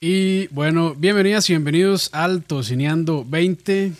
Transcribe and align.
Y 0.00 0.46
bueno, 0.48 0.94
bienvenidas 0.94 1.50
y 1.50 1.54
bienvenidos 1.54 2.10
al 2.12 2.44
Tocineando 2.44 3.24
20. 3.24 3.92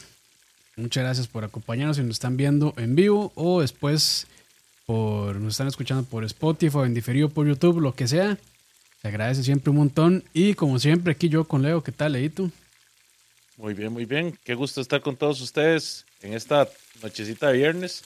Muchas 0.77 1.03
gracias 1.03 1.27
por 1.27 1.43
acompañarnos 1.43 1.97
si 1.97 2.05
nos 2.05 2.13
están 2.13 2.37
viendo 2.37 2.73
en 2.77 2.95
vivo 2.95 3.33
o 3.35 3.63
después 3.63 4.29
por 4.87 5.34
nos 5.41 5.55
están 5.55 5.67
escuchando 5.67 6.05
por 6.05 6.23
Spotify 6.23 6.76
o 6.76 6.84
en 6.84 6.95
diferido 6.95 7.29
por 7.29 7.49
YouTube, 7.49 7.81
lo 7.81 7.97
que 7.97 8.07
sea. 8.07 8.39
Se 9.03 9.09
agradece 9.09 9.43
siempre 9.43 9.71
un 9.71 9.79
montón. 9.79 10.23
Y 10.32 10.55
como 10.55 10.79
siempre, 10.79 11.11
aquí 11.11 11.29
yo 11.29 11.43
con 11.43 11.62
Leo. 11.62 11.82
¿Qué 11.82 11.90
tal, 11.90 12.12
Leito? 12.12 12.48
Muy 13.56 13.74
bien, 13.74 13.92
muy 13.92 14.04
bien. 14.04 14.38
Qué 14.44 14.54
gusto 14.54 14.80
estar 14.80 15.00
con 15.00 15.16
todos 15.16 15.40
ustedes 15.40 16.06
en 16.22 16.32
esta 16.32 16.68
nochecita 17.02 17.48
de 17.48 17.54
viernes. 17.54 18.04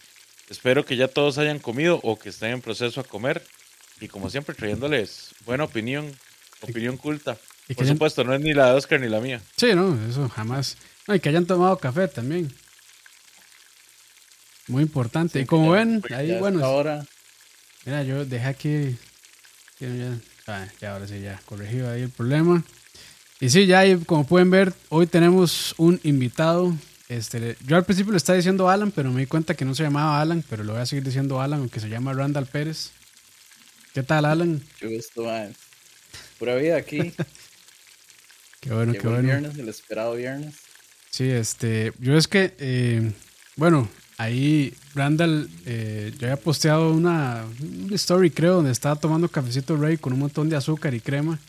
Espero 0.49 0.87
que 0.87 0.97
ya 0.97 1.09
todos 1.09 1.37
hayan 1.37 1.59
comido 1.59 2.01
o 2.03 2.19
que 2.19 2.31
estén 2.31 2.53
en 2.53 2.63
proceso 2.63 3.03
a 3.03 3.05
comer. 3.05 3.43
Y 4.01 4.09
como 4.09 4.31
siempre, 4.31 4.55
trayéndoles 4.55 5.35
buena 5.45 5.65
opinión, 5.65 6.11
opinión 6.63 6.97
culta. 6.97 7.37
Por 7.75 7.87
supuesto, 7.87 8.25
no 8.25 8.35
es 8.35 8.41
ni 8.41 8.53
la 8.53 8.71
de 8.71 8.73
Oscar 8.73 9.01
ni 9.01 9.09
la 9.09 9.21
mía. 9.21 9.41
Sí, 9.57 9.75
no, 9.75 9.99
eso 10.09 10.29
jamás. 10.29 10.77
No, 11.07 11.15
y 11.15 11.21
que 11.21 11.29
hayan 11.29 11.47
tomado 11.47 11.77
café 11.79 12.09
también. 12.09 12.53
Muy 14.69 14.83
importante. 14.83 15.41
y 15.41 15.47
como 15.47 15.73
ven, 15.73 16.03
ahí, 16.15 16.39
bueno. 16.39 16.65
Ahora. 16.65 17.05
Mira, 17.85 18.03
yo 18.03 18.25
dejé 18.25 18.47
aquí. 18.47 18.97
Ya, 19.81 20.19
ah, 20.47 20.67
ya, 20.81 20.93
ahora 20.93 21.09
sí, 21.09 21.21
ya 21.21 21.41
corregido 21.47 21.91
ahí 21.91 22.03
el 22.03 22.11
problema. 22.11 22.63
Y 23.41 23.51
sí, 23.51 23.67
ya 23.67 23.83
como 24.07 24.25
pueden 24.25 24.51
ver, 24.51 24.73
hoy 24.89 25.09
tenemos 25.09 25.75
un 25.77 25.99
invitado. 26.05 26.73
Este, 27.09 27.57
yo 27.67 27.77
al 27.77 27.85
principio 27.85 28.13
le 28.13 28.19
estaba 28.19 28.37
diciendo 28.37 28.69
Alan, 28.69 28.93
pero 28.93 29.11
me 29.11 29.21
di 29.21 29.27
cuenta 29.27 29.55
que 29.55 29.65
no 29.65 29.75
se 29.75 29.83
llamaba 29.83 30.21
Alan, 30.21 30.45
pero 30.49 30.63
lo 30.63 30.75
voy 30.75 30.83
a 30.83 30.87
seguir 30.87 31.03
diciendo 31.03 31.41
Alan, 31.41 31.61
aunque 31.61 31.81
se 31.81 31.89
llama 31.89 32.13
Randall 32.13 32.47
Pérez. 32.47 32.93
¿Qué 33.93 34.05
tal, 34.05 34.25
Alan? 34.25 34.63
Yo 34.81 34.89
gusto, 34.89 35.25
Pura 36.39 36.55
vida 36.55 36.77
aquí. 36.77 37.13
Qué 38.63 38.73
bueno, 38.73 38.93
qué 38.93 39.09
bueno. 39.09 39.23
viernes, 39.23 39.59
el 39.59 39.69
esperado 39.69 40.15
viernes. 40.15 40.55
Sí, 41.11 41.29
este, 41.29 41.93
yo 41.99 42.17
es 42.17 42.29
que, 42.29 42.55
eh, 42.59 43.13
bueno, 43.57 43.89
ahí 44.19 44.73
Randall, 44.95 45.51
eh, 45.67 46.15
yo 46.17 46.29
había 46.29 46.37
posteado 46.37 46.93
una, 46.93 47.45
story, 47.91 48.31
creo, 48.31 48.55
donde 48.55 48.71
estaba 48.71 48.95
tomando 48.95 49.29
cafecito 49.29 49.77
Rey 49.77 49.99
con 49.99 50.13
un 50.13 50.21
montón 50.21 50.49
de 50.49 50.55
azúcar 50.55 50.95
y 50.95 51.01
crema. 51.01 51.41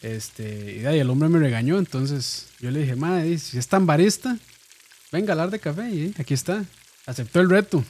Este, 0.00 0.76
y, 0.76 0.86
ahí 0.86 1.00
el 1.00 1.10
hombre 1.10 1.28
me 1.28 1.40
regañó, 1.40 1.76
entonces 1.76 2.46
yo 2.60 2.70
le 2.70 2.82
dije, 2.82 2.94
madre, 2.94 3.36
si 3.38 3.58
es 3.58 3.66
tan 3.66 3.84
barista, 3.84 4.38
venga 5.10 5.30
a 5.30 5.32
hablar 5.32 5.50
de 5.50 5.58
café, 5.58 5.90
y 5.90 6.14
aquí 6.18 6.34
está. 6.34 6.64
Aceptó 7.04 7.40
el 7.40 7.50
reto. 7.50 7.84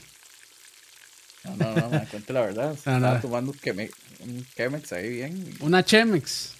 No, 1.44 1.55
no, 1.55 1.75
no, 1.75 1.91
me 1.91 2.06
cuente 2.06 2.33
la 2.33 2.41
verdad. 2.41 2.72
Estaba 2.77 3.20
tomando 3.20 3.53
un 3.53 4.47
Chemex 4.56 4.92
ahí 4.94 5.11
bien. 5.11 5.55
Una 5.61 5.84
Chemex. 5.84 6.55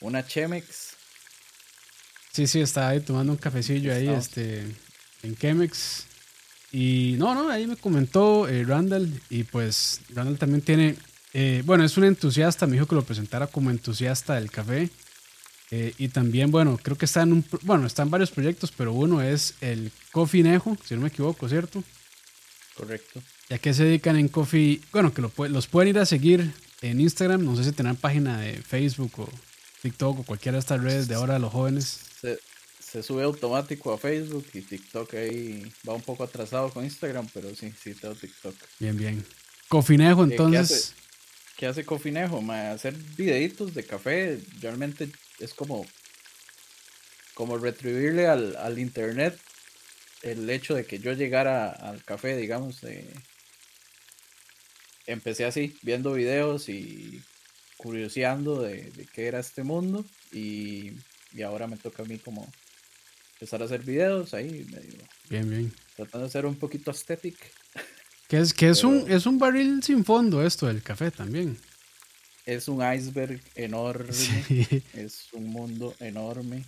Una 0.00 0.22
Chemex. 0.26 0.95
Sí, 2.36 2.46
sí, 2.46 2.60
estaba 2.60 2.88
ahí 2.88 3.00
tomando 3.00 3.32
un 3.32 3.38
cafecillo 3.38 3.94
ahí, 3.94 4.08
este, 4.08 4.60
en 5.22 5.36
Chemex. 5.38 6.04
Y 6.70 7.14
no, 7.16 7.34
no, 7.34 7.48
ahí 7.48 7.66
me 7.66 7.78
comentó 7.78 8.46
eh, 8.46 8.62
Randall 8.62 9.10
y 9.30 9.44
pues 9.44 10.02
Randall 10.10 10.36
también 10.36 10.60
tiene, 10.60 10.96
eh, 11.32 11.62
bueno, 11.64 11.82
es 11.82 11.96
un 11.96 12.04
entusiasta, 12.04 12.66
me 12.66 12.74
dijo 12.74 12.84
que 12.84 12.94
lo 12.94 13.06
presentara 13.06 13.46
como 13.46 13.70
entusiasta 13.70 14.34
del 14.34 14.50
café. 14.50 14.90
Eh, 15.70 15.94
y 15.96 16.08
también, 16.08 16.50
bueno, 16.50 16.78
creo 16.82 16.98
que 16.98 17.06
está 17.06 17.22
en 17.22 17.32
un, 17.32 17.44
bueno, 17.62 17.86
están 17.86 18.10
varios 18.10 18.30
proyectos, 18.30 18.70
pero 18.70 18.92
uno 18.92 19.22
es 19.22 19.54
el 19.62 19.90
Coffee 20.12 20.42
Nejo, 20.42 20.76
si 20.84 20.94
no 20.94 21.00
me 21.00 21.08
equivoco, 21.08 21.48
¿cierto? 21.48 21.82
Correcto. 22.76 23.22
¿Y 23.48 23.54
a 23.54 23.72
se 23.72 23.82
dedican 23.82 24.16
en 24.16 24.28
Coffee? 24.28 24.82
Bueno, 24.92 25.14
que 25.14 25.22
los 25.22 25.66
pueden 25.68 25.88
ir 25.88 25.98
a 25.98 26.04
seguir 26.04 26.52
en 26.82 27.00
Instagram, 27.00 27.42
no 27.42 27.56
sé 27.56 27.64
si 27.64 27.72
tendrán 27.72 27.96
página 27.96 28.38
de 28.38 28.60
Facebook 28.60 29.20
o 29.20 29.30
TikTok 29.80 30.20
o 30.20 30.22
cualquiera 30.22 30.56
de 30.56 30.60
estas 30.60 30.82
redes 30.82 31.08
de 31.08 31.14
ahora 31.14 31.38
los 31.38 31.50
jóvenes. 31.50 32.05
Se, 32.20 33.02
sube 33.02 33.24
automático 33.24 33.92
a 33.92 33.98
Facebook 33.98 34.46
y 34.54 34.62
TikTok 34.62 35.14
ahí 35.14 35.70
va 35.86 35.94
un 35.94 36.02
poco 36.02 36.24
atrasado 36.24 36.70
con 36.70 36.84
Instagram, 36.84 37.28
pero 37.34 37.54
sí, 37.54 37.72
sí 37.82 37.94
tengo 37.94 38.14
TikTok. 38.14 38.54
Bien, 38.78 38.96
bien. 38.96 39.26
Cofinejo, 39.68 40.24
eh, 40.24 40.28
entonces. 40.30 40.94
¿Qué 41.56 41.66
hace, 41.66 41.84
Cofinejo? 41.84 42.40
hacer 42.52 42.94
videitos 43.16 43.74
de 43.74 43.84
café 43.84 44.40
realmente 44.60 45.08
es 45.40 45.54
como, 45.54 45.86
como 47.34 47.58
retribuirle 47.58 48.26
al, 48.26 48.56
al 48.56 48.78
internet 48.78 49.38
el 50.22 50.48
hecho 50.50 50.74
de 50.74 50.84
que 50.84 50.98
yo 50.98 51.12
llegara 51.12 51.70
al 51.70 52.04
café, 52.04 52.36
digamos, 52.36 52.80
empecé 55.06 55.44
así, 55.44 55.76
viendo 55.82 56.12
videos 56.12 56.68
y 56.68 57.22
curioseando 57.76 58.62
de, 58.62 59.06
qué 59.12 59.26
era 59.26 59.40
este 59.40 59.62
mundo 59.62 60.04
y, 60.32 60.92
ahora 61.42 61.66
me 61.66 61.76
toca 61.76 62.02
a 62.02 62.06
mí 62.06 62.18
como 62.18 62.50
empezar 63.34 63.62
a 63.62 63.66
hacer 63.66 63.82
videos 63.82 64.32
ahí 64.34 64.66
medio 64.70 64.98
bien 65.28 65.50
bien. 65.50 65.72
tratando 65.94 66.26
de 66.26 66.32
ser 66.32 66.46
un 66.46 66.56
poquito 66.56 66.90
estético 66.90 67.44
que 68.28 68.38
es 68.38 68.54
que 68.54 68.68
es 68.68 68.82
un 68.82 69.10
es 69.10 69.26
un 69.26 69.38
barril 69.38 69.82
sin 69.82 70.04
fondo 70.04 70.44
esto 70.44 70.66
del 70.66 70.82
café 70.82 71.10
también. 71.10 71.56
Es 72.44 72.68
un 72.68 72.80
iceberg 72.80 73.40
enorme 73.54 74.82
es 74.94 75.32
un 75.32 75.48
mundo 75.48 75.94
enorme 76.00 76.64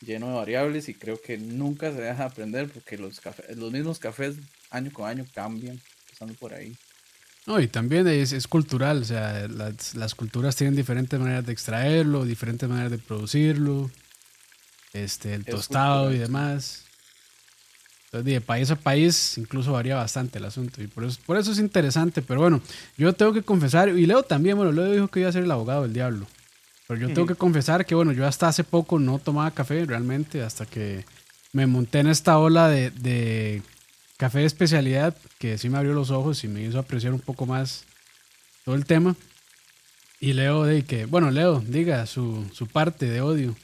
lleno 0.00 0.28
de 0.28 0.34
variables 0.34 0.88
y 0.88 0.94
creo 0.94 1.20
que 1.20 1.36
nunca 1.38 1.92
se 1.92 2.00
deja 2.00 2.24
aprender 2.24 2.68
porque 2.68 2.96
los 2.96 3.20
cafés 3.20 3.56
los 3.56 3.72
mismos 3.72 3.98
cafés 3.98 4.36
año 4.70 4.92
con 4.92 5.08
año 5.08 5.26
cambian 5.34 5.80
pasando 6.10 6.34
por 6.34 6.54
ahí 6.54 6.76
no, 7.48 7.58
y 7.60 7.66
también 7.66 8.06
es, 8.06 8.34
es 8.34 8.46
cultural, 8.46 9.00
o 9.00 9.04
sea, 9.06 9.48
las, 9.48 9.94
las, 9.94 10.14
culturas 10.14 10.54
tienen 10.54 10.76
diferentes 10.76 11.18
maneras 11.18 11.46
de 11.46 11.52
extraerlo, 11.54 12.26
diferentes 12.26 12.68
maneras 12.68 12.90
de 12.90 12.98
producirlo, 12.98 13.90
este, 14.92 15.32
el 15.32 15.46
tostado 15.46 16.12
y 16.12 16.18
demás. 16.18 16.84
Entonces, 18.04 18.26
de 18.26 18.40
país 18.42 18.70
a 18.70 18.76
país 18.76 19.38
incluso 19.38 19.72
varía 19.72 19.96
bastante 19.96 20.38
el 20.38 20.44
asunto 20.44 20.82
y 20.82 20.88
por 20.88 21.04
eso, 21.04 21.18
por 21.24 21.38
eso 21.38 21.52
es 21.52 21.58
interesante, 21.58 22.20
pero 22.20 22.40
bueno, 22.40 22.60
yo 22.98 23.14
tengo 23.14 23.32
que 23.32 23.40
confesar, 23.40 23.88
y 23.88 24.04
Leo 24.04 24.22
también, 24.24 24.58
bueno, 24.58 24.70
Leo 24.70 24.92
dijo 24.92 25.08
que 25.08 25.20
iba 25.20 25.30
a 25.30 25.32
ser 25.32 25.44
el 25.44 25.50
abogado 25.50 25.84
del 25.84 25.94
diablo, 25.94 26.26
pero 26.86 27.00
yo 27.00 27.08
tengo 27.14 27.26
que 27.26 27.34
confesar 27.34 27.86
que 27.86 27.94
bueno, 27.94 28.12
yo 28.12 28.26
hasta 28.26 28.48
hace 28.48 28.62
poco 28.62 28.98
no 28.98 29.18
tomaba 29.18 29.50
café 29.52 29.86
realmente, 29.86 30.42
hasta 30.42 30.66
que 30.66 31.06
me 31.54 31.66
monté 31.66 32.00
en 32.00 32.08
esta 32.08 32.36
ola 32.36 32.68
de, 32.68 32.90
de 32.90 33.62
café 34.18 34.40
de 34.40 34.46
especialidad 34.46 35.16
que 35.38 35.56
sí 35.56 35.70
me 35.70 35.78
abrió 35.78 35.94
los 35.94 36.10
ojos 36.10 36.44
y 36.44 36.48
me 36.48 36.60
hizo 36.60 36.78
apreciar 36.78 37.14
un 37.14 37.20
poco 37.20 37.46
más 37.46 37.84
todo 38.64 38.74
el 38.74 38.84
tema. 38.84 39.16
Y 40.20 40.32
Leo, 40.34 40.64
de 40.64 40.84
que, 40.84 41.06
bueno, 41.06 41.30
Leo, 41.30 41.60
diga 41.60 42.04
su, 42.06 42.44
su 42.52 42.66
parte 42.66 43.06
de 43.06 43.20
odio. 43.22 43.56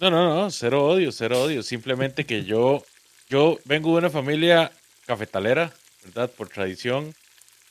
No, 0.00 0.10
no, 0.10 0.42
no, 0.42 0.50
cero 0.50 0.86
odio, 0.86 1.10
cero 1.10 1.42
odio. 1.42 1.62
Simplemente 1.62 2.24
que 2.24 2.44
yo, 2.44 2.84
yo 3.28 3.58
vengo 3.64 3.90
de 3.90 3.98
una 3.98 4.10
familia 4.10 4.70
cafetalera, 5.06 5.72
¿verdad? 6.04 6.30
Por 6.30 6.48
tradición. 6.48 7.12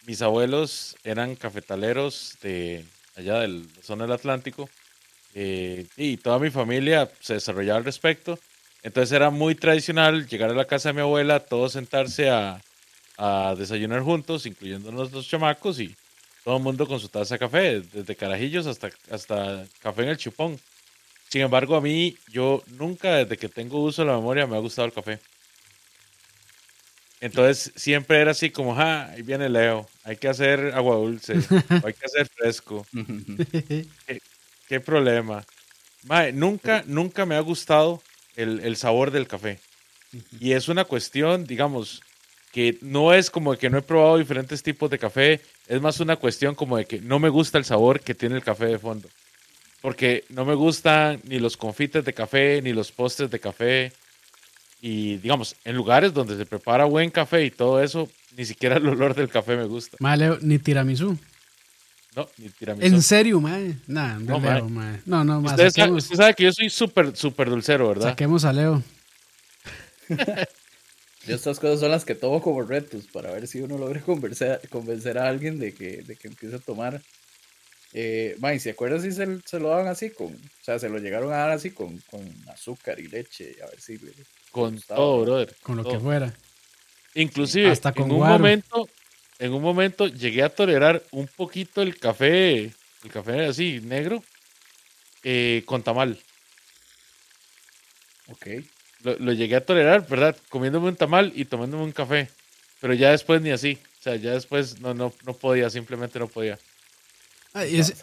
Mis 0.05 0.21
abuelos 0.21 0.97
eran 1.05 1.35
cafetaleros 1.37 2.37
de 2.41 2.83
allá 3.15 3.39
de 3.39 3.47
la 3.47 3.63
zona 3.81 4.03
del 4.03 4.13
Atlántico. 4.13 4.69
Eh, 5.35 5.87
y 5.95 6.17
toda 6.17 6.39
mi 6.39 6.49
familia 6.49 7.09
se 7.21 7.35
desarrollaba 7.35 7.77
al 7.77 7.85
respecto. 7.85 8.37
Entonces 8.83 9.13
era 9.13 9.29
muy 9.29 9.55
tradicional 9.55 10.27
llegar 10.27 10.49
a 10.49 10.53
la 10.53 10.65
casa 10.65 10.89
de 10.89 10.93
mi 10.93 11.01
abuela, 11.01 11.39
todos 11.39 11.71
sentarse 11.71 12.29
a, 12.29 12.61
desayunar 13.57 14.01
juntos, 14.01 14.45
incluyendo 14.45 14.91
los 14.91 15.27
chamacos 15.27 15.79
y 15.79 15.95
todo 16.43 16.57
el 16.57 16.63
mundo 16.63 16.85
con 16.85 16.99
su 16.99 17.07
taza 17.07 17.35
de 17.35 17.39
café, 17.39 17.81
desde 17.81 18.15
carajillos 18.15 18.67
hasta, 18.67 18.89
hasta 19.09 19.65
café 19.79 20.03
en 20.03 20.09
el 20.09 20.17
chupón. 20.17 20.59
Sin 21.29 21.41
embargo, 21.41 21.77
a 21.77 21.81
mí, 21.81 22.17
yo 22.27 22.61
nunca 22.77 23.15
desde 23.15 23.37
que 23.37 23.47
tengo 23.47 23.81
uso 23.81 24.01
de 24.01 24.09
la 24.09 24.17
memoria 24.17 24.45
me 24.45 24.57
ha 24.57 24.59
gustado 24.59 24.87
el 24.87 24.93
café. 24.93 25.19
Entonces 27.21 27.71
siempre 27.77 28.19
era 28.19 28.31
así 28.31 28.49
como, 28.49 28.77
ah, 28.77 29.05
ahí 29.11 29.21
viene 29.21 29.47
Leo, 29.47 29.87
hay 30.03 30.17
que 30.17 30.27
hacer 30.27 30.73
agua 30.75 30.97
dulce, 30.97 31.35
hay 31.69 31.93
que 31.93 32.05
hacer 32.05 32.27
fresco. 32.27 32.85
¿Qué, 34.67 34.81
problema? 34.81 35.45
nunca, 36.33 36.83
nunca 36.85 37.25
me 37.25 37.35
ha 37.35 37.39
gustado 37.39 38.03
el, 38.35 38.75
sabor 38.75 39.11
del 39.11 39.27
café. 39.27 39.59
Y 40.39 40.53
es 40.53 40.67
una 40.67 40.85
cuestión, 40.85 41.45
digamos, 41.45 42.01
que 42.51 42.77
no 42.81 43.13
es 43.13 43.29
como 43.29 43.55
que 43.55 43.69
no 43.69 43.79
he 43.79 43.81
probado 43.81 44.17
diferentes 44.17 44.61
tipos 44.61 44.89
de 44.89 44.99
café, 44.99 45.41
es 45.67 45.81
más 45.81 45.99
una 45.99 46.17
cuestión 46.17 46.53
como 46.53 46.77
de 46.77 46.85
que 46.85 47.01
no 47.01 47.19
me 47.19 47.29
gusta 47.29 47.57
el 47.57 47.65
sabor 47.65 47.99
que 47.99 48.13
tiene 48.13 48.35
el 48.35 48.43
café 48.43 48.67
de 48.67 48.79
fondo. 48.79 49.09
Porque 49.81 50.23
no 50.29 50.45
me 50.45 50.53
gustan 50.53 51.19
ni 51.23 51.39
los 51.39 51.57
confites 51.57 52.05
de 52.05 52.13
café, 52.13 52.61
ni 52.61 52.71
los 52.71 52.91
postres 52.91 53.29
de 53.31 53.39
café. 53.39 53.91
Y 54.81 55.17
digamos, 55.17 55.55
en 55.65 55.75
lugares 55.75 56.13
donde 56.13 56.37
se 56.37 56.45
prepara 56.45 56.85
buen 56.85 57.09
café 57.09 57.43
y 57.43 57.51
todo 57.51 57.81
eso, 57.81 58.09
ni 58.37 58.45
siquiera 58.45 58.77
el 58.77 58.87
olor 58.87 59.15
del 59.15 59.29
café 59.29 59.57
me 59.57 59.65
gusta. 59.65 59.97
Maleo, 59.99 60.37
ni 60.41 60.59
tiramisú. 60.59 61.17
No, 62.15 62.29
ni 62.37 62.49
tiramisú. 62.49 62.95
¿En 62.95 63.01
serio, 63.01 63.39
mae? 63.39 63.75
Nah, 63.87 64.19
no, 64.19 64.39
Leo, 64.39 64.69
No, 65.05 65.23
no, 65.23 65.39
Usted, 65.39 65.69
sabe, 65.71 66.33
que 66.33 66.43
yo 66.43 66.53
soy 66.53 66.69
súper, 66.69 67.15
súper 67.15 67.49
dulcero, 67.49 67.87
¿verdad? 67.87 68.09
Saquemos 68.09 68.45
a 68.45 68.53
Leo. 68.53 68.83
yo 71.27 71.35
estas 71.35 71.59
cosas 71.59 71.79
son 71.79 71.91
las 71.91 72.05
que 72.05 72.15
tomo 72.15 72.41
como 72.41 72.61
retos 72.61 73.05
para 73.11 73.31
ver 73.31 73.47
si 73.47 73.61
uno 73.61 73.77
logra 73.77 74.01
convencer, 74.01 74.61
convencer 74.69 75.17
a 75.17 75.27
alguien 75.27 75.59
de 75.59 75.73
que, 75.73 76.03
de 76.03 76.15
que 76.15 76.27
empiece 76.27 76.55
a 76.55 76.59
tomar. 76.59 77.01
Eh, 77.95 78.37
¿se 78.59 78.71
acuerdan 78.71 79.01
si 79.01 79.11
se, 79.11 79.39
se, 79.45 79.59
lo 79.59 79.69
daban 79.69 79.87
así 79.87 80.09
con, 80.09 80.33
o 80.33 80.63
sea, 80.63 80.79
se 80.79 80.89
lo 80.89 80.97
llegaron 80.97 81.31
a 81.31 81.37
dar 81.37 81.51
así 81.51 81.69
con, 81.69 81.99
con 82.09 82.27
azúcar 82.51 82.99
y 82.99 83.07
leche, 83.07 83.55
a 83.63 83.69
ver 83.69 83.79
si 83.79 83.99
con 84.51 84.79
todo, 84.81 85.21
brother, 85.21 85.55
con 85.61 85.77
lo 85.77 85.83
que 85.83 85.99
fuera. 85.99 86.33
Inclusive 87.15 87.69
Hasta 87.69 87.91
con 87.91 88.05
en 88.05 88.11
un 88.13 88.27
momento, 88.27 88.89
en 89.43 89.53
un 89.53 89.61
momento 89.61 90.07
llegué 90.07 90.41
a 90.41 90.47
tolerar 90.47 91.03
un 91.11 91.27
poquito 91.27 91.81
el 91.81 91.99
café, 91.99 92.71
el 93.03 93.11
café 93.11 93.45
así 93.45 93.81
negro, 93.83 94.23
eh, 95.21 95.63
con 95.65 95.83
tamal. 95.83 96.17
Ok. 98.29 98.47
Lo, 99.01 99.19
lo, 99.19 99.33
llegué 99.33 99.57
a 99.57 99.65
tolerar, 99.65 100.07
¿verdad? 100.07 100.37
Comiéndome 100.47 100.87
un 100.87 100.95
tamal 100.95 101.33
y 101.35 101.43
tomándome 101.43 101.83
un 101.83 101.91
café. 101.91 102.29
Pero 102.79 102.93
ya 102.93 103.11
después 103.11 103.41
ni 103.41 103.51
así. 103.51 103.77
O 103.99 104.03
sea, 104.03 104.15
ya 104.15 104.31
después 104.31 104.79
no, 104.79 104.93
no, 104.93 105.13
no 105.25 105.33
podía, 105.33 105.69
simplemente 105.69 106.19
no 106.19 106.29
podía. 106.29 106.57
Ah, 107.53 107.65
ese, 107.65 107.95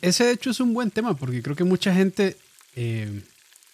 ese, 0.00 0.24
de 0.24 0.32
hecho, 0.32 0.48
es 0.48 0.60
un 0.60 0.72
buen 0.72 0.90
tema 0.90 1.14
porque 1.14 1.42
creo 1.42 1.56
que 1.56 1.64
mucha 1.64 1.92
gente. 1.94 2.38
Eh, 2.74 3.20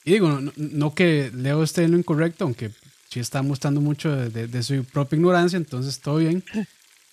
y 0.05 0.13
digo, 0.13 0.41
no, 0.57 0.93
que 0.93 1.31
Leo 1.33 1.63
esté 1.63 1.85
en 1.85 1.93
lo 1.93 1.99
incorrecto, 1.99 2.43
aunque 2.43 2.73
sí 3.13 3.21
está 3.21 3.43
mostrando 3.43 3.83
mucho 3.83 4.11
de, 4.17 4.63
su 4.63 4.85
propia 4.87 5.17
ignorancia, 5.17 5.59
entonces 5.59 6.01
todo 6.01 6.17
bien. 6.17 6.43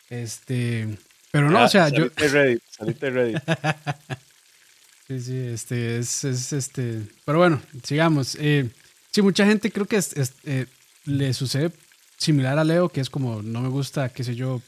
Este. 0.10 0.98
Pero 1.30 1.52
no, 1.52 1.62
o 1.62 1.68
sea, 1.68 1.90
yo. 1.90 2.08
ready, 2.16 2.58
salite 2.70 3.10
ready. 3.10 3.34
sí, 5.08 5.20
sí, 5.20 5.38
este, 5.38 5.98
es, 5.98 6.24
este. 6.24 7.02
Pero 7.26 7.40
bueno, 7.40 7.62
sigamos. 7.84 8.38
Eh, 8.40 8.70
sí, 9.12 9.22
mucha 9.22 9.46
gente 9.46 9.72
creo 9.72 9.88
que 9.88 10.02
eh, 10.46 10.66
le 11.04 11.34
sucede 11.34 11.72
similar 12.18 12.58
a 12.58 12.64
Leo, 12.64 12.88
que 12.88 13.02
es 13.02 13.10
como 13.10 13.42
no 13.42 13.60
me 13.60 13.68
gusta, 13.68 14.08
qué 14.08 14.24
sé 14.24 14.36
yo, 14.36 14.62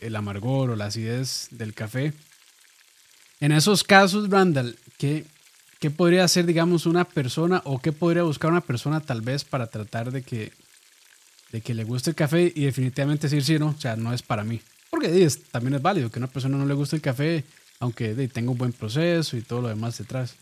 el 0.00 0.16
amargor 0.16 0.70
o 0.70 0.76
la 0.76 0.86
acidez 0.86 1.48
del 1.50 1.74
café. 1.74 2.14
En 3.40 3.52
esos 3.52 3.84
casos, 3.84 4.30
Randall, 4.30 4.78
¿qué, 4.96 5.26
¿qué 5.86 5.90
podría 5.92 6.24
hacer, 6.24 6.46
digamos, 6.46 6.84
una 6.84 7.04
persona 7.04 7.62
o 7.64 7.78
qué 7.78 7.92
podría 7.92 8.24
buscar 8.24 8.50
una 8.50 8.60
persona 8.60 9.00
tal 9.00 9.20
vez 9.20 9.44
para 9.44 9.68
tratar 9.68 10.10
de 10.10 10.22
que, 10.22 10.50
de 11.52 11.60
que 11.60 11.74
le 11.74 11.84
guste 11.84 12.10
el 12.10 12.16
café 12.16 12.52
y 12.52 12.64
definitivamente 12.64 13.28
decir, 13.28 13.44
sí, 13.44 13.56
no, 13.56 13.68
o 13.68 13.80
sea, 13.80 13.94
no 13.94 14.12
es 14.12 14.20
para 14.20 14.42
mí? 14.42 14.60
Porque 14.90 15.30
también 15.52 15.74
es 15.74 15.82
válido 15.82 16.10
que 16.10 16.18
una 16.18 16.26
persona 16.26 16.58
no 16.58 16.66
le 16.66 16.74
guste 16.74 16.96
el 16.96 17.02
café, 17.02 17.44
aunque 17.78 18.14
tenga 18.26 18.50
un 18.50 18.58
buen 18.58 18.72
proceso 18.72 19.36
y 19.36 19.42
todo 19.42 19.62
lo 19.62 19.68
demás 19.68 19.96
detrás. 19.96 20.34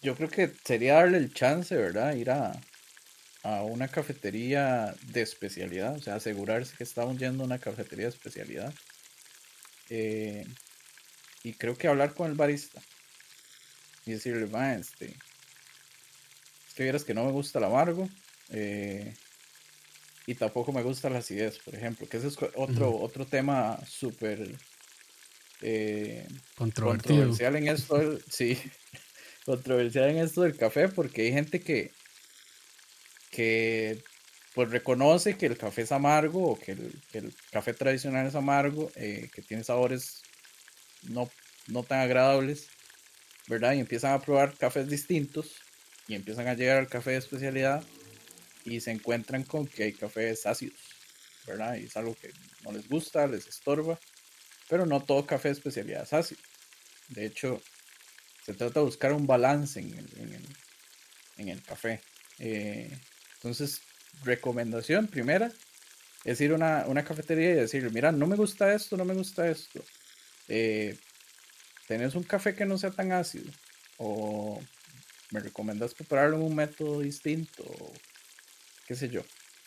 Yo 0.00 0.14
creo 0.14 0.30
que 0.30 0.50
sería 0.64 0.94
darle 0.94 1.18
el 1.18 1.34
chance, 1.34 1.76
¿verdad? 1.76 2.14
Ir 2.14 2.30
a, 2.30 2.58
a 3.42 3.62
una 3.62 3.88
cafetería 3.88 4.94
de 5.08 5.20
especialidad, 5.20 5.96
o 5.96 6.00
sea, 6.00 6.14
asegurarse 6.14 6.74
que 6.78 6.84
estamos 6.84 7.18
yendo 7.18 7.42
a 7.42 7.46
una 7.46 7.58
cafetería 7.58 8.06
de 8.06 8.12
especialidad. 8.12 8.72
Eh, 9.90 10.46
y 11.44 11.52
creo 11.52 11.76
que 11.76 11.86
hablar 11.86 12.14
con 12.14 12.28
el 12.28 12.36
barista 12.36 12.82
y 14.06 14.12
decirle, 14.12 14.46
va, 14.46 14.74
este, 14.74 15.06
es 15.06 16.74
que 16.74 16.82
vieras 16.82 17.04
que 17.04 17.14
no 17.14 17.24
me 17.24 17.32
gusta 17.32 17.58
el 17.58 17.66
amargo 17.66 18.08
eh, 18.48 19.14
y 20.26 20.34
tampoco 20.34 20.72
me 20.72 20.82
gusta 20.82 21.10
la 21.10 21.18
acidez, 21.18 21.58
por 21.58 21.74
ejemplo, 21.74 22.08
que 22.08 22.16
ese 22.16 22.28
es 22.28 22.36
otro, 22.56 22.96
otro 22.98 23.26
tema 23.26 23.78
súper 23.86 24.56
eh, 25.60 26.26
controversial 26.56 27.56
en 27.56 27.68
esto, 27.68 28.18
sí, 28.30 28.58
controversial 29.44 30.10
en 30.10 30.18
esto 30.18 30.42
del 30.42 30.56
café, 30.56 30.88
porque 30.88 31.22
hay 31.22 31.32
gente 31.32 31.60
que 31.60 31.92
que 33.30 34.02
pues 34.54 34.70
reconoce 34.70 35.36
que 35.36 35.46
el 35.46 35.58
café 35.58 35.82
es 35.82 35.90
amargo 35.90 36.52
o 36.52 36.58
que 36.58 36.72
el, 36.72 37.34
café 37.50 37.74
tradicional 37.74 38.26
es 38.26 38.36
amargo, 38.36 38.90
eh, 38.94 39.28
que 39.34 39.42
tiene 39.42 39.64
sabores 39.64 40.22
no, 41.08 41.30
no 41.68 41.82
tan 41.82 42.00
agradables, 42.00 42.68
¿verdad? 43.46 43.74
Y 43.74 43.80
empiezan 43.80 44.12
a 44.12 44.20
probar 44.20 44.54
cafés 44.56 44.88
distintos 44.88 45.56
y 46.08 46.14
empiezan 46.14 46.48
a 46.48 46.54
llegar 46.54 46.78
al 46.78 46.88
café 46.88 47.12
de 47.12 47.18
especialidad 47.18 47.82
y 48.64 48.80
se 48.80 48.90
encuentran 48.90 49.44
con 49.44 49.66
que 49.66 49.84
hay 49.84 49.92
cafés 49.92 50.46
ácidos, 50.46 50.78
¿verdad? 51.46 51.76
Y 51.76 51.84
es 51.84 51.96
algo 51.96 52.14
que 52.14 52.30
no 52.62 52.72
les 52.72 52.88
gusta, 52.88 53.26
les 53.26 53.46
estorba, 53.46 53.98
pero 54.68 54.86
no 54.86 55.02
todo 55.02 55.26
café 55.26 55.48
de 55.48 55.54
especialidad 55.54 56.04
es 56.04 56.12
ácido. 56.12 56.40
De 57.08 57.26
hecho, 57.26 57.62
se 58.44 58.54
trata 58.54 58.80
de 58.80 58.86
buscar 58.86 59.12
un 59.12 59.26
balance 59.26 59.80
en 59.80 59.94
el, 59.94 60.40
en 61.36 61.48
el, 61.48 61.62
café. 61.62 62.00
Eh, 62.38 62.90
entonces, 63.36 63.80
recomendación 64.22 65.06
primera 65.06 65.50
es 66.24 66.40
ir 66.40 66.52
a 66.52 66.86
una, 66.86 67.04
cafetería 67.04 67.50
y 67.50 67.54
decirle, 67.54 67.90
mira, 67.90 68.12
no 68.12 68.26
me 68.26 68.36
gusta 68.36 68.74
esto, 68.74 68.96
no 68.96 69.04
me 69.04 69.14
gusta 69.14 69.48
esto. 69.48 69.84
Eh, 70.48 70.96
¿Tenés 71.86 72.14
un 72.14 72.22
café 72.22 72.54
que 72.54 72.66
no 72.66 72.78
sea 72.78 72.90
tan 72.90 73.12
ácido? 73.12 73.50
¿O 73.98 74.60
me 75.30 75.40
recomiendas 75.40 75.94
prepararlo 75.94 76.36
en 76.36 76.42
un 76.42 76.54
método 76.54 77.00
distinto? 77.00 77.64
qué 78.86 78.94
sé 78.94 79.08
yo. 79.08 79.22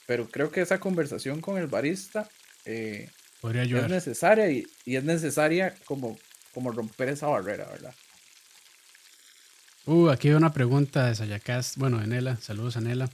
Pero 0.06 0.30
creo 0.30 0.52
que 0.52 0.62
esa 0.62 0.80
conversación 0.80 1.42
con 1.42 1.58
el 1.58 1.68
barista 1.68 2.30
eh, 2.66 3.10
es 3.44 3.90
necesaria 3.90 4.50
y, 4.50 4.66
es 4.86 5.04
necesaria 5.04 5.76
como, 5.86 6.18
como 6.54 6.72
romper 6.72 7.10
esa 7.10 7.28
barrera, 7.28 7.66
¿verdad? 7.66 7.94
Uh, 9.86 10.10
aquí 10.10 10.30
hay 10.30 10.34
una 10.34 10.54
pregunta 10.54 11.08
de 11.08 11.16
Sayacast, 11.16 11.78
bueno, 11.78 12.00
de 12.00 12.08
Nela, 12.08 12.38
saludos 12.38 12.78
a 12.78 12.82
Nela. 12.82 13.10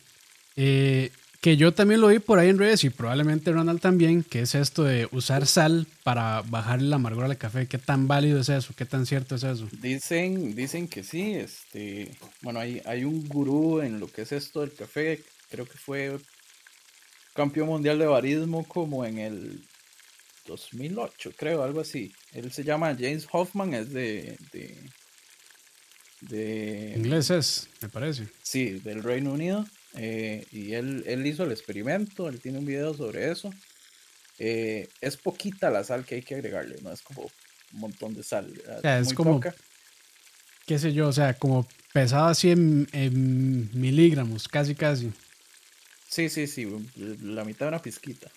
Eh, 0.56 1.12
que 1.44 1.58
yo 1.58 1.74
también 1.74 2.00
lo 2.00 2.08
vi 2.08 2.20
por 2.20 2.40
ahí 2.40 2.48
en 2.48 2.58
redes 2.58 2.86
y 2.86 2.90
probablemente 2.90 3.52
Ronald 3.52 3.82
también, 3.82 4.24
que 4.24 4.40
es 4.40 4.56
esto 4.56 4.86
de 4.86 5.10
usar 5.12 5.46
sal 5.46 5.88
para 6.06 6.42
bajar 6.44 6.82
la 6.82 6.96
amargura 6.96 7.26
al 7.26 7.38
café. 7.38 7.68
¿Qué 7.68 7.78
tan 7.78 8.08
válido 8.08 8.40
es 8.40 8.48
eso? 8.48 8.74
¿Qué 8.78 8.86
tan 8.86 9.06
cierto 9.06 9.36
es 9.36 9.44
eso? 9.44 9.68
Dicen, 9.82 10.56
dicen 10.56 10.88
que 10.88 11.04
sí. 11.04 11.34
Este, 11.34 12.16
bueno, 12.42 12.62
hay, 12.62 12.82
hay 12.86 13.04
un 13.04 13.28
gurú 13.28 13.82
en 13.82 14.00
lo 14.00 14.08
que 14.08 14.22
es 14.22 14.32
esto 14.32 14.62
del 14.62 14.74
café. 14.74 15.22
Creo 15.50 15.66
que 15.66 15.78
fue 15.78 16.18
campeón 17.34 17.68
mundial 17.68 18.00
de 18.00 18.06
barismo 18.06 18.66
como 18.66 19.04
en 19.04 19.18
el 19.18 19.62
2008, 20.48 21.34
creo, 21.36 21.62
algo 21.62 21.82
así. 21.82 22.14
Él 22.32 22.54
se 22.54 22.64
llama 22.64 22.96
James 22.98 23.28
Hoffman, 23.30 23.74
es 23.74 23.92
de... 23.92 24.38
de, 24.54 24.78
de 26.22 26.94
Inglés 26.96 27.30
es, 27.32 27.68
me 27.82 27.90
parece. 27.90 28.30
Sí, 28.44 28.80
del 28.80 29.04
Reino 29.04 29.34
Unido. 29.34 29.66
Eh, 29.96 30.46
y 30.52 30.74
él, 30.74 31.04
él, 31.06 31.26
hizo 31.26 31.44
el 31.44 31.52
experimento, 31.52 32.28
él 32.28 32.40
tiene 32.40 32.60
un 32.60 32.66
video 32.66 32.94
sobre 32.94 33.32
eso. 33.32 33.54
Eh, 34.40 34.90
es 35.02 35.18
poquita 35.18 35.70
la 35.70 35.84
sal 35.84 36.06
que 36.06 36.16
hay 36.16 36.22
que 36.22 36.36
agregarle, 36.36 36.78
no 36.82 36.92
es 36.92 37.02
como 37.02 37.24
un 37.74 37.80
montón 37.80 38.16
de 38.16 38.24
sal. 38.24 38.52
es 38.84 39.14
como, 39.14 39.40
qué 40.66 40.80
sé 40.80 40.94
yo, 40.94 41.08
o 41.08 41.14
sea, 41.14 41.36
como 41.36 41.68
pesado 41.94 42.28
así 42.28 42.50
en, 42.50 43.70
miligramos, 43.74 44.48
casi, 44.48 44.74
casi. 44.74 45.12
Sí, 46.08 46.30
sí, 46.30 46.48
sí, 46.48 46.68
la 46.96 47.44
mitad 47.44 47.66
de 47.66 47.70
una 47.70 47.82
pizquita. 47.82 48.32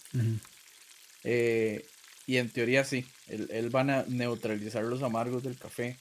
Eh, 1.24 1.84
y 2.26 2.36
en 2.36 2.50
teoría 2.50 2.84
sí, 2.84 3.06
él, 3.28 3.48
él 3.50 3.70
van 3.70 3.90
a 3.90 4.04
neutralizar 4.08 4.84
los 4.84 5.02
amargos 5.02 5.42
del 5.42 5.58
café. 5.58 5.96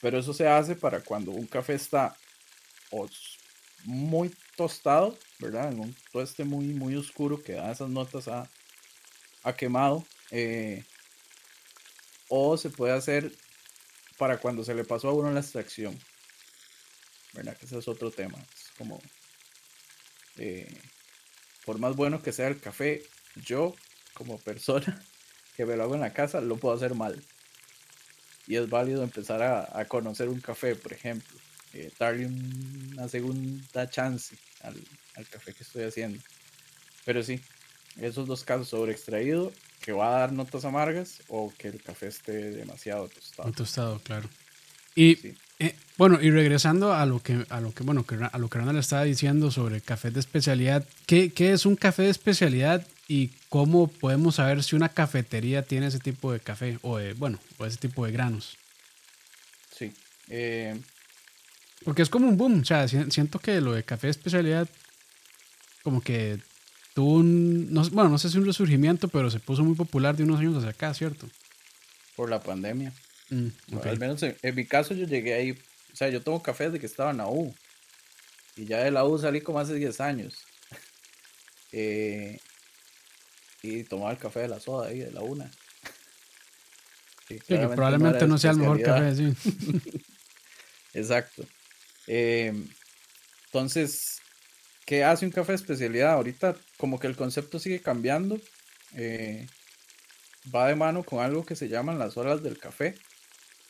Pero 0.00 0.18
eso 0.18 0.32
se 0.32 0.48
hace 0.48 0.74
para 0.76 1.00
cuando 1.00 1.30
un 1.30 1.46
café 1.46 1.74
está 1.74 2.16
muy 3.84 4.34
tostado, 4.60 5.16
¿verdad? 5.38 5.72
En 5.72 5.80
un 5.80 5.96
tueste 6.12 6.44
muy, 6.44 6.66
muy 6.66 6.94
oscuro 6.94 7.42
que 7.42 7.54
da 7.54 7.72
esas 7.72 7.88
notas 7.88 8.28
a, 8.28 8.46
a 9.42 9.54
quemado. 9.54 10.04
Eh, 10.30 10.84
o 12.28 12.58
se 12.58 12.68
puede 12.68 12.92
hacer 12.92 13.32
para 14.18 14.36
cuando 14.36 14.62
se 14.62 14.74
le 14.74 14.84
pasó 14.84 15.08
a 15.08 15.14
uno 15.14 15.30
la 15.30 15.40
extracción. 15.40 15.98
¿Verdad? 17.32 17.56
Que 17.56 17.64
ese 17.64 17.78
es 17.78 17.88
otro 17.88 18.10
tema. 18.10 18.38
Es 18.38 18.70
como, 18.76 19.00
eh, 20.36 20.78
por 21.64 21.78
más 21.78 21.96
bueno 21.96 22.22
que 22.22 22.32
sea 22.32 22.48
el 22.48 22.60
café, 22.60 23.02
yo 23.36 23.74
como 24.12 24.38
persona 24.40 25.02
que 25.56 25.64
me 25.64 25.74
lo 25.74 25.84
hago 25.84 25.94
en 25.94 26.02
la 26.02 26.12
casa, 26.12 26.42
lo 26.42 26.58
puedo 26.58 26.74
hacer 26.74 26.94
mal. 26.94 27.18
Y 28.46 28.56
es 28.56 28.68
válido 28.68 29.04
empezar 29.04 29.42
a, 29.42 29.70
a 29.72 29.86
conocer 29.86 30.28
un 30.28 30.40
café, 30.42 30.76
por 30.76 30.92
ejemplo 30.92 31.40
eh, 31.74 31.90
darle 31.98 32.26
una 32.26 33.08
segunda 33.08 33.88
chance 33.88 34.36
al, 34.62 34.76
café 35.30 35.52
que 35.52 35.62
estoy 35.62 35.84
haciendo. 35.84 36.18
Pero 37.04 37.22
sí, 37.22 37.40
esos 38.00 38.26
dos 38.26 38.44
casos 38.44 38.68
sobre 38.68 38.92
extraído, 38.92 39.52
que 39.80 39.92
va 39.92 40.16
a 40.16 40.20
dar 40.20 40.32
notas 40.32 40.64
amargas 40.64 41.22
o 41.28 41.52
que 41.56 41.68
el 41.68 41.82
café 41.82 42.08
esté 42.08 42.50
demasiado 42.50 43.08
tostado. 43.08 43.52
tostado, 43.52 43.98
claro. 44.00 44.28
Y 44.94 45.34
eh, 45.58 45.74
bueno, 45.96 46.18
y 46.20 46.30
regresando 46.30 46.92
a 46.92 47.06
lo 47.06 47.22
que 47.22 47.44
a 47.48 47.60
lo 47.60 47.72
que 47.72 47.84
bueno, 47.84 48.04
a 48.32 48.38
lo 48.38 48.48
que 48.48 48.58
Ronald 48.58 48.78
estaba 48.78 49.04
diciendo 49.04 49.50
sobre 49.50 49.80
café 49.80 50.10
de 50.10 50.20
especialidad, 50.20 50.84
¿qué, 51.06 51.30
¿qué, 51.30 51.52
es 51.52 51.66
un 51.66 51.76
café 51.76 52.02
de 52.02 52.10
especialidad 52.10 52.86
y 53.06 53.28
cómo 53.48 53.88
podemos 53.88 54.36
saber 54.36 54.62
si 54.62 54.74
una 54.74 54.88
cafetería 54.88 55.62
tiene 55.62 55.86
ese 55.86 55.98
tipo 55.98 56.32
de 56.32 56.40
café 56.40 56.78
o 56.82 56.96
de, 56.96 57.12
bueno, 57.12 57.38
o 57.58 57.66
ese 57.66 57.76
tipo 57.76 58.06
de 58.06 58.12
granos? 58.12 58.56
Sí. 59.76 59.92
Eh, 60.28 60.80
porque 61.84 62.02
es 62.02 62.10
como 62.10 62.28
un 62.28 62.36
boom. 62.36 62.60
O 62.60 62.64
sea, 62.64 62.86
siento 62.88 63.38
que 63.38 63.60
lo 63.60 63.72
de 63.72 63.84
café 63.84 64.06
de 64.06 64.12
especialidad, 64.12 64.68
como 65.82 66.00
que 66.02 66.38
tuvo 66.94 67.14
un, 67.14 67.72
no, 67.72 67.82
bueno, 67.90 68.10
no 68.10 68.18
sé 68.18 68.28
si 68.28 68.38
un 68.38 68.46
resurgimiento, 68.46 69.08
pero 69.08 69.30
se 69.30 69.40
puso 69.40 69.64
muy 69.64 69.74
popular 69.74 70.16
de 70.16 70.24
unos 70.24 70.40
años 70.40 70.56
hacia 70.56 70.70
acá, 70.70 70.92
¿cierto? 70.94 71.28
Por 72.16 72.30
la 72.30 72.40
pandemia. 72.40 72.92
Mm, 73.30 73.48
Al 73.84 73.98
menos 73.98 74.22
en, 74.22 74.54
mi 74.54 74.66
caso 74.66 74.92
yo 74.92 75.06
llegué 75.06 75.34
ahí, 75.34 75.52
o 75.52 75.96
sea, 75.96 76.08
yo 76.08 76.22
tomo 76.22 76.42
café 76.42 76.64
desde 76.64 76.80
que 76.80 76.86
estaba 76.86 77.12
en 77.12 77.18
la 77.18 77.28
U. 77.28 77.54
Y 78.56 78.66
ya 78.66 78.78
de 78.78 78.90
la 78.90 79.04
U 79.04 79.18
salí 79.18 79.40
como 79.40 79.60
hace 79.60 79.74
10 79.74 80.00
años. 80.00 80.34
Eh, 81.72 82.40
y 83.62 83.84
tomaba 83.84 84.10
el 84.10 84.18
café 84.18 84.40
de 84.40 84.48
la 84.48 84.58
soda 84.58 84.88
ahí, 84.88 84.98
de 84.98 85.12
la 85.12 85.20
una. 85.20 85.48
Sí, 87.28 87.38
que 87.46 87.58
probablemente 87.58 88.26
no, 88.26 88.38
sea 88.38 88.50
el 88.50 88.56
mejor 88.56 88.82
café, 88.82 89.14
sí. 89.14 89.32
Exacto. 90.94 91.46
Em, 92.12 92.68
entonces, 93.46 94.20
¿qué 94.84 95.04
hace 95.04 95.24
un 95.24 95.30
café 95.30 95.52
de 95.52 95.56
especialidad? 95.56 96.14
Ahorita 96.14 96.56
como 96.76 96.98
que 96.98 97.06
el 97.06 97.14
concepto 97.14 97.60
sigue 97.60 97.80
cambiando. 97.80 98.40
Eh, 98.96 99.46
va 100.52 100.66
de 100.66 100.74
mano 100.74 101.04
con 101.04 101.20
algo 101.20 101.46
que 101.46 101.54
se 101.54 101.68
llaman 101.68 102.00
las 102.00 102.16
horas 102.16 102.42
del 102.42 102.58
café. 102.58 102.96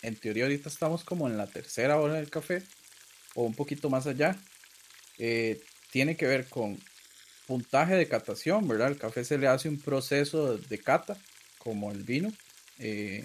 En 0.00 0.16
teoría 0.16 0.44
ahorita 0.44 0.70
estamos 0.70 1.04
como 1.04 1.28
en 1.28 1.36
la 1.36 1.48
tercera 1.48 2.00
hora 2.00 2.14
del 2.14 2.30
café 2.30 2.62
o 3.34 3.42
un 3.42 3.54
poquito 3.54 3.90
más 3.90 4.06
allá. 4.06 4.38
Eh, 5.18 5.60
tiene 5.90 6.16
que 6.16 6.26
ver 6.26 6.48
con 6.48 6.78
puntaje 7.46 7.94
de 7.94 8.08
catación, 8.08 8.66
¿verdad? 8.66 8.88
El 8.88 8.96
café 8.98 9.22
se 9.22 9.36
le 9.36 9.48
hace 9.48 9.68
un 9.68 9.78
proceso 9.78 10.56
de 10.56 10.78
cata, 10.78 11.18
como 11.58 11.92
el 11.92 12.04
vino. 12.04 12.32
Eh, 12.78 13.22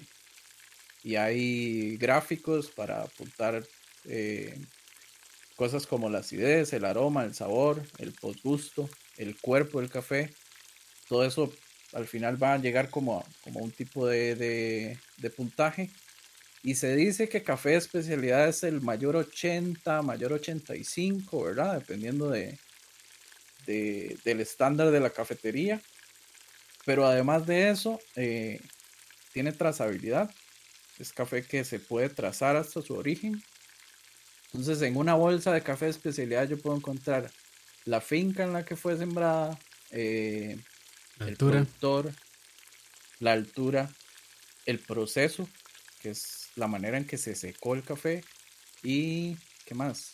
y 1.02 1.16
hay 1.16 1.96
gráficos 1.96 2.70
para 2.70 3.02
apuntar 3.02 3.64
eh, 4.04 4.54
cosas 5.56 5.86
como 5.86 6.10
la 6.10 6.18
acidez, 6.18 6.72
el 6.72 6.84
aroma, 6.84 7.24
el 7.24 7.34
sabor, 7.34 7.82
el 7.98 8.12
postgusto, 8.12 8.88
el 9.16 9.36
cuerpo 9.36 9.80
del 9.80 9.90
café. 9.90 10.30
Todo 11.08 11.24
eso 11.24 11.52
al 11.92 12.06
final 12.06 12.40
va 12.42 12.54
a 12.54 12.58
llegar 12.58 12.90
como, 12.90 13.24
como 13.42 13.60
un 13.60 13.70
tipo 13.70 14.06
de, 14.06 14.98
de 15.16 15.30
puntaje 15.30 15.90
y 16.66 16.74
se 16.74 16.96
dice 16.96 17.28
que 17.28 17.44
café 17.44 17.70
de 17.70 17.76
especialidad 17.76 18.48
es 18.48 18.64
el 18.64 18.80
mayor 18.80 19.14
80, 19.14 20.02
mayor 20.02 20.32
85, 20.32 21.44
¿verdad? 21.44 21.78
Dependiendo 21.78 22.28
de, 22.28 22.58
del 23.66 24.40
estándar 24.40 24.90
de 24.90 24.98
la 24.98 25.10
cafetería. 25.10 25.80
Pero 26.84 27.06
además 27.06 27.46
de 27.46 27.70
eso, 27.70 28.00
eh, 28.16 28.60
tiene 29.32 29.52
trazabilidad. 29.52 30.28
Es 30.98 31.12
café 31.12 31.44
que 31.44 31.62
se 31.62 31.78
puede 31.78 32.08
trazar 32.08 32.56
hasta 32.56 32.82
su 32.82 32.94
origen. 32.94 33.40
Entonces, 34.56 34.80
en 34.88 34.96
una 34.96 35.14
bolsa 35.14 35.52
de 35.52 35.60
café 35.60 35.84
de 35.84 35.90
especialidad 35.90 36.48
yo 36.48 36.56
puedo 36.56 36.74
encontrar 36.74 37.30
la 37.84 38.00
finca 38.00 38.42
en 38.42 38.54
la 38.54 38.64
que 38.64 38.74
fue 38.74 38.96
sembrada, 38.96 39.58
eh, 39.90 40.58
el 41.20 41.36
productor, 41.36 42.10
la 43.20 43.32
altura, 43.32 43.90
el 44.64 44.78
proceso, 44.78 45.46
que 46.00 46.10
es 46.10 46.48
la 46.56 46.68
manera 46.68 46.96
en 46.96 47.06
que 47.06 47.18
se 47.18 47.34
secó 47.34 47.74
el 47.74 47.84
café 47.84 48.24
y, 48.82 49.36
¿qué 49.66 49.74
más? 49.74 50.12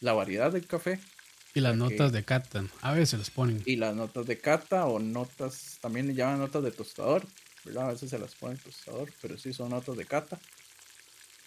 La 0.00 0.12
variedad 0.12 0.52
del 0.52 0.66
café. 0.66 1.00
Y 1.54 1.60
las 1.60 1.76
notas 1.76 2.12
de 2.12 2.24
cata, 2.24 2.62
a 2.82 2.92
veces 2.92 3.18
las 3.18 3.30
ponen. 3.30 3.62
Y 3.64 3.76
las 3.76 3.96
notas 3.96 4.26
de 4.26 4.38
cata 4.38 4.84
o 4.84 4.98
notas, 4.98 5.78
también 5.80 6.08
le 6.08 6.14
llaman 6.14 6.40
notas 6.40 6.62
de 6.62 6.72
tostador, 6.72 7.26
¿verdad? 7.64 7.86
A 7.86 7.92
veces 7.92 8.10
se 8.10 8.18
las 8.18 8.34
ponen 8.34 8.58
tostador, 8.58 9.10
pero 9.22 9.38
sí 9.38 9.54
son 9.54 9.70
notas 9.70 9.96
de 9.96 10.04
cata. 10.04 10.38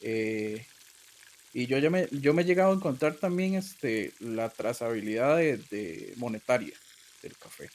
Eh, 0.01 0.65
y 1.53 1.65
yo 1.68 1.77
ya 1.77 1.89
me, 1.89 2.08
yo 2.12 2.34
me 2.34 2.44
he 2.44 2.46
llegado 2.46 2.72
a 2.72 2.75
encontrar 2.75 3.15
también 3.15 3.56
este, 3.56 4.13
la 4.20 4.50
trazabilidad 4.50 5.38
de, 5.38 6.13
monetaria 6.18 6.74
del 7.22 7.38
café. 7.38 7.70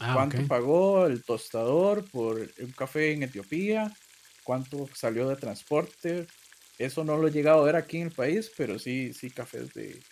Ah, 0.00 0.14
¿Cuánto 0.14 0.46
pagó 0.48 1.06
el 1.06 1.22
tostador 1.22 2.10
por 2.10 2.38
un 2.58 2.72
café 2.72 3.12
en 3.12 3.22
Etiopía? 3.22 3.92
cuánto 4.42 4.88
salió 4.94 5.28
de 5.28 5.36
transporte. 5.36 6.26
Eso 6.78 7.04
no 7.04 7.16
lo 7.16 7.28
he 7.28 7.32
llegado 7.32 7.62
a 7.62 7.66
ver 7.66 7.76
aquí 7.76 7.98
en 7.98 8.08
el 8.08 8.12
país, 8.12 8.50
pero 8.56 8.78
sí, 8.78 9.12
sí, 9.12 9.30
cafés 9.30 9.72
de, 9.74 10.02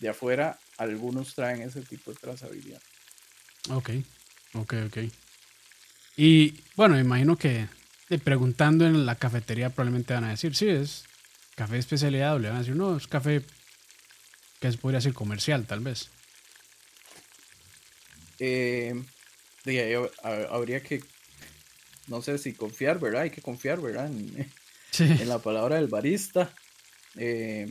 de 0.00 0.08
afuera, 0.08 0.58
algunos 0.76 1.34
traen 1.34 1.62
ese 1.62 1.82
tipo 1.82 2.10
de 2.10 2.18
trazabilidad. 2.18 2.80
Ok, 3.70 3.90
ok, 4.54 4.74
ok. 4.86 4.98
Y 6.16 6.60
bueno, 6.74 6.98
imagino 6.98 7.36
que 7.36 7.68
preguntando 8.24 8.86
en 8.86 9.06
la 9.06 9.16
cafetería 9.16 9.70
probablemente 9.70 10.14
van 10.14 10.24
a 10.24 10.30
decir, 10.30 10.56
sí, 10.56 10.68
es 10.68 11.04
café 11.58 11.76
especialidad, 11.76 12.36
o 12.36 12.38
le 12.38 12.48
van 12.48 12.58
a 12.58 12.60
decir, 12.60 12.76
no, 12.76 12.96
es 12.96 13.08
café 13.08 13.42
que 14.60 14.70
se 14.70 14.78
podría 14.78 14.98
decir 14.98 15.12
comercial, 15.12 15.66
tal 15.66 15.80
vez. 15.80 16.08
Eh, 18.38 18.94
habría 20.50 20.80
que 20.84 21.02
no 22.06 22.22
sé 22.22 22.38
si 22.38 22.54
confiar, 22.54 23.00
¿verdad? 23.00 23.22
Hay 23.22 23.30
que 23.30 23.42
confiar, 23.42 23.80
¿verdad? 23.80 24.08
En, 25.00 25.28
la 25.28 25.38
palabra 25.38 25.76
del 25.76 25.88
barista. 25.88 26.50
Eh, 27.16 27.70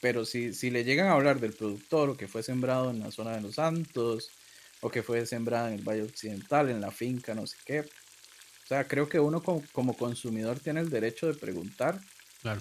pero 0.00 0.24
si, 0.24 0.52
si 0.52 0.70
le 0.70 0.84
llegan 0.84 1.06
a 1.06 1.12
hablar 1.12 1.40
del 1.40 1.54
productor 1.54 2.10
o 2.10 2.16
que 2.16 2.28
fue 2.28 2.42
sembrado 2.42 2.90
en 2.90 3.00
la 3.00 3.10
zona 3.10 3.34
de 3.34 3.40
los 3.40 3.54
Santos 3.54 4.30
o 4.80 4.90
que 4.90 5.02
fue 5.02 5.24
sembrado 5.26 5.68
en 5.68 5.74
el 5.74 5.82
Valle 5.82 6.02
Occidental, 6.02 6.68
en 6.68 6.80
la 6.80 6.90
finca, 6.90 7.34
no 7.34 7.46
sé 7.46 7.56
qué. 7.64 7.80
O 7.80 8.66
sea, 8.68 8.86
creo 8.86 9.08
que 9.08 9.18
uno 9.18 9.42
como, 9.42 9.96
consumidor 9.96 10.60
tiene 10.60 10.80
el 10.80 10.90
derecho 10.90 11.26
de 11.26 11.34
preguntar 11.34 11.98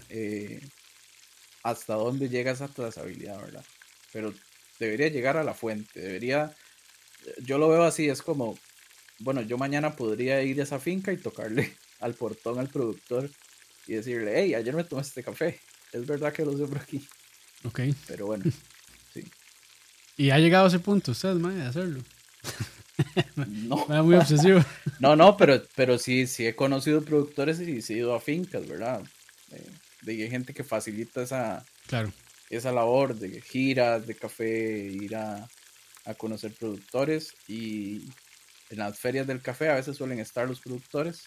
eh, 0.10 0.62
hasta 1.64 1.96
dónde 1.96 2.30
llega 2.30 2.52
esa 2.52 2.68
trazabilidad, 2.68 3.40
¿verdad? 3.42 3.66
Pero 4.12 4.34
debería 4.80 5.10
llegar 5.10 5.38
a 5.38 5.44
la 5.44 5.54
fuente, 5.54 6.00
debería, 6.00 6.56
yo 7.44 7.58
lo 7.58 7.70
veo 7.70 7.84
así, 7.84 8.10
es 8.10 8.22
como 8.22 8.58
bueno, 9.20 9.42
yo 9.42 9.58
mañana 9.58 9.96
podría 9.96 10.42
ir 10.44 10.60
a 10.60 10.64
esa 10.64 10.80
finca 10.80 11.12
y 11.12 11.18
tocarle 11.18 11.74
al 12.00 12.14
portón 12.14 12.60
al 12.60 12.70
productor 12.70 13.30
y 13.88 13.94
decirle, 13.94 14.34
hey, 14.36 14.54
ayer 14.54 14.76
me 14.76 14.84
tomé 14.84 15.02
este 15.02 15.24
café. 15.24 15.60
Es 15.94 16.06
verdad 16.06 16.34
que 16.34 16.44
lo 16.44 16.52
por 16.68 16.78
aquí. 16.80 17.08
Ok. 17.64 17.82
Pero 18.08 18.28
bueno, 18.28 18.44
sí. 19.14 19.24
¿Y 20.18 20.32
ha 20.32 20.40
llegado 20.40 20.66
a 20.66 20.68
ese 20.68 20.80
punto 20.80 21.12
usted, 21.12 21.34
mae, 21.36 21.56
de 21.56 21.66
hacerlo? 21.66 22.04
no. 23.48 23.86
muy 24.04 24.16
obsesivo. 24.16 24.64
no, 25.00 25.16
no, 25.16 25.38
pero, 25.38 25.64
pero 25.76 25.98
sí, 25.98 26.28
sí 26.28 26.46
he 26.46 26.56
conocido 26.56 27.04
productores 27.04 27.60
y 27.62 27.82
sí 27.82 27.94
he 27.94 27.98
ido 27.98 28.14
a 28.14 28.20
fincas, 28.20 28.68
¿verdad? 28.68 29.04
De, 29.50 30.12
hay 30.12 30.30
gente 30.30 30.54
que 30.54 30.64
facilita 30.64 31.22
esa, 31.22 31.66
claro. 31.88 32.12
esa 32.50 32.72
labor 32.72 33.16
de 33.16 33.42
giras 33.42 34.08
de 34.08 34.16
café, 34.16 34.80
ir 34.80 35.16
a, 35.16 35.48
a 36.06 36.14
conocer 36.14 36.54
productores 36.54 37.34
y 37.48 38.10
en 38.70 38.80
las 38.80 38.98
ferias 39.00 39.28
del 39.28 39.42
café 39.42 39.70
a 39.70 39.76
veces 39.76 39.98
suelen 39.98 40.20
estar 40.20 40.48
los 40.48 40.60
productores. 40.60 41.24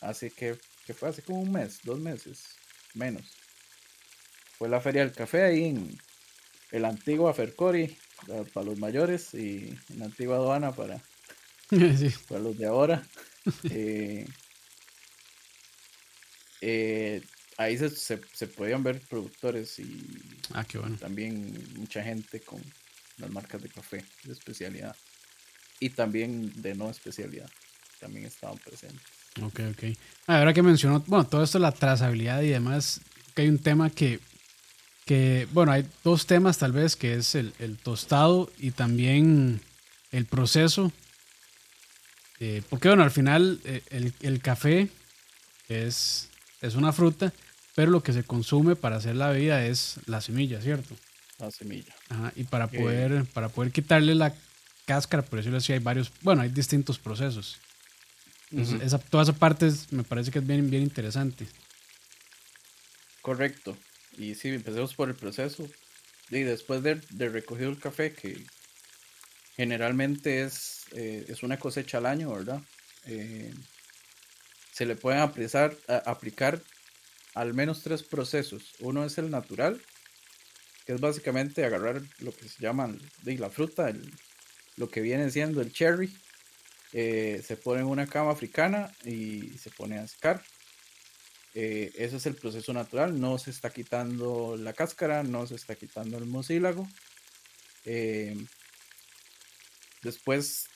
Así 0.00 0.30
que, 0.30 0.58
que 0.86 0.94
fue 0.94 1.08
hace 1.08 1.22
como 1.22 1.40
un 1.40 1.52
mes, 1.52 1.80
dos 1.84 1.98
meses, 1.98 2.56
menos. 2.94 3.24
Fue 4.58 4.68
la 4.68 4.80
feria 4.80 5.02
del 5.02 5.12
café 5.12 5.42
ahí 5.42 5.64
en 5.64 5.98
el 6.72 6.84
antiguo 6.84 7.28
Afercori 7.28 7.96
para 8.52 8.66
los 8.66 8.78
mayores 8.78 9.34
y 9.34 9.76
en 9.90 9.98
la 9.98 10.06
antigua 10.06 10.36
aduana 10.36 10.72
para, 10.72 11.02
para 12.28 12.40
los 12.40 12.58
de 12.58 12.66
ahora. 12.66 13.02
Eh, 13.70 14.24
eh, 16.62 17.22
ahí 17.58 17.76
se, 17.76 17.90
se, 17.90 18.46
podían 18.46 18.82
ver 18.82 19.00
productores 19.00 19.78
y 19.78 20.02
ah, 20.54 20.64
también 20.98 21.52
mucha 21.76 22.02
gente 22.02 22.40
con 22.40 22.62
las 23.18 23.30
marcas 23.30 23.62
de 23.62 23.68
café 23.68 24.04
de 24.24 24.32
especialidad 24.32 24.96
y 25.80 25.90
también 25.90 26.52
de 26.62 26.74
no 26.74 26.88
especialidad. 26.88 27.50
También 28.00 28.26
estaban 28.26 28.56
presentes. 28.58 29.02
Ok, 29.40 29.60
ok. 29.70 29.96
Ah, 30.26 30.38
ahora 30.38 30.52
que 30.52 30.62
mencionó, 30.62 31.00
bueno, 31.06 31.26
todo 31.26 31.42
esto, 31.42 31.58
la 31.58 31.72
trazabilidad 31.72 32.42
y 32.42 32.48
demás, 32.48 33.00
que 33.34 33.42
hay 33.42 33.48
un 33.48 33.58
tema 33.58 33.90
que, 33.90 34.20
que, 35.06 35.48
bueno, 35.52 35.72
hay 35.72 35.86
dos 36.04 36.26
temas 36.26 36.58
tal 36.58 36.72
vez, 36.72 36.96
que 36.96 37.14
es 37.14 37.34
el, 37.34 37.52
tostado 37.82 38.50
y 38.58 38.72
también 38.72 39.60
el 40.10 40.26
proceso. 40.26 40.92
Eh, 42.40 42.62
porque, 42.68 42.88
bueno, 42.88 43.02
al 43.02 43.10
final 43.10 43.60
eh, 43.64 43.82
el, 44.20 44.40
café 44.40 44.88
es, 45.68 46.28
es 46.62 46.74
una 46.74 46.92
fruta, 46.92 47.32
pero 47.74 47.90
lo 47.90 48.02
que 48.02 48.12
se 48.12 48.24
consume 48.24 48.76
para 48.76 48.96
hacer 48.96 49.16
la 49.16 49.30
bebida 49.30 49.66
es 49.66 49.96
la 50.06 50.20
semilla, 50.20 50.60
¿cierto? 50.60 50.96
La 51.38 51.50
semilla. 51.50 51.94
Ajá, 52.08 52.32
y 52.36 52.44
para 52.44 52.68
poder, 52.68 53.24
para 53.34 53.48
poder 53.48 53.72
quitarle 53.72 54.14
la 54.14 54.34
cáscara, 54.86 55.22
por 55.22 55.38
decirlo 55.38 55.58
así, 55.58 55.72
hay 55.72 55.80
varios, 55.80 56.12
bueno, 56.22 56.42
hay 56.42 56.48
distintos 56.48 56.98
procesos. 56.98 57.58
esa, 58.50 58.98
toda 58.98 59.24
esa 59.24 59.32
parte 59.32 59.70
me 59.90 60.04
parece 60.04 60.30
que 60.30 60.38
es 60.38 60.46
bien, 60.46 60.70
bien 60.70 60.82
interesante. 60.82 61.46
Correcto. 63.20 63.76
Y 64.16 64.34
sí, 64.34 64.48
empecemos 64.48 64.94
por 64.94 65.08
el 65.08 65.14
proceso. 65.14 65.68
Y 66.30 66.40
después 66.40 66.82
de, 66.82 67.00
de 67.10 67.28
recogido 67.28 67.70
el 67.70 67.78
café, 67.78 68.12
que 68.12 68.44
generalmente 69.56 70.42
es, 70.42 70.86
eh, 70.92 71.24
es 71.28 71.42
una 71.42 71.58
cosecha 71.58 71.98
al 71.98 72.06
año, 72.06 72.32
¿verdad? 72.32 72.60
Eh, 73.06 73.52
se 74.72 74.86
le 74.86 74.96
pueden 74.96 75.20
aplicar 75.20 76.60
al 77.34 77.54
menos 77.54 77.82
tres 77.82 78.02
procesos. 78.02 78.74
Uno 78.80 79.04
es 79.04 79.18
el 79.18 79.30
natural, 79.30 79.80
que 80.86 80.94
es 80.94 81.00
básicamente 81.00 81.64
agarrar 81.64 82.02
lo 82.18 82.32
que 82.32 82.48
se 82.48 82.60
llama 82.60 82.92
de 83.22 83.38
la 83.38 83.50
fruta, 83.50 83.92
lo 84.76 84.88
que 84.90 85.00
viene 85.00 85.30
siendo 85.30 85.60
el 85.60 85.72
cherry, 85.72 86.12
eh, 86.92 87.42
se 87.46 87.56
pone 87.56 87.80
en 87.80 87.86
una 87.86 88.06
cama 88.06 88.32
africana 88.32 88.92
y 89.04 89.56
se 89.58 89.70
pone 89.70 89.98
a 89.98 90.06
secar. 90.06 90.42
Eh, 91.54 91.92
ese 91.96 92.16
es 92.16 92.26
el 92.26 92.34
proceso 92.34 92.72
natural, 92.72 93.18
no 93.20 93.38
se 93.38 93.50
está 93.50 93.70
quitando 93.70 94.56
la 94.58 94.72
cáscara, 94.72 95.22
no 95.22 95.46
se 95.46 95.54
está 95.54 95.74
quitando 95.74 96.18
el 96.18 96.26
mucílago. 96.26 96.88
Eh, 97.84 98.36
después 100.02 100.66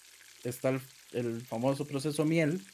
está 0.44 0.78
el, 1.12 1.46
famoso 1.46 1.86
proceso 1.86 2.24
miel, 2.24 2.64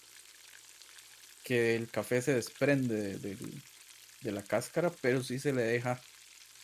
que 1.43 1.77
el 1.77 1.89
café 1.89 2.23
se 2.23 2.35
desprende 2.35 3.19
de, 3.19 4.33
la 4.33 4.43
cáscara, 4.43 4.91
pero 5.01 5.23
sí 5.23 5.39
se 5.39 5.53
le 5.53 5.63
deja 5.63 6.01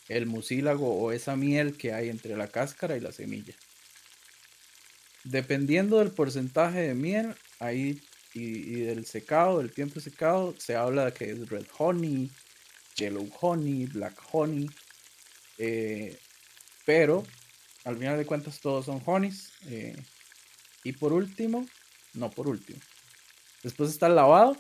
el 0.08 0.26
mucílago 0.26 0.94
o 0.94 1.12
esa 1.12 1.36
miel 1.36 1.76
que 1.76 1.92
hay 1.92 2.08
entre 2.08 2.36
la 2.36 2.48
cáscara 2.48 2.96
y 2.96 3.00
la 3.00 3.12
semilla. 3.12 3.54
Dependiendo 5.24 5.98
del 5.98 6.12
porcentaje 6.12 6.80
de 6.80 6.94
miel 6.94 7.34
ahí 7.58 8.00
y, 8.32 8.80
del 8.80 9.04
secado, 9.04 9.58
del 9.58 9.72
tiempo 9.72 10.00
secado, 10.00 10.54
se 10.58 10.76
habla 10.76 11.06
de 11.06 11.12
que 11.12 11.30
es 11.30 11.48
red 11.48 11.66
honey, 11.76 12.30
yellow 12.96 13.28
honey, 13.40 13.86
black 13.86 14.16
honey. 14.32 14.70
Eh, 15.58 16.16
pero 16.86 17.26
al 17.84 17.96
final 17.98 18.16
de 18.16 18.26
cuentas 18.26 18.60
todos 18.60 18.86
son 18.86 19.02
honeys. 19.04 19.52
Eh, 19.66 19.96
y 20.84 20.92
por 20.92 21.12
último, 21.12 21.66
no 22.14 22.30
por 22.30 22.48
último. 22.48 22.80
Después 23.62 23.90
está 23.90 24.06
el 24.06 24.14
lavado, 24.14 24.56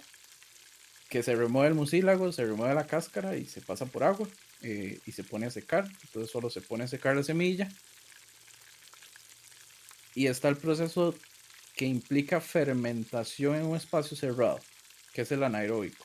que 1.08 1.22
se 1.22 1.34
remueve 1.34 1.68
el 1.68 1.74
mucílago, 1.74 2.32
se 2.32 2.44
remueve 2.44 2.74
la 2.74 2.86
cáscara 2.86 3.36
y 3.36 3.46
se 3.46 3.60
pasa 3.60 3.86
por 3.86 4.04
agua 4.04 4.28
eh, 4.62 4.98
y 5.06 5.12
se 5.12 5.24
pone 5.24 5.46
a 5.46 5.50
secar. 5.50 5.88
Entonces 6.04 6.30
solo 6.30 6.50
se 6.50 6.60
pone 6.60 6.84
a 6.84 6.88
secar 6.88 7.16
la 7.16 7.22
semilla. 7.22 7.68
Y 10.14 10.26
está 10.26 10.48
el 10.48 10.56
proceso 10.56 11.14
que 11.76 11.86
implica 11.86 12.40
fermentación 12.40 13.54
en 13.54 13.66
un 13.66 13.76
espacio 13.76 14.16
cerrado, 14.16 14.58
que 15.12 15.22
es 15.22 15.32
el 15.32 15.44
anaeróbico, 15.44 16.04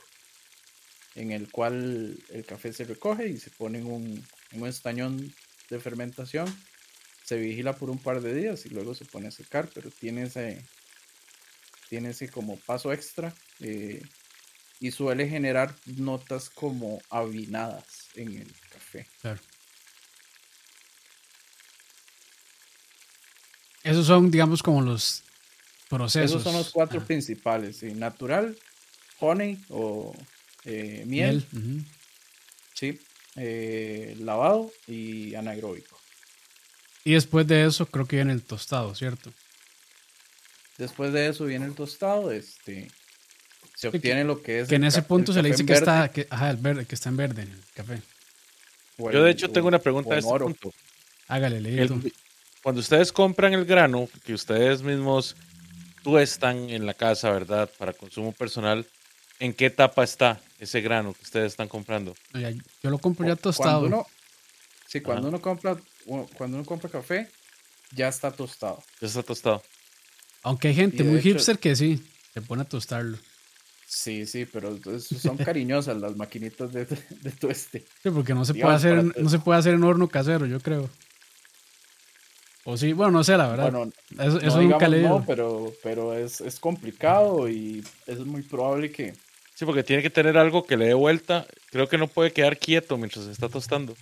en 1.15 1.31
el 1.31 1.51
cual 1.51 2.17
el 2.29 2.45
café 2.45 2.71
se 2.73 2.83
recoge 2.83 3.27
y 3.27 3.37
se 3.37 3.49
pone 3.49 3.79
en 3.79 3.87
un, 3.87 4.23
en 4.51 4.61
un 4.61 4.67
estañón 4.67 5.33
de 5.69 5.79
fermentación 5.79 6.53
se 7.23 7.37
vigila 7.37 7.73
por 7.73 7.89
un 7.89 7.99
par 7.99 8.21
de 8.21 8.33
días 8.33 8.65
y 8.65 8.69
luego 8.69 8.93
se 8.93 9.05
pone 9.05 9.27
a 9.27 9.31
secar, 9.31 9.69
pero 9.73 9.89
tiene 9.89 10.23
ese, 10.23 10.63
ese 11.89 12.29
como 12.29 12.57
paso 12.57 12.91
extra 12.91 13.33
eh, 13.61 14.01
y 14.83 14.91
suele 14.91 15.29
generar 15.29 15.73
notas 15.95 16.49
como 16.49 17.01
avinadas 17.09 18.09
en 18.15 18.37
el 18.37 18.53
café. 18.69 19.07
Claro. 19.21 19.39
Esos 23.81 24.05
son, 24.05 24.29
digamos, 24.29 24.61
como 24.61 24.81
los 24.81 25.23
procesos. 25.89 26.31
Esos 26.31 26.43
son 26.43 26.55
los 26.55 26.69
cuatro 26.69 26.99
ah. 26.99 27.05
principales, 27.05 27.81
natural, 27.81 28.57
honey 29.19 29.57
o 29.69 30.13
eh, 30.65 31.05
miel, 31.07 31.47
sí, 32.73 32.99
eh, 33.37 34.17
lavado 34.19 34.69
y 34.85 35.33
anaeróbico. 35.35 35.97
Y 37.05 37.13
después 37.13 37.47
de 37.47 37.63
eso 37.63 37.85
creo 37.85 38.05
que 38.05 38.17
viene 38.17 38.33
el 38.33 38.43
tostado, 38.43 38.93
¿cierto? 38.95 39.31
Después 40.77 41.13
de 41.13 41.29
eso 41.29 41.45
viene 41.45 41.67
el 41.67 41.73
tostado, 41.73 42.33
este 42.33 42.91
se 43.91 43.97
obtiene 43.97 44.23
lo 44.23 44.41
que 44.41 44.61
es. 44.61 44.69
Que 44.69 44.75
en 44.75 44.85
ese 44.85 45.01
punto 45.01 45.33
se 45.33 45.41
le 45.41 45.49
dice 45.49 45.65
que 45.65 45.73
está, 45.73 46.09
que, 46.09 46.27
ajá, 46.29 46.51
el 46.51 46.57
verde, 46.57 46.85
que 46.85 46.95
está 46.95 47.09
en 47.09 47.17
verde 47.17 47.41
en 47.43 47.49
el 47.49 47.59
café. 47.73 48.01
Yo 48.97 49.23
de 49.23 49.31
hecho 49.31 49.49
tengo 49.49 49.67
una 49.67 49.79
pregunta 49.79 50.15
a 50.15 50.19
este 50.19 50.39
punto. 50.39 50.73
Hágale, 51.27 51.59
leído. 51.59 51.99
Cuando 52.61 52.79
ustedes 52.79 53.11
compran 53.11 53.53
el 53.53 53.65
grano, 53.65 54.07
que 54.23 54.33
ustedes 54.33 54.81
mismos 54.83 55.35
tuestan 56.01 56.69
en 56.69 56.85
la 56.85 56.93
casa, 56.93 57.31
¿verdad? 57.31 57.69
Para 57.77 57.91
consumo 57.91 58.31
personal, 58.31 58.85
¿en 59.39 59.53
qué 59.53 59.65
etapa 59.65 60.03
está 60.03 60.39
ese 60.59 60.79
grano 60.79 61.13
que 61.13 61.23
ustedes 61.23 61.51
están 61.51 61.67
comprando? 61.67 62.15
Yo 62.81 62.89
lo 62.89 62.99
compro 62.99 63.27
ya 63.27 63.35
tostado. 63.35 63.81
Cuando 63.81 63.97
uno, 63.97 64.07
sí, 64.87 65.01
cuando 65.01 65.27
uno 65.27 65.41
compra 65.41 65.77
cuando 66.37 66.57
uno 66.57 66.65
compra 66.65 66.89
café, 66.89 67.29
ya 67.91 68.07
está 68.07 68.31
tostado. 68.31 68.81
Ya 69.01 69.07
está 69.07 69.23
tostado. 69.23 69.61
Aunque 70.41 70.69
hay 70.69 70.75
gente 70.75 71.03
muy 71.03 71.21
hipster 71.21 71.59
que 71.59 71.75
sí, 71.75 72.01
se 72.33 72.41
pone 72.41 72.61
a 72.61 72.65
tostarlo. 72.65 73.17
Sí, 73.95 74.25
sí, 74.25 74.45
pero 74.45 74.77
son 74.99 75.37
cariñosas 75.37 75.97
las 75.97 76.15
maquinitas 76.15 76.71
de, 76.73 76.85
de 76.85 77.31
tueste. 77.31 77.85
Sí, 78.01 78.09
porque 78.09 78.33
no 78.33 78.45
se 78.45 78.53
puede 78.53 78.73
hacer, 78.73 79.17
no 79.17 79.29
se 79.29 79.39
puede 79.39 79.59
hacer 79.59 79.75
en 79.75 79.83
horno 79.83 80.07
casero, 80.07 80.45
yo 80.45 80.59
creo. 80.59 80.89
O 82.65 82.77
sí, 82.77 82.93
bueno, 82.93 83.11
no 83.11 83.23
sé, 83.23 83.37
la 83.37 83.49
verdad. 83.49 83.71
Bueno, 83.71 83.91
eso, 84.19 84.39
eso 84.39 84.61
nunca 84.61 84.87
No, 84.87 85.23
pero, 85.27 85.73
pero 85.83 86.13
es, 86.13 86.39
es 86.39 86.59
complicado 86.59 87.49
y 87.49 87.83
es 88.07 88.19
muy 88.19 88.41
probable 88.41 88.91
que. 88.91 89.13
Sí, 89.53 89.65
porque 89.65 89.83
tiene 89.83 90.01
que 90.01 90.09
tener 90.09 90.37
algo 90.37 90.63
que 90.65 90.77
le 90.77 90.85
dé 90.85 90.93
vuelta. 90.93 91.45
Creo 91.71 91.87
que 91.87 91.97
no 91.97 92.07
puede 92.07 92.31
quedar 92.31 92.57
quieto 92.57 92.97
mientras 92.97 93.25
se 93.25 93.31
está 93.31 93.49
tostando. 93.49 93.95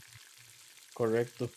Correcto 0.93 1.49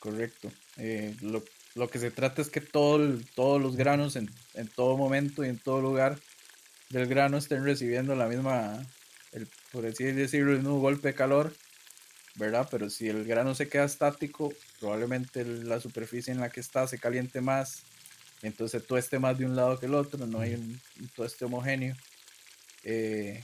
correcto. 0.00 0.50
Eh, 0.78 1.14
lo, 1.20 1.88
que 1.88 1.98
se 2.00 2.10
trata 2.10 2.42
es 2.42 2.50
que 2.50 2.60
todo 2.60 2.98
todos 3.36 3.62
los 3.62 3.76
granos 3.76 4.16
en, 4.16 4.28
todo 4.74 4.96
momento 4.96 5.44
y 5.44 5.48
en 5.48 5.58
todo 5.58 5.80
lugar 5.80 6.18
del 6.90 7.06
grano 7.06 7.38
estén 7.38 7.64
recibiendo 7.64 8.14
la 8.14 8.26
misma, 8.26 8.84
el, 9.32 9.48
por 9.72 9.86
así 9.86 10.04
decirlo, 10.04 10.52
el 10.52 10.58
mismo 10.58 10.80
golpe 10.80 11.08
de 11.08 11.14
calor, 11.14 11.54
¿verdad? 12.34 12.68
Pero 12.70 12.90
si 12.90 13.08
el 13.08 13.24
grano 13.24 13.54
se 13.54 13.68
queda 13.68 13.84
estático, 13.84 14.52
probablemente 14.80 15.44
la 15.44 15.80
superficie 15.80 16.32
en 16.32 16.40
la 16.40 16.50
que 16.50 16.60
está 16.60 16.86
se 16.86 16.98
caliente 16.98 17.40
más, 17.40 17.82
entonces 18.42 18.86
tueste 18.86 19.18
más 19.18 19.38
de 19.38 19.46
un 19.46 19.56
lado 19.56 19.78
que 19.78 19.86
el 19.86 19.94
otro, 19.94 20.26
no 20.26 20.40
hay 20.40 20.54
un, 20.54 20.80
tueste 21.14 21.44
homogéneo. 21.44 21.94
Eh, 22.84 23.42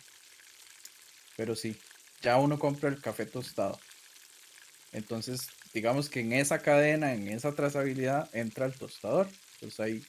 pero 1.36 1.54
sí, 1.54 1.76
ya 2.22 2.38
uno 2.38 2.58
compra 2.58 2.88
el 2.88 3.00
café 3.00 3.26
tostado. 3.26 3.78
Entonces, 4.92 5.48
digamos 5.74 6.08
que 6.08 6.20
en 6.20 6.32
esa 6.32 6.60
cadena, 6.60 7.12
en 7.12 7.28
esa 7.28 7.52
trazabilidad, 7.52 8.28
entra 8.34 8.66
el 8.66 8.72
tostador. 8.72 9.28
Entonces 9.54 9.80
hay, 9.80 10.02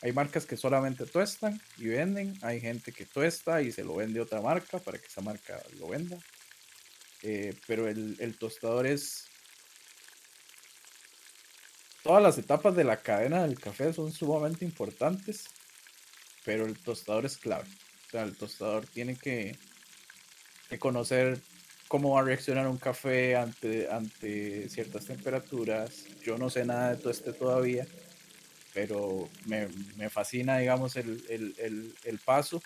hay 0.00 0.12
marcas 0.12 0.46
que 0.46 0.56
solamente 0.56 1.06
tuestan 1.06 1.60
y 1.76 1.88
venden, 1.88 2.38
hay 2.42 2.60
gente 2.60 2.92
que 2.92 3.04
tuesta 3.04 3.62
y 3.62 3.72
se 3.72 3.82
lo 3.82 3.96
vende 3.96 4.20
otra 4.20 4.40
marca 4.40 4.78
para 4.78 4.98
que 4.98 5.06
esa 5.06 5.22
marca 5.22 5.60
lo 5.78 5.88
venda. 5.88 6.18
Eh, 7.22 7.54
pero 7.66 7.88
el, 7.88 8.36
tostador 8.38 8.86
es... 8.86 9.24
Todas 12.04 12.22
las 12.22 12.38
etapas 12.38 12.76
de 12.76 12.84
la 12.84 12.98
cadena 12.98 13.42
del 13.42 13.58
café 13.58 13.92
son 13.92 14.12
sumamente 14.12 14.64
importantes, 14.64 15.46
pero 16.44 16.64
el 16.64 16.78
tostador 16.78 17.26
es 17.26 17.36
clave. 17.36 17.68
O 18.06 18.10
sea, 18.10 18.22
el 18.22 18.36
tostador 18.36 18.86
tiene 18.86 19.16
que, 19.16 19.58
conocer 20.78 21.40
cómo 21.88 22.14
va 22.14 22.20
a 22.20 22.24
reaccionar 22.24 22.68
un 22.68 22.78
café 22.78 23.34
ante, 23.34 23.90
ante 23.90 24.68
ciertas 24.68 25.06
temperaturas. 25.06 26.04
Yo 26.22 26.38
no 26.38 26.50
sé 26.50 26.64
nada 26.64 26.94
de 26.94 27.02
todo 27.02 27.12
todavía, 27.34 27.86
pero 28.74 29.28
me, 29.46 29.68
fascina, 30.10 30.58
digamos, 30.58 30.96
el, 30.96 32.20
paso, 32.24 32.62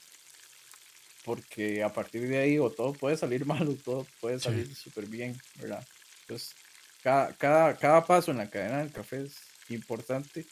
porque 1.25 1.83
a 1.83 1.93
partir 1.93 2.29
de 2.29 2.39
ahí 2.39 2.59
o 2.59 2.71
todo 2.71 2.93
puede 2.93 3.17
salir 3.17 3.47
mal 3.47 3.69
o 3.69 3.75
todo 3.75 4.07
puede 4.21 4.39
salir 4.41 4.75
súper 4.75 5.07
bien, 5.07 5.37
¿verdad? 5.57 5.87
Entonces, 6.23 6.55
cada, 7.03 7.33
cada, 7.35 7.77
cada 7.77 8.05
paso 8.05 8.31
en 8.31 8.39
la 8.39 8.51
cadena 8.51 8.79
del 8.79 8.93
café 8.93 9.23
es 9.23 9.37
importante. 9.69 10.47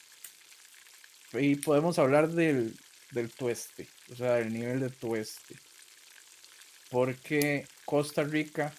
Y 1.32 1.54
podemos 1.56 1.98
hablar 1.98 2.28
del, 2.28 2.76
del 3.12 3.30
tueste, 3.30 3.88
o 4.10 4.16
sea, 4.16 4.34
del 4.34 4.52
nivel 4.52 4.80
de 4.80 4.90
tueste 4.90 5.54
porque 6.90 7.66
Costa 7.84 8.24
Rica 8.24 8.74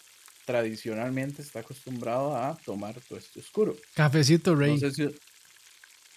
tradicionalmente 0.45 1.41
está 1.41 1.61
acostumbrado 1.61 2.35
a 2.35 2.57
tomar 2.65 2.99
tueste 3.01 3.39
oscuro. 3.39 3.75
Cafecito 3.95 4.55
rey. 4.55 4.79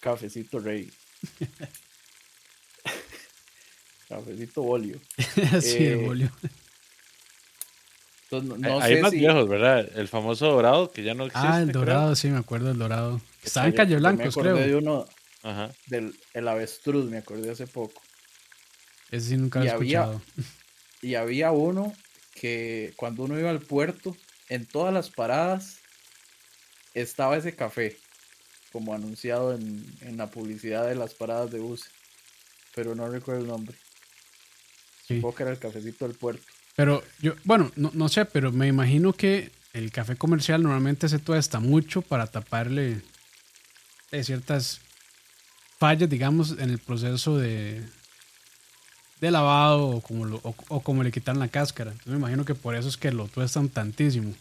Cafecito 0.05 0.59
rey. 0.59 0.93
Cafecito 4.09 4.61
bolio. 4.61 5.01
sí, 5.63 5.79
el 5.79 5.93
eh, 5.93 5.97
bolio. 5.97 6.31
Hay 8.83 9.01
más 9.01 9.13
viejos, 9.13 9.49
¿verdad? 9.49 9.89
El 9.97 10.09
famoso 10.09 10.49
dorado 10.49 10.91
que 10.91 11.03
ya 11.03 11.15
no 11.15 11.25
existe. 11.25 11.49
Ah, 11.49 11.63
el 11.63 11.73
dorado, 11.73 12.15
sí, 12.15 12.29
me 12.29 12.37
acuerdo 12.37 12.69
del 12.69 12.79
dorado. 12.79 13.23
Estaba 13.43 13.67
en 13.67 13.73
Calle 13.73 13.97
Blancos, 13.97 14.35
creo. 14.35 14.57
De 14.57 14.77
uno 14.77 15.07
del 15.87 16.15
el 16.35 16.49
avestruz, 16.49 17.07
me 17.07 17.17
acordé 17.17 17.51
hace 17.51 17.67
poco. 17.67 18.03
Ese 19.11 19.31
sí 19.31 19.37
nunca 19.39 19.61
lo 19.61 19.65
he 19.65 19.69
escuchado. 19.69 20.21
Y 21.01 21.15
había 21.15 21.51
uno 21.53 21.95
que 22.35 22.93
cuando 22.97 23.23
uno 23.23 23.39
iba 23.39 23.49
al 23.49 23.61
puerto, 23.61 24.15
en 24.51 24.67
todas 24.67 24.93
las 24.93 25.09
paradas 25.09 25.79
estaba 26.93 27.39
ese 27.39 27.57
café, 27.57 27.97
como 28.75 28.93
anunciado 28.93 29.55
en, 29.55 30.17
la 30.17 30.27
publicidad 30.27 30.89
de 30.89 30.97
las 30.97 31.15
paradas 31.15 31.53
de 31.53 31.61
bus. 31.61 31.85
Pero 32.75 32.97
no 32.97 33.09
recuerdo 33.09 33.43
el 33.43 33.47
nombre. 33.47 33.77
Supongo 35.07 35.33
que 35.33 35.43
era 35.45 35.53
el 35.53 35.61
cafecito 35.61 36.09
del 36.09 36.17
puerto. 36.17 36.43
Pero 36.75 37.05
yo, 37.21 37.35
bueno, 37.45 37.71
no, 37.77 37.93
no 37.95 38.09
sé, 38.09 38.25
pero 38.25 38.51
me 38.51 38.67
imagino 38.67 39.13
que 39.13 39.53
el 39.75 39.93
café 39.93 40.17
comercial 40.17 40.65
normalmente 40.65 41.09
se 41.09 41.21
tuesta 41.21 41.61
mucho 41.61 42.03
para 42.03 42.27
taparle 42.27 43.01
eh, 44.11 44.25
ciertas 44.25 44.81
fallas, 45.79 46.11
digamos, 46.11 46.59
en 46.59 46.71
el 46.71 46.81
proceso 46.81 47.39
de, 47.39 47.81
de 49.21 49.31
lavado 49.31 49.87
o 49.87 50.01
como, 50.01 50.25
lo, 50.25 50.41
o, 50.43 50.81
como 50.81 51.05
le 51.05 51.13
quitan 51.13 51.39
la 51.39 51.47
cáscara. 51.47 51.93
Entonces 51.93 52.13
me 52.13 52.19
imagino 52.19 52.45
que 52.45 52.57
por 52.57 52.75
eso 52.75 52.89
es 52.89 52.97
que 52.97 53.13
lo 53.13 53.29
tuestan 53.29 53.69
tantísimo. 53.69 54.35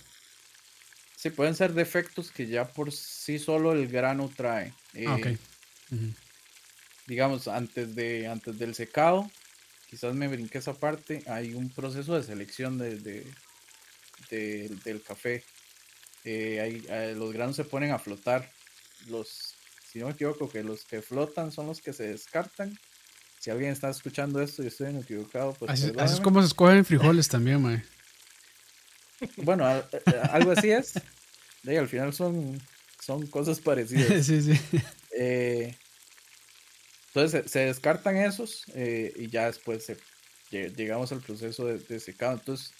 Sí, 1.23 1.29
pueden 1.29 1.55
ser 1.55 1.73
defectos 1.73 2.31
que 2.31 2.47
ya 2.47 2.67
por 2.67 2.91
sí 2.91 3.39
solo 3.39 3.71
el 3.71 3.87
grano 3.87 4.29
trae. 4.35 4.73
Ah, 5.07 5.17
eh, 5.23 5.37
Digamos, 7.07 7.47
antes, 7.47 7.95
de, 7.95 8.27
antes 8.27 8.59
del 8.59 8.75
secado, 8.75 9.31
quizás 9.89 10.13
me 10.15 10.27
brinqué 10.27 10.57
esa 10.57 10.73
parte, 10.73 11.23
hay 11.27 11.53
un 11.53 11.69
proceso 11.69 12.13
de 12.15 12.23
selección 12.23 12.77
de, 12.77 13.25
del 14.29 15.01
café. 15.01 15.45
Eh, 16.25 16.83
eh, 16.89 17.13
los 17.15 17.31
granos 17.31 17.55
se 17.55 17.63
ponen 17.63 17.91
a 17.91 17.99
flotar. 17.99 18.51
Los, 19.07 19.55
si 19.89 19.99
no 19.99 20.07
me 20.07 20.11
equivoco, 20.11 20.49
que 20.49 20.61
los 20.61 20.83
que 20.83 21.01
flotan 21.01 21.53
son 21.53 21.67
los 21.67 21.79
que 21.79 21.93
se 21.93 22.05
descartan. 22.05 22.77
Si 23.39 23.49
alguien 23.49 23.71
está 23.71 23.89
escuchando 23.89 24.41
esto 24.41 24.61
y 24.61 24.67
estoy 24.67 24.93
equivocado, 24.97 25.53
pues. 25.53 25.71
Así, 25.71 25.89
es 26.03 26.19
como 26.19 26.41
se 26.41 26.47
escogen 26.47 26.83
frijoles 26.83 27.29
también, 27.29 27.61
mae. 27.61 27.81
Bueno, 29.37 29.65
algo 30.31 30.51
así 30.51 30.71
es. 30.71 30.93
De 31.63 31.77
al 31.77 31.87
final 31.87 32.13
son, 32.13 32.61
son 32.99 33.25
cosas 33.27 33.59
parecidas. 33.59 34.25
sí, 34.25 34.41
sí. 34.41 34.59
Eh, 35.17 35.75
entonces 37.07 37.51
se, 37.51 37.59
descartan 37.59 38.17
esos 38.17 38.65
eh, 38.73 39.13
y 39.15 39.29
ya 39.29 39.45
después 39.45 39.91
llegamos 40.49 41.11
al 41.11 41.21
proceso 41.21 41.65
de, 41.65 41.99
secado. 41.99 42.33
Entonces, 42.33 42.73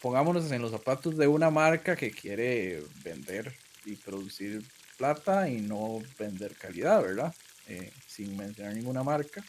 pongámonos 0.00 0.50
en 0.50 0.62
los 0.62 0.72
zapatos 0.72 1.16
de 1.16 1.26
una 1.26 1.50
marca 1.50 1.96
que 1.96 2.10
quiere 2.10 2.82
vender 3.04 3.54
y 3.84 3.96
producir 3.96 4.62
plata 4.96 5.48
y 5.48 5.60
no 5.60 6.02
vender 6.18 6.54
calidad, 6.56 7.02
¿verdad? 7.02 7.34
Eh, 7.68 7.92
sin 8.06 8.36
mencionar 8.36 8.74
ninguna 8.74 9.02
marca. 9.02 9.44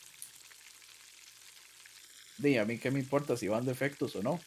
De 2.38 2.60
a 2.60 2.66
mí 2.66 2.78
qué 2.78 2.92
me 2.92 3.00
importa 3.00 3.36
si 3.36 3.48
van 3.48 3.66
defectos 3.66 4.16
o 4.16 4.24
no, 4.24 4.40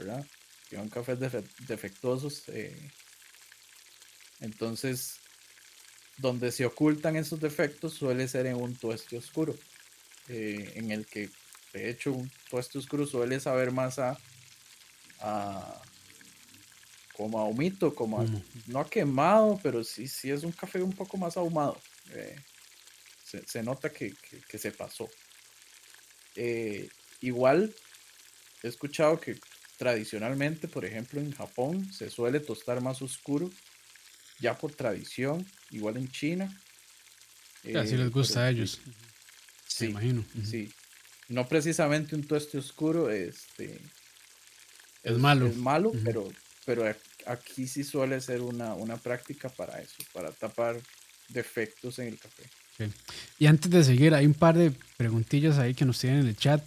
¿verdad? 0.00 0.26
van 0.76 0.88
cafés 0.88 1.18
defectuosos. 1.66 2.44
Eh, 2.48 2.76
entonces, 4.40 5.16
donde 6.18 6.52
se 6.52 6.64
ocultan 6.64 7.16
esos 7.16 7.40
defectos 7.40 7.94
suele 7.94 8.28
ser 8.28 8.46
en 8.46 8.56
un 8.56 8.76
tueste 8.76 9.16
oscuro, 9.16 9.56
eh, 10.28 10.72
en 10.76 10.90
el 10.90 11.06
que, 11.06 11.28
de 11.72 11.90
hecho, 11.90 12.12
un 12.12 12.30
tueste 12.48 12.78
oscuro 12.78 13.06
suele 13.06 13.40
saber 13.40 13.70
más 13.70 13.98
a, 13.98 14.16
como 17.16 17.38
a 17.38 17.44
humito, 17.44 17.94
como 17.94 18.24
no 18.66 18.80
a 18.80 18.88
quemado, 18.88 19.58
pero 19.62 19.84
sí, 19.84 20.08
sí 20.08 20.30
es 20.30 20.44
un 20.44 20.52
café 20.52 20.82
un 20.82 20.92
poco 20.92 21.16
más 21.16 21.36
ahumado. 21.36 21.78
Eh, 22.12 22.36
se, 23.46 23.62
nota 23.62 23.90
que, 23.90 24.12
que 24.48 24.58
se 24.58 24.72
pasó. 24.72 25.08
igual, 27.20 27.74
he 28.62 28.68
escuchado 28.68 29.20
que 29.20 29.38
tradicionalmente, 29.80 30.68
por 30.68 30.84
ejemplo, 30.84 31.22
en 31.22 31.32
Japón 31.32 31.90
se 31.90 32.10
suele 32.10 32.38
tostar 32.38 32.82
más 32.82 33.00
oscuro, 33.00 33.50
ya 34.38 34.58
por 34.58 34.72
tradición, 34.72 35.46
igual 35.70 35.96
en 35.96 36.10
China. 36.10 36.54
Así 37.64 37.96
les 37.96 38.08
eh, 38.08 38.10
gusta 38.10 38.44
a 38.44 38.50
ellos. 38.50 38.78
Sí, 39.66 39.84
me 39.84 39.90
imagino. 39.92 40.24
Sí. 40.44 40.70
No 41.28 41.48
precisamente 41.48 42.14
un 42.14 42.24
tueste 42.24 42.58
oscuro, 42.58 43.10
este. 43.10 43.80
Es, 45.02 45.16
malo. 45.16 45.46
Es 45.46 45.56
malo, 45.56 45.92
pero, 46.04 46.30
pero 46.66 46.84
aquí 47.24 47.66
sí 47.66 47.82
suele 47.82 48.20
ser 48.20 48.42
una, 48.42 48.74
una 48.74 48.98
práctica 48.98 49.48
para 49.48 49.80
eso, 49.80 49.96
para 50.12 50.30
tapar 50.30 50.78
defectos 51.30 51.98
en 52.00 52.08
el 52.08 52.18
café. 52.18 52.42
Y 53.38 53.46
antes 53.46 53.70
de 53.70 53.82
seguir, 53.82 54.12
hay 54.12 54.26
un 54.26 54.34
par 54.34 54.58
de 54.58 54.74
preguntillas 54.98 55.56
ahí 55.56 55.72
que 55.72 55.86
nos 55.86 55.98
tienen 55.98 56.20
en 56.20 56.26
el 56.26 56.36
chat. 56.36 56.62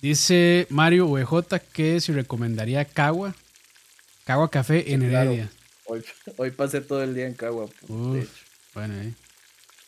Dice 0.00 0.66
Mario 0.70 1.08
VJ 1.08 1.60
que 1.72 2.00
si 2.00 2.12
recomendaría 2.12 2.84
Cagua, 2.84 3.34
Cagua 4.24 4.50
Café 4.50 4.92
en 4.92 5.02
Heredia. 5.02 5.50
Hoy, 6.36 6.50
pasé 6.50 6.80
todo 6.80 7.02
el 7.02 7.14
día 7.14 7.26
en 7.26 7.34
Cagua. 7.34 7.68
bueno, 7.88 9.00
ahí. 9.00 9.14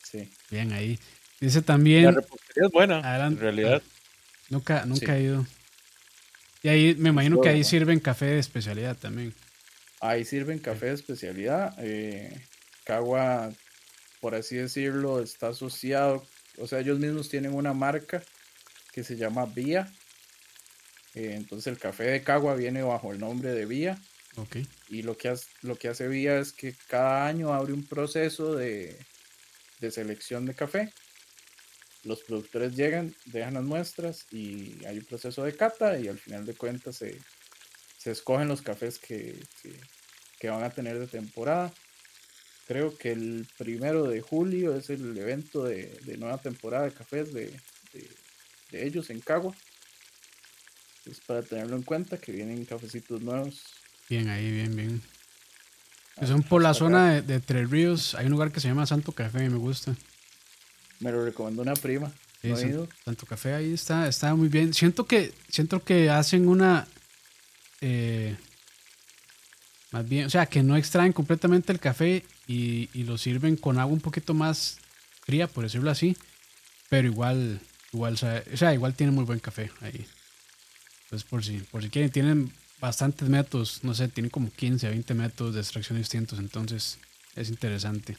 Sí. 0.03 0.31
Bien 0.51 0.73
ahí. 0.73 0.99
Dice 1.41 1.61
también. 1.61 2.05
La 2.05 2.11
repostería 2.13 2.67
es 2.67 2.73
buena, 2.73 3.27
en 3.27 3.39
realidad. 3.39 3.83
Nunca, 4.49 4.87
nunca 4.87 5.17
he 5.17 5.23
ido. 5.23 5.47
Y 6.63 6.69
ahí 6.69 6.95
me 6.99 7.11
imagino 7.11 7.41
que 7.41 7.51
ahí 7.51 7.65
sirven 7.65 8.01
café 8.01 8.27
de 8.27 8.39
especialidad 8.39 8.97
también. 8.97 9.35
Ahí 10.01 10.25
sirven 10.25 10.59
café 10.59 10.87
de 10.87 10.95
especialidad. 10.95 11.75
Eh, 11.79 12.33
Cagua, 12.85 13.53
por 14.21 14.35
así 14.35 14.57
decirlo, 14.57 15.21
está 15.21 15.49
asociado. 15.49 16.25
O 16.57 16.67
sea, 16.67 16.81
ellos 16.81 16.99
mismos 16.99 17.29
tienen 17.29 17.55
una 17.55 17.73
marca 17.73 18.23
que 18.93 19.05
se 19.05 19.17
llama 19.17 19.47
Vía. 19.47 19.93
Eh, 21.19 21.35
entonces 21.35 21.67
el 21.67 21.79
café 21.79 22.05
de 22.05 22.23
Cagua 22.23 22.55
viene 22.55 22.83
bajo 22.83 23.13
el 23.13 23.19
nombre 23.19 23.53
de 23.53 23.67
Vía. 23.67 23.99
Okay. 24.37 24.65
Y 24.89 25.03
lo 25.03 25.17
que, 25.17 25.29
hace, 25.29 25.49
lo 25.63 25.75
que 25.75 25.89
hace 25.89 26.07
Vía 26.07 26.39
es 26.39 26.53
que 26.53 26.77
cada 26.87 27.27
año 27.27 27.53
abre 27.53 27.73
un 27.73 27.85
proceso 27.85 28.55
de, 28.55 28.97
de 29.81 29.91
selección 29.91 30.47
de 30.47 30.55
café. 30.55 30.93
Los 32.05 32.23
productores 32.23 32.77
llegan, 32.77 33.13
dejan 33.25 33.55
las 33.55 33.65
muestras 33.65 34.27
y 34.31 34.79
hay 34.87 34.99
un 34.99 35.05
proceso 35.07 35.43
de 35.43 35.57
cata 35.57 35.99
y 35.99 36.07
al 36.07 36.21
final 36.21 36.47
de 36.47 36.55
cuentas 36.55 36.95
se, 36.95 37.19
se 37.99 38.13
escogen 38.13 38.47
los 38.47 38.63
cafés 38.63 39.01
que, 39.01 39.35
que, 40.39 40.49
van 40.49 40.63
a 40.63 40.71
tener 40.71 41.01
de 41.01 41.09
temporada. 41.09 41.73
Creo 42.69 42.97
que 42.97 43.11
el 43.11 43.49
primero 43.59 44.05
de 44.05 44.21
julio 44.21 44.77
es 44.77 44.89
el 44.89 45.19
evento 45.19 45.65
de, 45.65 45.99
de 46.05 46.17
nueva 46.17 46.39
temporada 46.39 46.85
de 46.85 46.93
cafés 46.93 47.33
de, 47.35 47.53
de 48.71 48.87
ellos 48.87 49.11
en 49.11 49.19
Cagua. 49.19 49.57
Es 51.11 51.21
para 51.21 51.43
tenerlo 51.43 51.77
en 51.77 51.83
cuenta 51.83 52.19
que 52.19 52.33
vienen 52.33 52.65
cafecitos 52.65 53.21
nuevos. 53.23 53.63
Bien, 54.09 54.29
ahí, 54.29 54.51
bien, 54.51 54.77
bien. 54.77 55.03
Que 56.19 56.27
son 56.27 56.43
por 56.43 56.63
la 56.63 56.75
zona 56.75 57.21
de, 57.21 57.41
Tres 57.41 57.71
Ríos. 57.71 58.15
Hay 58.15 58.27
un 58.27 58.33
lugar 58.33 58.53
que 58.53 58.61
se 58.61 58.69
llama 58.69 58.87
Santo 58.87 59.13
Café 59.13 59.45
y 59.45 59.49
me 59.49 59.59
gusta. 59.59 59.95
Me 61.01 61.13
lo 61.13 61.25
recomendó 61.25 61.63
una 61.63 61.75
prima. 61.75 62.13
Santo, 63.05 63.27
Café 63.27 63.55
ahí 63.55 63.73
está, 63.73 64.09
está 64.09 64.35
muy 64.35 64.49
bien. 64.49 64.75
Siento 64.75 65.07
que, 65.07 65.33
siento 65.49 65.83
que 65.83 66.11
hacen 66.11 66.49
una. 66.49 66.87
Eh, 67.81 68.37
más 69.91 70.09
bien, 70.09 70.27
o 70.27 70.31
sea, 70.31 70.47
que 70.47 70.63
no 70.63 70.77
extraen 70.77 71.13
completamente 71.13 71.73
el 71.73 71.81
café 71.81 72.25
y, 72.47 72.91
y, 72.93 73.05
lo 73.05 73.17
sirven 73.17 73.57
con 73.57 73.79
agua 73.79 73.95
un 73.95 74.01
poquito 74.01 74.35
más 74.35 74.79
fría, 75.23 75.47
por 75.47 75.65
decirlo 75.65 75.91
así. 75.91 76.17
Pero 76.91 77.09
igual, 77.09 77.61
Igual, 77.93 78.15
o 78.15 78.57
sea, 78.57 78.75
igual 78.75 78.95
tiene 78.95 79.13
muy 79.13 79.25
buen 79.25 79.39
café 79.39 79.71
ahí. 79.81 80.07
Pues 81.11 81.25
por 81.25 81.45
si, 81.45 81.59
por 81.59 81.83
si 81.83 81.89
quieren, 81.89 82.11
tienen 82.11 82.53
bastantes 82.81 83.29
métodos, 83.29 83.81
no 83.83 83.95
sé, 83.95 84.09
tienen 84.09 84.31
como 84.31 84.51
15 84.51 84.89
20 84.89 85.15
métodos 85.15 85.55
de 85.55 85.61
extracción 85.61 85.99
distintos, 85.99 86.39
entonces 86.39 86.99
es 87.35 87.49
interesante. 87.49 88.17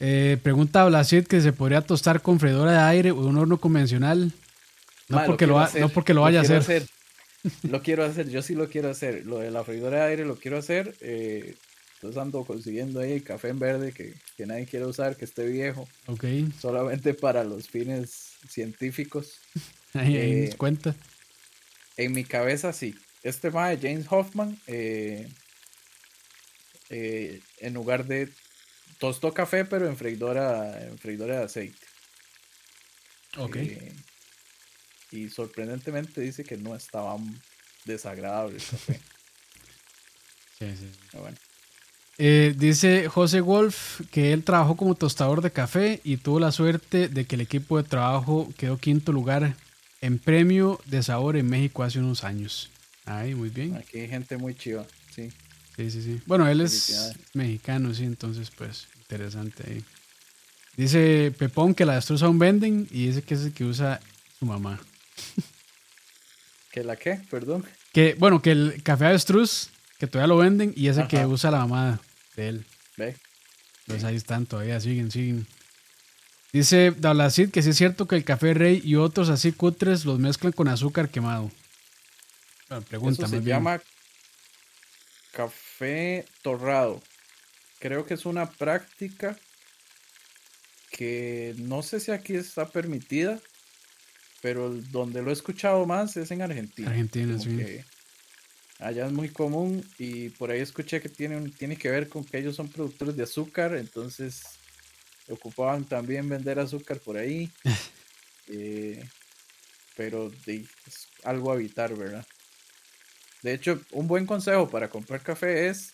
Eh, 0.00 0.38
pregunta 0.42 0.84
Blasid 0.84 1.26
que 1.26 1.40
se 1.40 1.52
podría 1.52 1.80
tostar 1.80 2.22
con 2.22 2.38
freidora 2.38 2.72
de 2.72 2.78
aire 2.78 3.10
o 3.10 3.16
un 3.16 3.36
horno 3.36 3.58
convencional. 3.58 4.32
No, 5.08 5.24
porque, 5.24 5.46
lo, 5.46 5.58
no 5.58 5.88
porque 5.88 6.14
lo 6.14 6.22
vaya 6.22 6.40
a 6.40 6.42
hacer. 6.42 6.86
Lo 7.62 7.82
quiero 7.82 8.04
hacer, 8.04 8.28
yo 8.28 8.42
sí 8.42 8.54
lo 8.54 8.68
quiero 8.68 8.90
hacer. 8.90 9.24
Lo 9.24 9.38
de 9.38 9.50
la 9.50 9.64
freidora 9.64 10.04
de 10.04 10.10
aire 10.10 10.24
lo 10.24 10.36
quiero 10.36 10.58
hacer. 10.58 10.94
Eh, 11.00 11.54
entonces 11.94 12.20
ando 12.20 12.44
consiguiendo 12.44 13.00
ahí 13.00 13.20
café 13.20 13.48
en 13.48 13.58
verde 13.58 13.92
que, 13.92 14.14
que 14.36 14.46
nadie 14.46 14.66
quiere 14.66 14.86
usar, 14.86 15.16
que 15.16 15.24
esté 15.24 15.46
viejo. 15.46 15.88
Ok. 16.06 16.24
Solamente 16.60 17.14
para 17.14 17.42
los 17.42 17.68
fines 17.68 18.34
científicos. 18.48 19.38
Ahí, 19.94 20.16
eh, 20.16 20.54
cuenta. 20.58 20.94
En 21.98 22.12
mi 22.12 22.24
cabeza, 22.24 22.72
sí. 22.72 22.94
Este 23.24 23.50
va 23.50 23.68
de 23.68 23.76
James 23.76 24.06
Hoffman, 24.08 24.58
eh, 24.68 25.28
eh, 26.90 27.40
en 27.58 27.74
lugar 27.74 28.06
de 28.06 28.28
tostó 28.98 29.34
café, 29.34 29.64
pero 29.64 29.88
en 29.88 29.96
freidora, 29.96 30.80
en 30.84 30.96
freidora 30.98 31.40
de 31.40 31.44
aceite. 31.44 31.86
Ok. 33.36 33.58
y 35.12 35.28
sorprendentemente 35.28 36.20
dice 36.20 36.44
que 36.44 36.56
no 36.56 36.74
estaba 36.74 37.16
desagradable 37.84 38.56
el 38.56 38.64
café. 38.64 39.00
sí, 40.58 40.76
sí. 40.76 41.18
bueno. 41.18 41.36
Eh, 42.16 42.54
dice 42.56 43.08
José 43.08 43.40
Wolf 43.40 44.00
que 44.10 44.32
él 44.32 44.44
trabajó 44.44 44.76
como 44.76 44.94
tostador 44.94 45.40
de 45.40 45.52
café 45.52 46.00
y 46.04 46.16
tuvo 46.16 46.40
la 46.40 46.52
suerte 46.52 47.08
de 47.08 47.26
que 47.26 47.36
el 47.36 47.42
equipo 47.42 47.76
de 47.76 47.88
trabajo 47.88 48.48
quedó 48.56 48.76
quinto 48.76 49.12
lugar 49.12 49.54
en 50.00 50.18
premio 50.18 50.80
de 50.86 51.02
sabor 51.02 51.36
en 51.36 51.48
México 51.48 51.82
hace 51.82 51.98
unos 51.98 52.24
años. 52.24 52.70
Ay, 53.04 53.34
muy 53.34 53.48
bien. 53.48 53.76
Aquí 53.76 53.98
hay 53.98 54.08
gente 54.08 54.36
muy 54.36 54.54
chiva, 54.54 54.86
sí. 55.14 55.30
Sí, 55.76 55.90
sí, 55.90 56.02
sí. 56.02 56.20
Bueno, 56.26 56.48
él 56.48 56.60
es 56.60 57.14
mexicano, 57.34 57.94
sí, 57.94 58.04
entonces 58.04 58.50
pues 58.50 58.88
interesante 59.00 59.62
ahí. 59.66 59.84
Dice 60.76 61.32
Pepón 61.36 61.74
que 61.74 61.84
la 61.84 61.94
destruza 61.94 62.28
un 62.28 62.38
vending 62.38 62.86
y 62.90 63.06
dice 63.06 63.22
que 63.22 63.34
es 63.34 63.40
el 63.40 63.52
que 63.52 63.64
usa 63.64 64.00
su 64.38 64.46
mamá. 64.46 64.80
¿Que 66.72 66.84
la 66.84 66.96
qué? 66.96 67.20
Perdón. 67.30 67.64
Que, 67.92 68.14
bueno, 68.18 68.42
que 68.42 68.52
el 68.52 68.82
café 68.82 69.06
avestruz, 69.06 69.70
que 69.98 70.06
todavía 70.06 70.28
lo 70.28 70.36
venden, 70.36 70.72
y 70.76 70.88
ese 70.88 71.08
que 71.08 71.24
usa 71.26 71.50
la 71.50 71.60
mamá 71.60 72.00
de 72.36 72.48
él. 72.48 72.64
Ve. 72.96 73.16
Pues 73.86 74.04
ahí 74.04 74.16
están, 74.16 74.46
todavía 74.46 74.78
siguen, 74.80 75.10
siguen. 75.10 75.46
Dice 76.52 76.92
Dablacid 76.96 77.50
que 77.50 77.62
sí 77.62 77.70
es 77.70 77.76
cierto 77.76 78.08
que 78.08 78.16
el 78.16 78.24
café 78.24 78.54
rey 78.54 78.80
y 78.82 78.96
otros 78.96 79.28
así 79.28 79.52
cutres 79.52 80.04
los 80.04 80.18
mezclan 80.18 80.52
con 80.52 80.68
azúcar 80.68 81.10
quemado. 81.10 81.50
Bueno, 82.68 82.84
pregunta, 82.84 83.26
Eso 83.26 83.36
se 83.36 83.42
llama 83.42 83.80
café 85.32 86.24
torrado. 86.42 87.02
Creo 87.78 88.06
que 88.06 88.14
es 88.14 88.26
una 88.26 88.50
práctica 88.50 89.38
que 90.90 91.54
no 91.58 91.82
sé 91.82 92.00
si 92.00 92.10
aquí 92.10 92.34
está 92.34 92.68
permitida, 92.68 93.40
pero 94.40 94.70
donde 94.90 95.22
lo 95.22 95.30
he 95.30 95.32
escuchado 95.32 95.86
más 95.86 96.16
es 96.16 96.30
en 96.30 96.42
Argentina. 96.42 96.88
Argentina, 96.88 97.38
sí. 97.38 97.80
Allá 98.80 99.06
es 99.06 99.12
muy 99.12 99.28
común 99.28 99.84
y 99.98 100.30
por 100.30 100.50
ahí 100.50 100.60
escuché 100.60 101.00
que 101.00 101.08
tiene, 101.08 101.50
tiene 101.50 101.76
que 101.76 101.90
ver 101.90 102.08
con 102.08 102.24
que 102.24 102.38
ellos 102.38 102.56
son 102.56 102.68
productores 102.68 103.16
de 103.16 103.24
azúcar, 103.24 103.74
entonces 103.74 104.57
ocupaban 105.30 105.84
también 105.84 106.28
vender 106.28 106.58
azúcar 106.58 106.98
por 106.98 107.16
ahí. 107.16 107.50
Eh, 108.50 109.06
pero 109.94 110.32
es 110.46 111.06
algo 111.22 111.52
a 111.52 111.56
evitar, 111.56 111.94
¿verdad? 111.94 112.26
De 113.42 113.52
hecho, 113.52 113.78
un 113.90 114.08
buen 114.08 114.24
consejo 114.24 114.70
para 114.70 114.88
comprar 114.88 115.20
café 115.20 115.68
es 115.68 115.92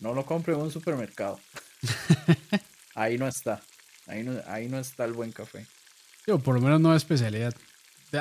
no 0.00 0.12
lo 0.12 0.26
compre 0.26 0.54
en 0.54 0.60
un 0.60 0.70
supermercado. 0.70 1.40
ahí 2.94 3.16
no 3.16 3.26
está. 3.26 3.62
Ahí 4.06 4.22
no, 4.22 4.40
ahí 4.46 4.68
no 4.68 4.78
está 4.78 5.04
el 5.04 5.12
buen 5.12 5.32
café. 5.32 5.66
Yo, 6.26 6.38
por 6.38 6.54
lo 6.54 6.60
menos 6.60 6.80
no 6.80 6.94
es 6.94 7.02
especialidad. 7.02 7.54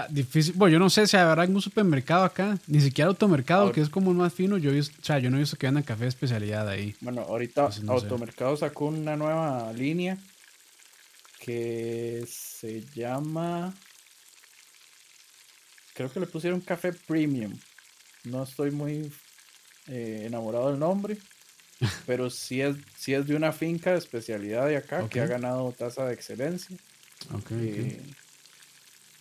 Difícil. 0.10 0.54
Bueno, 0.56 0.74
yo 0.74 0.80
no 0.80 0.90
sé 0.90 1.08
si 1.08 1.16
habrá 1.16 1.46
un 1.46 1.62
supermercado 1.62 2.26
acá, 2.26 2.58
ni 2.68 2.82
siquiera 2.82 3.08
automercado, 3.10 3.72
que 3.72 3.80
es 3.80 3.90
como 3.90 4.12
el 4.12 4.18
más 4.18 4.34
fino. 4.34 4.58
Yo, 4.58 4.72
o 4.72 4.84
sea, 5.02 5.20
yo 5.20 5.30
no 5.30 5.38
he 5.38 5.40
visto 5.40 5.58
que 5.58 5.68
vendan 5.68 5.84
café 5.84 6.04
de 6.04 6.10
especialidad 6.10 6.68
ahí. 6.68 6.94
Bueno, 7.00 7.22
ahorita 7.22 7.70
automercado 7.88 8.58
sacó 8.58 8.88
una 8.88 9.16
nueva 9.16 9.72
línea 9.72 10.18
que 11.40 12.26
se 12.28 12.84
llama. 12.94 13.74
Creo 15.94 16.12
que 16.12 16.20
le 16.20 16.28
pusieron 16.28 16.60
café 16.60 16.92
premium. 16.92 17.58
No 18.26 18.44
estoy 18.44 18.72
muy 18.72 19.10
eh, 19.88 20.24
enamorado 20.26 20.70
del 20.70 20.80
nombre, 20.80 21.18
pero 22.06 22.30
sí 22.30 22.60
es, 22.62 22.76
sí 22.98 23.14
es 23.14 23.26
de 23.26 23.38
una 23.38 23.54
finca 23.54 23.92
de 23.92 24.00
especialidad 24.00 24.68
de 24.68 24.76
acá 24.76 25.08
que 25.08 25.22
ha 25.22 25.28
ganado 25.28 25.72
tasa 25.72 26.06
de 26.06 26.14
excelencia. 26.14 26.76
Okay, 27.34 27.98
eh, 27.98 28.02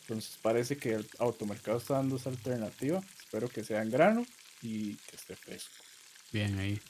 entonces 0.09 0.39
parece 0.41 0.77
que 0.77 0.95
el 0.95 1.07
automercado 1.19 1.79
está 1.79 1.95
dando 1.95 2.17
esa 2.17 2.31
alternativa. 2.31 3.03
Espero 3.19 3.49
que 3.49 3.65
sea 3.65 3.83
en 3.83 3.91
grano 3.91 4.25
y 4.63 4.95
que 4.95 5.17
esté 5.17 5.35
fresco. 5.35 5.75
Bien, 6.33 6.57
ahí. 6.61 6.81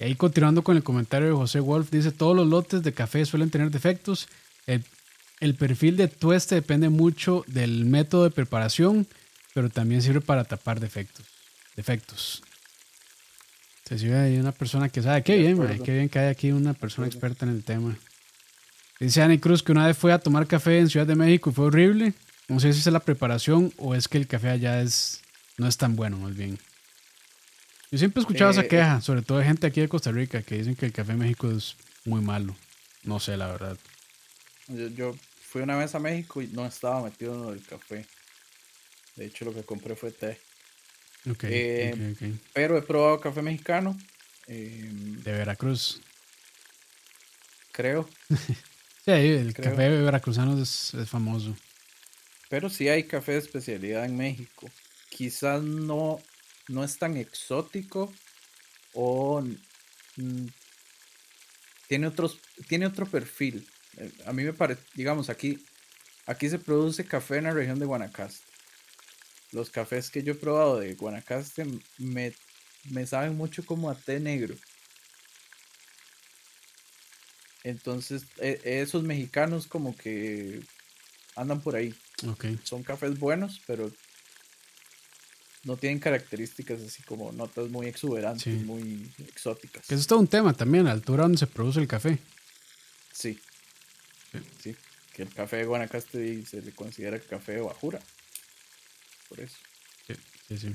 Y 0.00 0.04
ahí 0.04 0.14
continuando 0.16 0.64
con 0.64 0.76
el 0.76 0.82
comentario 0.82 1.28
de 1.28 1.34
José 1.34 1.60
Wolf, 1.60 1.90
dice, 1.90 2.10
todos 2.10 2.34
los 2.34 2.48
lotes 2.48 2.82
de 2.82 2.92
café 2.92 3.24
suelen 3.24 3.50
tener 3.50 3.70
defectos. 3.70 4.28
El, 4.66 5.54
perfil 5.54 5.96
de 5.96 6.08
tueste 6.08 6.56
depende 6.56 6.88
mucho 6.88 7.44
del 7.46 7.84
método 7.84 8.24
de 8.24 8.30
preparación, 8.30 9.06
pero 9.54 9.70
también 9.70 10.02
sirve 10.02 10.20
para 10.20 10.44
tapar 10.44 10.80
defectos. 10.80 11.24
Defectos. 11.76 12.42
Se 13.84 13.98
si 13.98 14.10
hay 14.10 14.38
una 14.38 14.52
persona 14.52 14.88
que 14.88 15.02
sabe, 15.02 15.22
qué 15.22 15.36
bien, 15.36 15.58
qué 15.84 15.92
bien 15.92 16.08
que 16.08 16.18
hay 16.18 16.28
aquí 16.28 16.50
una 16.50 16.72
persona 16.72 17.06
experta 17.06 17.44
en 17.44 17.52
el 17.52 17.62
tema. 17.62 17.96
Dice 18.98 19.22
Ani 19.22 19.38
Cruz 19.38 19.62
que 19.62 19.72
una 19.72 19.86
vez 19.86 19.96
fue 19.96 20.12
a 20.12 20.18
tomar 20.18 20.46
café 20.46 20.78
en 20.78 20.88
Ciudad 20.88 21.06
de 21.06 21.14
México 21.14 21.50
y 21.50 21.52
fue 21.52 21.66
horrible. 21.66 22.14
No 22.48 22.60
sé 22.60 22.72
si 22.72 22.80
es 22.80 22.86
la 22.86 23.00
preparación 23.00 23.72
o 23.78 23.94
es 23.94 24.08
que 24.08 24.18
el 24.18 24.26
café 24.26 24.50
allá 24.50 24.80
es 24.82 25.22
no 25.56 25.68
es 25.68 25.76
tan 25.76 25.96
bueno, 25.96 26.18
más 26.18 26.36
bien. 26.36 26.58
Yo 27.90 27.98
siempre 27.98 28.20
he 28.20 28.22
escuchado 28.22 28.50
esa 28.50 28.62
eh, 28.62 28.68
queja, 28.68 29.00
sobre 29.00 29.22
todo 29.22 29.38
de 29.38 29.44
gente 29.44 29.66
aquí 29.66 29.80
de 29.80 29.88
Costa 29.88 30.10
Rica, 30.10 30.42
que 30.42 30.58
dicen 30.58 30.74
que 30.74 30.86
el 30.86 30.92
café 30.92 31.12
en 31.12 31.18
México 31.18 31.50
es 31.50 31.76
muy 32.04 32.20
malo. 32.20 32.56
No 33.04 33.20
sé, 33.20 33.36
la 33.36 33.46
verdad. 33.46 33.78
Yo, 34.66 35.14
fui 35.40 35.62
una 35.62 35.76
vez 35.76 35.94
a 35.94 36.00
México 36.00 36.42
y 36.42 36.48
no 36.48 36.66
estaba 36.66 37.02
metido 37.02 37.52
en 37.52 37.58
el 37.58 37.64
café. 37.64 38.04
De 39.14 39.26
hecho, 39.26 39.44
lo 39.44 39.54
que 39.54 39.62
compré 39.62 39.94
fue 39.94 40.10
té. 40.10 40.40
Eh, 41.42 42.34
pero 42.52 42.76
he 42.76 42.82
probado 42.82 43.20
café 43.20 43.42
mexicano. 43.42 43.96
Em, 44.46 45.22
de 45.22 45.32
Veracruz. 45.32 46.00
Creo. 47.70 48.08
sí, 49.04 49.10
el 49.10 49.54
café 49.54 49.88
veracruzano 49.88 50.60
es, 50.60 50.94
es 50.94 51.08
famoso. 51.08 51.56
Pero 52.54 52.70
sí 52.70 52.88
hay 52.88 53.02
café 53.02 53.32
de 53.32 53.38
especialidad 53.38 54.04
en 54.04 54.16
México. 54.16 54.70
Quizás 55.10 55.60
no, 55.60 56.20
no 56.68 56.84
es 56.84 56.96
tan 56.96 57.16
exótico 57.16 58.14
o 58.92 59.42
tiene, 61.88 62.06
otros, 62.06 62.38
tiene 62.68 62.86
otro 62.86 63.06
perfil. 63.06 63.66
Eh, 63.96 64.12
a 64.24 64.32
mí 64.32 64.44
me 64.44 64.52
parece, 64.52 64.80
digamos, 64.94 65.30
aquí, 65.30 65.66
aquí 66.26 66.48
se 66.48 66.60
produce 66.60 67.04
café 67.04 67.38
en 67.38 67.44
la 67.44 67.50
región 67.50 67.80
de 67.80 67.86
Guanacaste. 67.86 68.46
Los 69.50 69.68
cafés 69.68 70.08
que 70.08 70.22
yo 70.22 70.34
he 70.34 70.36
probado 70.36 70.78
de 70.78 70.94
Guanacaste 70.94 71.66
me, 71.98 72.34
me 72.84 73.04
saben 73.04 73.36
mucho 73.36 73.66
como 73.66 73.90
a 73.90 73.96
té 73.96 74.20
negro. 74.20 74.54
Entonces, 77.64 78.26
e, 78.38 78.60
esos 78.62 79.02
mexicanos 79.02 79.66
como 79.66 79.96
que 79.96 80.60
andan 81.34 81.60
por 81.60 81.74
ahí. 81.74 81.92
Son 82.64 82.82
cafés 82.82 83.18
buenos, 83.18 83.60
pero 83.66 83.90
no 85.64 85.76
tienen 85.76 85.98
características 85.98 86.80
así 86.82 87.02
como 87.02 87.32
notas 87.32 87.68
muy 87.70 87.86
exuberantes, 87.86 88.62
muy 88.64 89.10
exóticas. 89.26 89.84
eso 89.84 89.94
es 89.94 90.06
todo 90.06 90.18
un 90.18 90.28
tema 90.28 90.52
también, 90.52 90.84
la 90.84 90.92
altura 90.92 91.22
donde 91.22 91.38
se 91.38 91.46
produce 91.46 91.80
el 91.80 91.88
café. 91.88 92.18
Sí. 93.12 93.38
Sí. 94.62 94.76
Que 95.12 95.22
el 95.22 95.32
café 95.32 95.58
de 95.58 95.64
Guanacaste 95.64 96.44
se 96.44 96.60
le 96.60 96.72
considera 96.72 97.18
café 97.18 97.52
de 97.52 97.60
bajura. 97.60 98.00
Por 99.28 99.40
eso. 99.40 99.56
Sí, 100.48 100.58
sí, 100.58 100.74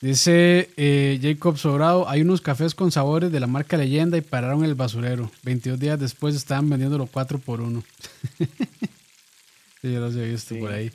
Dice 0.00 0.70
eh, 0.76 1.18
Jacob 1.20 1.58
Sobrado, 1.58 2.08
hay 2.08 2.22
unos 2.22 2.40
cafés 2.40 2.74
con 2.74 2.92
sabores 2.92 3.32
de 3.32 3.40
la 3.40 3.48
marca 3.48 3.76
Leyenda 3.76 4.16
y 4.16 4.20
pararon 4.20 4.64
el 4.64 4.76
basurero. 4.76 5.30
22 5.42 5.78
días 5.78 5.98
después 5.98 6.36
estaban 6.36 6.70
vendiéndolo 6.70 7.06
4 7.06 7.38
por 7.40 7.60
1. 7.60 7.82
Sí, 9.82 9.92
yo 9.92 10.00
los 10.00 10.16
he 10.16 10.26
visto 10.28 10.58
por 10.58 10.72
ahí. 10.72 10.90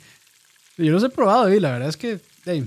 Yo 0.76 0.92
los 0.92 1.04
he 1.04 1.08
probado 1.08 1.52
y 1.52 1.60
la 1.60 1.72
verdad 1.72 1.88
es 1.88 1.96
que, 1.96 2.14
o 2.14 2.66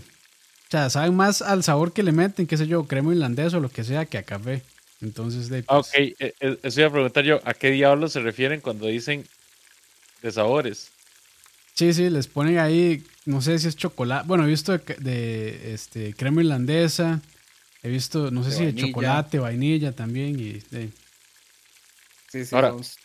sea, 0.70 0.90
saben 0.90 1.16
más 1.16 1.42
al 1.42 1.64
sabor 1.64 1.94
que 1.94 2.04
le 2.04 2.12
meten, 2.12 2.48
qué 2.48 2.58
sé 2.58 2.68
yo, 2.68 2.86
crema 2.86 3.14
irlandés 3.14 3.54
o 3.54 3.60
lo 3.60 3.70
que 3.70 3.84
sea, 3.84 4.06
que 4.06 4.18
a 4.18 4.24
café. 4.24 4.64
Entonces, 5.02 5.50
de, 5.50 5.64
pues, 5.64 5.90
ok, 5.90 5.94
eh, 5.96 6.34
eh, 6.40 6.58
eso 6.64 6.80
iba 6.80 6.90
a 6.90 6.92
preguntar 6.92 7.24
yo, 7.24 7.40
¿a 7.44 7.54
qué 7.54 7.70
diablos 7.70 8.14
se 8.14 8.20
refieren 8.22 8.62
cuando 8.62 8.88
dicen 8.88 9.26
de 10.24 10.32
sabores? 10.32 10.92
Sí, 11.76 11.94
sí, 11.94 12.10
les 12.10 12.28
ponen 12.28 12.58
ahí, 12.58 13.04
no 13.26 13.42
sé 13.42 13.60
si 13.60 13.68
es 13.68 13.76
chocolate. 13.76 14.28
Bueno, 14.28 14.46
he 14.46 14.48
visto 14.48 14.76
de, 14.76 15.74
este, 15.74 16.16
crema 16.16 16.42
irlandesa, 16.42 17.22
he 17.84 17.90
visto, 17.90 18.32
no 18.32 18.44
sé 18.44 18.52
si 18.52 18.66
de 18.66 18.74
chocolate, 18.74 19.38
vainilla 19.38 19.92
también. 19.92 20.40
Y, 20.40 20.64
Sí, 22.32 22.46
sí, 22.46 22.56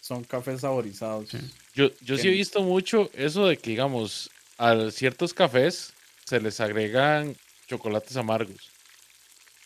son, 0.00 0.24
cafés 0.24 0.62
saborizados. 0.62 1.30
Yo, 1.74 1.90
yo 2.00 2.18
sí 2.18 2.28
he 2.28 2.32
visto 2.32 2.62
mucho 2.62 3.08
eso 3.14 3.46
de 3.46 3.56
que, 3.56 3.70
digamos, 3.70 4.30
a 4.58 4.90
ciertos 4.90 5.32
cafés 5.32 5.92
se 6.24 6.40
les 6.40 6.60
agregan 6.60 7.36
chocolates 7.68 8.16
amargos. 8.16 8.70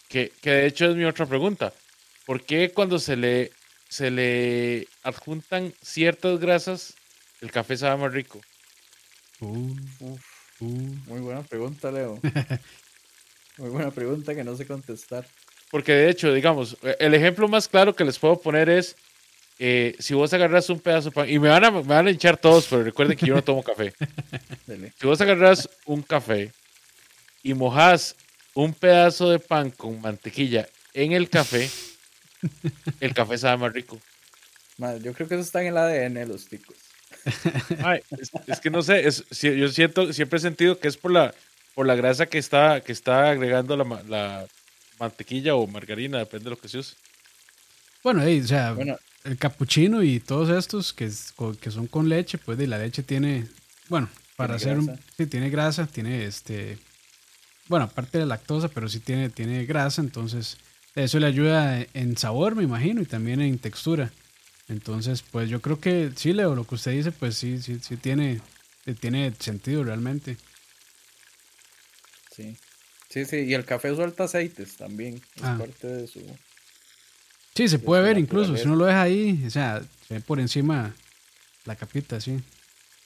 Que, 0.09 0.31
que 0.43 0.51
de 0.51 0.67
hecho 0.67 0.91
es 0.91 0.97
mi 0.97 1.05
otra 1.05 1.27
pregunta. 1.27 1.73
¿Por 2.27 2.45
qué 2.45 2.71
cuando 2.73 2.99
se 2.99 3.17
le, 3.17 3.51
se 3.89 4.11
le 4.11 4.87
adjuntan 5.03 5.73
ciertas 5.81 6.39
grasas, 6.39 6.95
el 7.41 7.51
café 7.51 7.77
sabe 7.77 8.03
más 8.03 8.13
rico? 8.13 8.41
Uh, 9.41 9.75
muy 10.61 11.21
buena 11.21 11.43
pregunta, 11.43 11.91
Leo. 11.91 12.19
muy 13.59 13.71
buena 13.71 13.91
pregunta 13.91 14.35
que 14.35 14.45
no 14.45 14.57
sé 14.57 14.67
contestar. 14.67 15.27
Porque 15.71 15.93
de 15.93 16.11
hecho, 16.11 16.33
digamos, 16.33 16.77
el 16.99 17.15
ejemplo 17.15 17.49
más 17.49 17.69
claro 17.69 17.95
que 17.95 18.05
les 18.05 18.19
puedo 18.19 18.41
poner 18.41 18.69
es 18.69 18.97
eh, 19.59 19.97
si 19.99 20.15
vos 20.15 20.33
agarras 20.33 20.69
un 20.69 20.81
pedazo 20.81 21.09
de 21.09 21.15
pan, 21.15 21.31
y 21.31 21.39
me 21.39 21.49
van, 21.49 21.65
a, 21.65 21.71
me 21.71 21.83
van 21.83 22.07
a 22.07 22.11
hinchar 22.11 22.37
todos, 22.37 22.67
pero 22.69 22.85
recuerden 22.85 23.17
que 23.17 23.27
yo 23.27 23.35
no 23.35 23.43
tomo 23.43 23.63
café. 23.63 23.93
si 24.99 25.07
vos 25.07 25.21
agarras 25.21 25.69
un 25.87 26.03
café 26.03 26.53
y 27.43 27.55
mojas 27.55 28.17
un 28.55 28.75
pedazo 28.75 29.31
de 29.31 29.39
pan 29.39 29.71
con 29.71 30.01
mantequilla 30.01 30.69
en 30.93 31.13
el 31.13 31.31
café, 31.31 31.71
el 33.01 33.15
café 33.15 33.39
sabe 33.39 33.57
más 33.59 33.73
rico. 33.73 33.99
yo 35.03 35.15
creo 35.15 35.29
que 35.29 35.35
eso 35.35 35.45
está 35.45 35.63
en 35.63 35.69
el 35.69 35.77
ADN 35.77 36.15
de 36.15 36.27
los 36.27 36.47
ticos. 36.47 36.77
es, 38.47 38.61
que 38.61 38.71
no 38.71 38.83
sé, 38.83 39.03
yo 39.03 39.69
siento, 39.69 40.13
siempre 40.13 40.39
he 40.39 40.41
sentido 40.41 40.79
que 40.79 40.89
es 40.89 40.97
por 40.97 41.11
la, 41.11 41.35
por 41.75 41.87
la 41.87 41.95
grasa 41.95 42.27
que 42.27 42.39
está, 42.39 42.83
que 42.83 42.93
está 42.93 43.31
agregando 43.31 43.77
la, 43.77 44.03
la 44.07 44.47
mantequilla 44.99 45.55
o 45.55 45.67
margarina, 45.67 46.19
depende 46.19 46.45
de 46.45 46.51
lo 46.51 46.59
que 46.59 46.69
se 46.69 46.79
use. 46.79 46.95
Bueno, 48.03 48.23
o 48.23 48.47
sea, 48.47 48.73
bueno, 48.73 48.97
el 49.27 49.37
capuchino 49.39 50.03
y 50.03 50.21
todos 50.21 50.51
estos 50.51 50.93
que, 50.93 51.11
que 51.61 51.71
son 51.71 51.87
con 51.87 52.09
leche, 52.09 52.39
pues 52.39 52.57
de 52.59 52.67
la 52.67 52.79
leche 52.79 53.03
tiene, 53.03 53.47
bueno, 53.89 54.09
Para 54.37 54.55
hacer 54.55 54.79
un, 54.79 54.99
sí, 55.17 55.27
tiene 55.27 55.51
grasa, 55.51 55.87
tiene 55.87 56.25
este, 56.25 56.79
bueno, 57.69 57.87
aparte 57.87 58.19
de 58.19 58.27
lactosa, 58.27 58.69
pero 58.69 58.89
sí 58.89 59.01
tiene, 59.01 59.31
tiene 59.31 59.65
grasa, 59.67 60.01
entonces 60.01 60.59
eso 60.95 61.19
le 61.19 61.27
ayuda 61.27 61.85
en 61.95 62.17
sabor, 62.17 62.55
me 62.55 62.63
imagino, 62.63 63.03
y 63.03 63.07
también 63.07 63.41
en 63.41 63.59
textura. 63.59 64.11
Entonces, 64.69 65.23
pues 65.23 65.49
yo 65.49 65.61
creo 65.61 65.79
que 65.79 66.11
sí, 66.17 66.33
Leo, 66.33 66.55
lo 66.55 66.67
que 66.67 66.75
usted 66.75 66.93
dice, 66.93 67.13
pues 67.13 67.37
sí, 67.37 67.61
sí, 67.61 67.79
sí 67.81 67.97
tiene, 67.97 68.41
tiene 69.01 69.33
sentido 69.39 69.85
realmente. 69.85 70.37
Sí. 72.35 72.57
Sí, 73.09 73.25
sí, 73.25 73.37
y 73.37 73.55
el 73.55 73.65
café 73.65 73.95
suelta 73.95 74.25
aceites 74.25 74.77
también, 74.77 75.23
es 75.37 75.43
ah. 75.43 75.57
parte 75.59 75.87
de 75.87 76.07
su... 76.07 76.21
Sí, 77.57 77.69
se 77.69 77.79
puede 77.79 78.03
ver 78.03 78.19
incluso, 78.19 78.55
si 78.55 78.65
uno 78.65 78.77
lo 78.77 78.85
deja 78.85 79.01
ahí, 79.01 79.43
o 79.47 79.51
sea, 79.51 79.83
se 80.07 80.15
ve 80.15 80.21
por 80.21 80.39
encima 80.41 80.95
la 81.65 81.75
capita, 81.75 82.21
sí, 82.21 82.39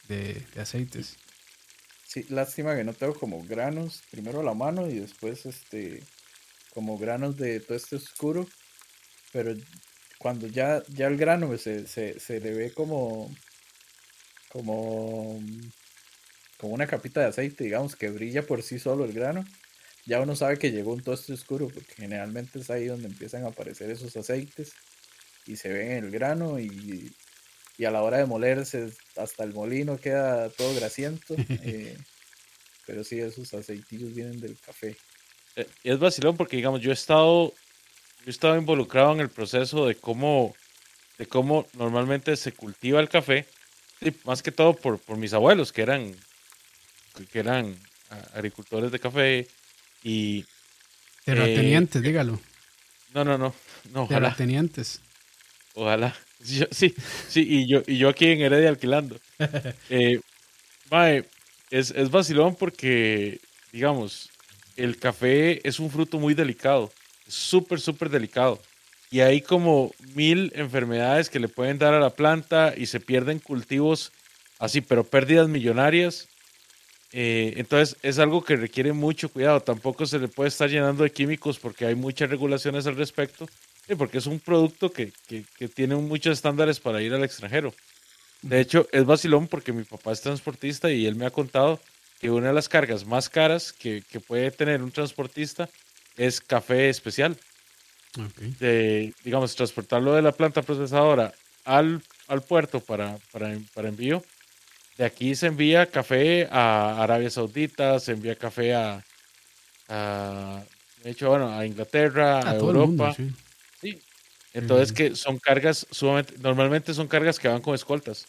de, 0.08 0.44
aceites. 0.56 1.16
Sí, 2.04 2.26
lástima 2.30 2.74
que 2.74 2.82
no 2.82 2.92
tengo 2.92 3.14
como 3.14 3.44
granos, 3.44 4.02
primero 4.10 4.42
la 4.42 4.52
mano 4.52 4.88
y 4.88 4.98
después 4.98 5.46
este, 5.46 6.02
como 6.74 6.98
granos 6.98 7.36
de 7.36 7.60
todo 7.60 7.76
este 7.76 7.94
oscuro, 7.94 8.44
pero 9.32 9.54
cuando 10.18 10.48
ya, 10.48 10.82
ya 10.88 11.06
el 11.06 11.16
grano 11.16 11.56
se, 11.56 11.86
se, 11.86 12.40
le 12.40 12.52
ve 12.52 12.72
como, 12.72 13.32
como, 14.48 15.40
como 16.58 16.74
una 16.74 16.88
capita 16.88 17.20
de 17.20 17.26
aceite, 17.26 17.62
digamos, 17.62 17.94
que 17.94 18.10
brilla 18.10 18.44
por 18.44 18.64
sí 18.64 18.80
solo 18.80 19.04
el 19.04 19.12
grano, 19.12 19.44
ya 20.10 20.20
uno 20.20 20.34
sabe 20.34 20.58
que 20.58 20.72
llegó 20.72 20.92
un 20.92 21.04
toste 21.04 21.32
oscuro, 21.32 21.68
porque 21.68 21.94
generalmente 21.94 22.58
es 22.58 22.68
ahí 22.68 22.86
donde 22.86 23.06
empiezan 23.06 23.44
a 23.44 23.50
aparecer 23.50 23.88
esos 23.92 24.16
aceites 24.16 24.72
y 25.46 25.54
se 25.54 25.68
ven 25.68 25.92
en 25.92 26.04
el 26.06 26.10
grano 26.10 26.58
y, 26.58 27.14
a 27.86 27.90
la 27.92 28.02
hora 28.02 28.18
de 28.18 28.26
molerse 28.26 28.92
hasta 29.16 29.44
el 29.44 29.54
molino 29.54 29.98
queda 29.98 30.50
todo 30.50 30.74
grasiento. 30.74 31.36
Eh, 31.62 31.96
pero 32.86 33.04
sí, 33.04 33.20
esos 33.20 33.54
aceitillos 33.54 34.12
vienen 34.12 34.40
del 34.40 34.58
café. 34.58 34.96
Eh, 35.54 35.68
es 35.84 35.98
vacilón 36.00 36.36
porque, 36.36 36.56
digamos, 36.56 36.80
yo 36.80 36.90
he 36.90 36.94
estado 36.94 37.50
yo 37.50 38.26
he 38.26 38.30
estado 38.30 38.56
involucrado 38.56 39.12
en 39.12 39.20
el 39.20 39.28
proceso 39.28 39.86
de 39.86 39.94
cómo, 39.94 40.56
de 41.18 41.26
cómo 41.26 41.68
normalmente 41.74 42.36
se 42.36 42.50
cultiva 42.50 42.98
el 42.98 43.08
café, 43.08 43.46
más 44.24 44.42
que 44.42 44.50
todo 44.50 44.74
por, 44.74 44.98
por 44.98 45.18
mis 45.18 45.32
abuelos, 45.34 45.72
que 45.72 45.82
eran, 45.82 46.16
que 47.30 47.38
eran 47.38 47.78
agricultores 48.34 48.90
de 48.90 48.98
café 48.98 49.46
y... 50.02 50.44
Terratenientes, 51.24 52.02
eh, 52.02 52.06
dígalo. 52.06 52.40
No, 53.14 53.24
no, 53.24 53.38
no. 53.38 53.54
no 53.92 54.02
ojalá. 54.02 54.28
Terratenientes. 54.28 55.00
Ojalá. 55.74 56.14
Sí, 56.42 56.94
sí, 57.28 57.46
y 57.46 57.68
yo, 57.68 57.82
y 57.86 57.98
yo 57.98 58.08
aquí 58.08 58.26
en 58.26 58.40
Heredia 58.40 58.70
alquilando. 58.70 59.20
eh, 59.90 60.20
es, 61.70 61.90
es 61.90 62.10
vacilón 62.10 62.54
porque, 62.54 63.38
digamos, 63.72 64.30
el 64.76 64.96
café 64.98 65.66
es 65.68 65.78
un 65.78 65.90
fruto 65.90 66.18
muy 66.18 66.34
delicado 66.34 66.90
súper, 67.30 67.80
súper 67.80 68.10
delicado. 68.10 68.60
Y 69.10 69.20
hay 69.20 69.40
como 69.40 69.92
mil 70.14 70.52
enfermedades 70.54 71.30
que 71.30 71.40
le 71.40 71.48
pueden 71.48 71.78
dar 71.78 71.94
a 71.94 72.00
la 72.00 72.10
planta 72.10 72.74
y 72.76 72.86
se 72.86 73.00
pierden 73.00 73.38
cultivos 73.38 74.12
así, 74.58 74.80
pero 74.80 75.04
pérdidas 75.04 75.48
millonarias. 75.48 76.28
Eh, 77.12 77.54
entonces 77.56 77.96
es 78.02 78.18
algo 78.18 78.42
que 78.42 78.56
requiere 78.56 78.92
mucho 78.92 79.28
cuidado. 79.28 79.60
Tampoco 79.60 80.06
se 80.06 80.18
le 80.18 80.28
puede 80.28 80.48
estar 80.48 80.68
llenando 80.68 81.02
de 81.04 81.10
químicos 81.10 81.58
porque 81.58 81.86
hay 81.86 81.94
muchas 81.94 82.30
regulaciones 82.30 82.86
al 82.86 82.96
respecto. 82.96 83.48
y 83.88 83.94
porque 83.94 84.18
es 84.18 84.26
un 84.26 84.38
producto 84.38 84.92
que, 84.92 85.12
que, 85.26 85.44
que, 85.58 85.68
tiene 85.68 85.96
muchos 85.96 86.34
estándares 86.34 86.78
para 86.78 87.02
ir 87.02 87.12
al 87.12 87.24
extranjero. 87.24 87.74
De 88.42 88.60
hecho, 88.60 88.86
es 88.92 89.04
vacilón 89.04 89.48
porque 89.48 89.72
mi 89.72 89.84
papá 89.84 90.12
es 90.12 90.20
transportista 90.20 90.90
y 90.90 91.06
él 91.06 91.16
me 91.16 91.26
ha 91.26 91.30
contado 91.30 91.80
que 92.20 92.30
una 92.30 92.48
de 92.48 92.52
las 92.52 92.68
cargas 92.68 93.06
más 93.06 93.28
caras 93.28 93.72
que, 93.72 94.02
que 94.10 94.20
puede 94.20 94.50
tener 94.50 94.82
un 94.82 94.92
transportista 94.92 95.68
es 96.16 96.40
café 96.40 96.88
especial. 96.88 97.36
digamos, 99.24 99.56
transportarlo 99.56 100.14
de 100.14 100.22
la 100.22 100.32
planta 100.32 100.62
procesadora 100.62 101.32
al, 101.64 102.02
al 102.28 102.42
puerto 102.42 102.80
para, 102.80 103.18
para, 103.32 103.56
para, 103.74 103.88
envío. 103.88 104.22
De 104.96 105.04
aquí 105.04 105.34
se 105.34 105.46
envía 105.46 105.86
café 105.86 106.48
a 106.50 107.02
Arabia 107.02 107.30
Saudita, 107.30 107.98
se 108.00 108.12
envía 108.12 108.34
café 108.36 108.74
a, 108.74 109.02
a 109.88 110.62
de 111.02 111.10
hecho, 111.10 111.30
bueno, 111.30 111.50
a 111.56 111.64
Inglaterra, 111.64 112.40
a, 112.40 112.56
Europa. 112.56 113.14
sí. 113.14 113.98
Entonces 114.52 114.92
que 114.92 115.14
son 115.14 115.38
cargas 115.38 115.86
sumamente, 115.90 116.34
normalmente 116.38 116.92
son 116.92 117.06
cargas 117.06 117.38
que 117.38 117.46
van 117.46 117.62
con 117.62 117.74
escoltas, 117.74 118.26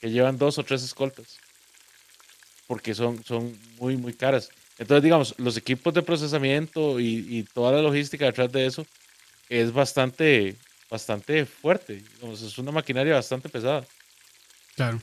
que 0.00 0.10
llevan 0.10 0.38
dos 0.38 0.56
o 0.58 0.62
tres 0.62 0.84
escoltas, 0.84 1.38
porque 2.68 2.94
son, 2.94 3.24
son 3.24 3.58
muy, 3.78 3.96
muy 3.96 4.12
caras. 4.12 4.50
Entonces, 4.78 5.02
digamos, 5.02 5.34
los 5.38 5.56
equipos 5.56 5.92
de 5.94 6.02
procesamiento 6.02 7.00
y, 7.00 7.44
toda 7.54 7.72
la 7.72 7.82
logística 7.82 8.24
detrás 8.24 8.50
de 8.52 8.66
eso 8.66 8.86
es 9.48 9.72
bastante, 9.72 10.56
bastante 10.90 11.44
fuerte. 11.44 12.02
es 12.32 12.58
una 12.58 12.72
maquinaria 12.72 13.14
bastante 13.14 13.48
pesada. 13.48 13.84
Claro. 14.76 15.00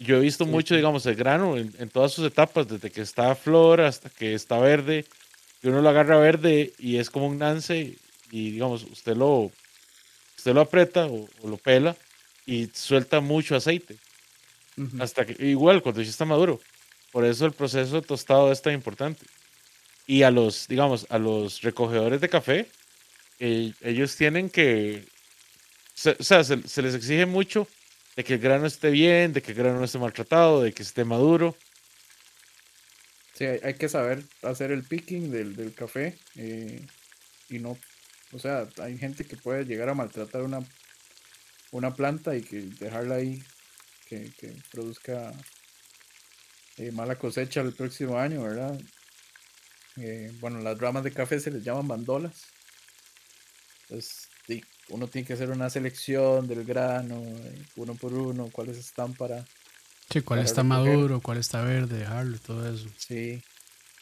Yo 0.00 0.16
he 0.16 0.20
visto 0.20 0.46
mucho, 0.46 0.74
digamos, 0.74 1.04
el 1.04 1.14
grano 1.14 1.58
en, 1.58 1.90
todas 1.90 2.12
sus 2.12 2.26
etapas, 2.26 2.66
desde 2.66 2.90
que 2.90 3.02
está 3.02 3.34
flor 3.34 3.82
hasta 3.82 4.08
que 4.08 4.32
está 4.32 4.58
verde, 4.58 5.04
y 5.62 5.68
uno 5.68 5.82
lo 5.82 5.88
agarra 5.90 6.16
verde 6.16 6.72
y 6.78 6.96
es 6.96 7.10
como 7.10 7.26
un 7.26 7.38
nance 7.38 7.96
y, 8.30 8.50
digamos, 8.52 8.84
usted 8.84 9.14
lo, 9.14 9.52
usted 10.38 10.54
lo 10.54 10.62
aprieta 10.62 11.06
o, 11.06 11.28
lo 11.44 11.58
pela 11.58 11.94
y 12.46 12.70
suelta 12.72 13.20
mucho 13.20 13.54
aceite. 13.54 13.98
Hasta 14.98 15.26
que, 15.26 15.46
igual, 15.46 15.82
cuando 15.82 16.00
ya 16.00 16.08
está 16.08 16.24
maduro. 16.24 16.58
Por 17.12 17.26
eso 17.26 17.44
el 17.44 17.52
proceso 17.52 18.00
de 18.00 18.06
tostado 18.06 18.50
es 18.50 18.62
tan 18.62 18.72
importante. 18.72 19.26
Y 20.06 20.22
a 20.22 20.30
los, 20.30 20.66
digamos, 20.66 21.06
a 21.10 21.18
los 21.18 21.60
recogedores 21.60 22.22
de 22.22 22.28
café, 22.30 22.66
eh, 23.38 23.74
ellos 23.82 24.16
tienen 24.16 24.48
que, 24.48 25.04
o 26.18 26.22
sea, 26.22 26.42
se, 26.42 26.56
les 26.56 26.94
exige 26.94 27.26
mucho 27.26 27.68
de 28.16 28.24
que 28.24 28.34
el 28.34 28.40
grano 28.40 28.66
esté 28.66 28.90
bien, 28.90 29.32
de 29.32 29.42
que 29.42 29.52
el 29.52 29.58
grano 29.58 29.78
no 29.78 29.84
esté 29.84 29.98
maltratado, 29.98 30.62
de 30.62 30.72
que 30.72 30.82
esté 30.82 31.04
maduro. 31.04 31.56
Sí, 33.34 33.44
hay, 33.44 33.74
que 33.74 33.88
saber 33.88 34.22
hacer 34.42 34.70
el 34.70 34.84
picking 34.84 35.30
del, 35.30 35.56
del 35.56 35.72
café 35.74 36.18
eh, 36.36 36.86
y 37.48 37.58
no, 37.58 37.78
o 38.32 38.38
sea, 38.38 38.68
hay 38.78 38.98
gente 38.98 39.24
que 39.24 39.36
puede 39.36 39.64
llegar 39.64 39.88
a 39.88 39.94
maltratar 39.94 40.42
una, 40.42 40.60
una 41.70 41.94
planta 41.94 42.36
y 42.36 42.42
que 42.42 42.60
dejarla 42.78 43.16
ahí 43.16 43.42
que, 44.06 44.30
que 44.38 44.54
produzca 44.70 45.32
eh, 46.76 46.92
mala 46.92 47.16
cosecha 47.16 47.60
el 47.60 47.74
próximo 47.74 48.18
año, 48.18 48.42
¿verdad? 48.42 48.78
Eh, 49.96 50.32
bueno, 50.40 50.60
las 50.60 50.78
ramas 50.78 51.04
de 51.04 51.12
café 51.12 51.40
se 51.40 51.50
les 51.50 51.64
llaman 51.64 51.88
bandolas. 51.88 52.46
Uno 54.90 55.08
tiene 55.08 55.26
que 55.26 55.34
hacer 55.34 55.50
una 55.50 55.70
selección 55.70 56.46
del 56.46 56.64
grano, 56.64 57.22
eh, 57.22 57.62
uno 57.76 57.94
por 57.94 58.12
uno, 58.12 58.48
cuáles 58.52 58.76
están 58.78 59.14
para... 59.14 59.44
Sí, 60.10 60.20
cuál 60.22 60.40
está 60.40 60.62
maduro, 60.62 61.20
cuál 61.20 61.38
está 61.38 61.62
verde, 61.62 61.98
dejarlo, 61.98 62.38
todo 62.38 62.68
eso. 62.68 62.88
Sí, 62.96 63.42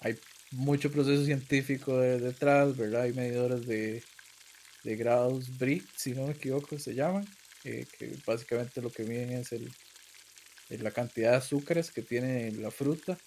hay 0.00 0.18
mucho 0.50 0.90
proceso 0.90 1.24
científico 1.24 1.98
detrás, 2.00 2.76
¿verdad? 2.76 3.02
Hay 3.02 3.12
medidores 3.12 3.66
de, 3.66 4.02
de 4.84 4.96
grados 4.96 5.58
BRIC, 5.58 5.84
si 5.94 6.12
no 6.12 6.26
me 6.26 6.32
equivoco, 6.32 6.78
se 6.78 6.94
llaman, 6.94 7.26
que 7.62 7.86
básicamente 8.26 8.80
lo 8.80 8.90
que 8.90 9.04
miden 9.04 9.32
es 9.32 9.52
el, 9.52 9.70
la 10.70 10.90
cantidad 10.90 11.32
de 11.32 11.36
azúcares 11.36 11.90
que 11.90 12.02
tiene 12.02 12.52
la 12.52 12.70
fruta 12.70 13.18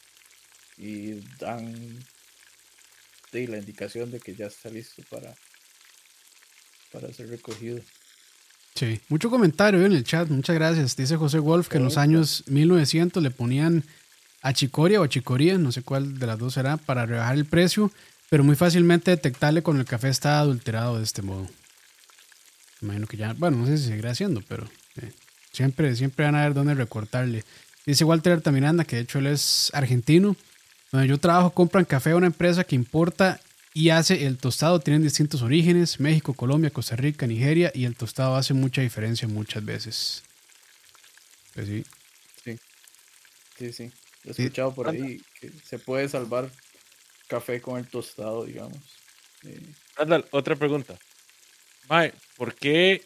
y 0.78 1.20
dan 1.38 2.00
la 3.32 3.58
indicación 3.58 4.12
de 4.12 4.20
que 4.20 4.36
ya 4.36 4.48
está 4.48 4.70
listo 4.70 5.04
para, 5.10 5.34
para 6.92 7.12
ser 7.14 7.30
recogido. 7.30 7.80
Sí, 8.76 9.00
mucho 9.10 9.30
comentario 9.30 9.86
en 9.86 9.92
el 9.92 10.04
chat, 10.04 10.30
muchas 10.30 10.56
gracias. 10.56 10.96
Dice 10.96 11.18
José 11.18 11.40
Wolf 11.40 11.68
que 11.68 11.78
en 11.78 11.84
los 11.84 11.98
años 11.98 12.44
1900 12.48 13.22
le 13.22 13.32
ponían 13.32 13.84
achicoria 14.42 15.02
o 15.02 15.04
achicoría, 15.04 15.58
no 15.58 15.72
sé 15.72 15.84
cuál 15.84 16.18
de 16.18 16.28
las 16.28 16.40
dos 16.40 16.54
será, 16.54 16.78
para 16.78 17.06
rebajar 17.06 17.36
el 17.36 17.46
precio, 17.46 17.92
pero 18.30 18.44
muy 18.44 18.56
fácilmente 18.56 19.12
detectarle 19.12 19.62
cuando 19.62 19.82
el 19.82 19.88
café 19.88 20.10
está 20.10 20.40
adulterado 20.40 20.98
de 20.98 21.04
este 21.04 21.22
modo. 21.22 21.48
Imagino 22.82 23.08
que 23.08 23.18
ya, 23.18 23.34
bueno, 23.34 23.58
no 23.58 23.66
sé 23.68 23.78
si 23.78 23.88
seguirá 23.90 24.12
haciendo, 24.12 24.42
pero 24.48 24.68
eh, 25.02 25.12
Siempre, 25.52 25.96
siempre 25.96 26.26
van 26.26 26.36
a 26.36 26.44
ver 26.44 26.54
dónde 26.54 26.74
recortarle. 26.74 27.44
Dice 27.86 28.06
Walter 28.06 28.34
Altamiranda, 28.34 28.86
que 28.86 28.96
de 28.96 29.02
hecho 29.04 29.20
él 29.20 29.28
es 29.28 29.70
argentino. 29.74 30.36
Donde 30.92 31.08
yo 31.08 31.18
trabajo, 31.18 31.52
compran 31.52 31.86
café 31.86 32.12
a 32.12 32.16
una 32.16 32.28
empresa 32.28 32.64
que 32.64 32.76
importa 32.76 33.40
y 33.74 33.90
hace 33.90 34.26
el 34.26 34.38
tostado. 34.38 34.80
Tienen 34.80 35.04
distintos 35.04 35.42
orígenes: 35.42 36.00
México, 36.00 36.34
Colombia, 36.34 36.70
Costa 36.70 36.96
Rica, 36.96 37.28
Nigeria. 37.28 37.72
Y 37.74 37.86
el 37.86 37.96
tostado 37.96 38.36
hace 38.36 38.54
mucha 38.54 38.82
diferencia 38.82 39.28
muchas 39.28 39.64
veces. 39.64 40.24
Pues 41.54 41.68
sí. 41.68 41.86
Sí. 42.44 42.60
Sí, 43.58 43.74
sí. 43.74 43.92
He 44.24 44.32
escuchado 44.32 44.74
por 44.74 44.90
ahí 44.90 45.22
que 45.40 45.52
se 45.66 45.80
puede 45.80 46.08
salvar 46.08 46.52
café 47.28 47.62
con 47.62 47.80
el 47.80 47.88
tostado, 47.88 48.46
digamos. 48.46 48.78
otra 50.32 50.56
pregunta. 50.56 50.98
Mae, 51.90 52.14
¿por 52.38 52.54
qué 52.56 53.02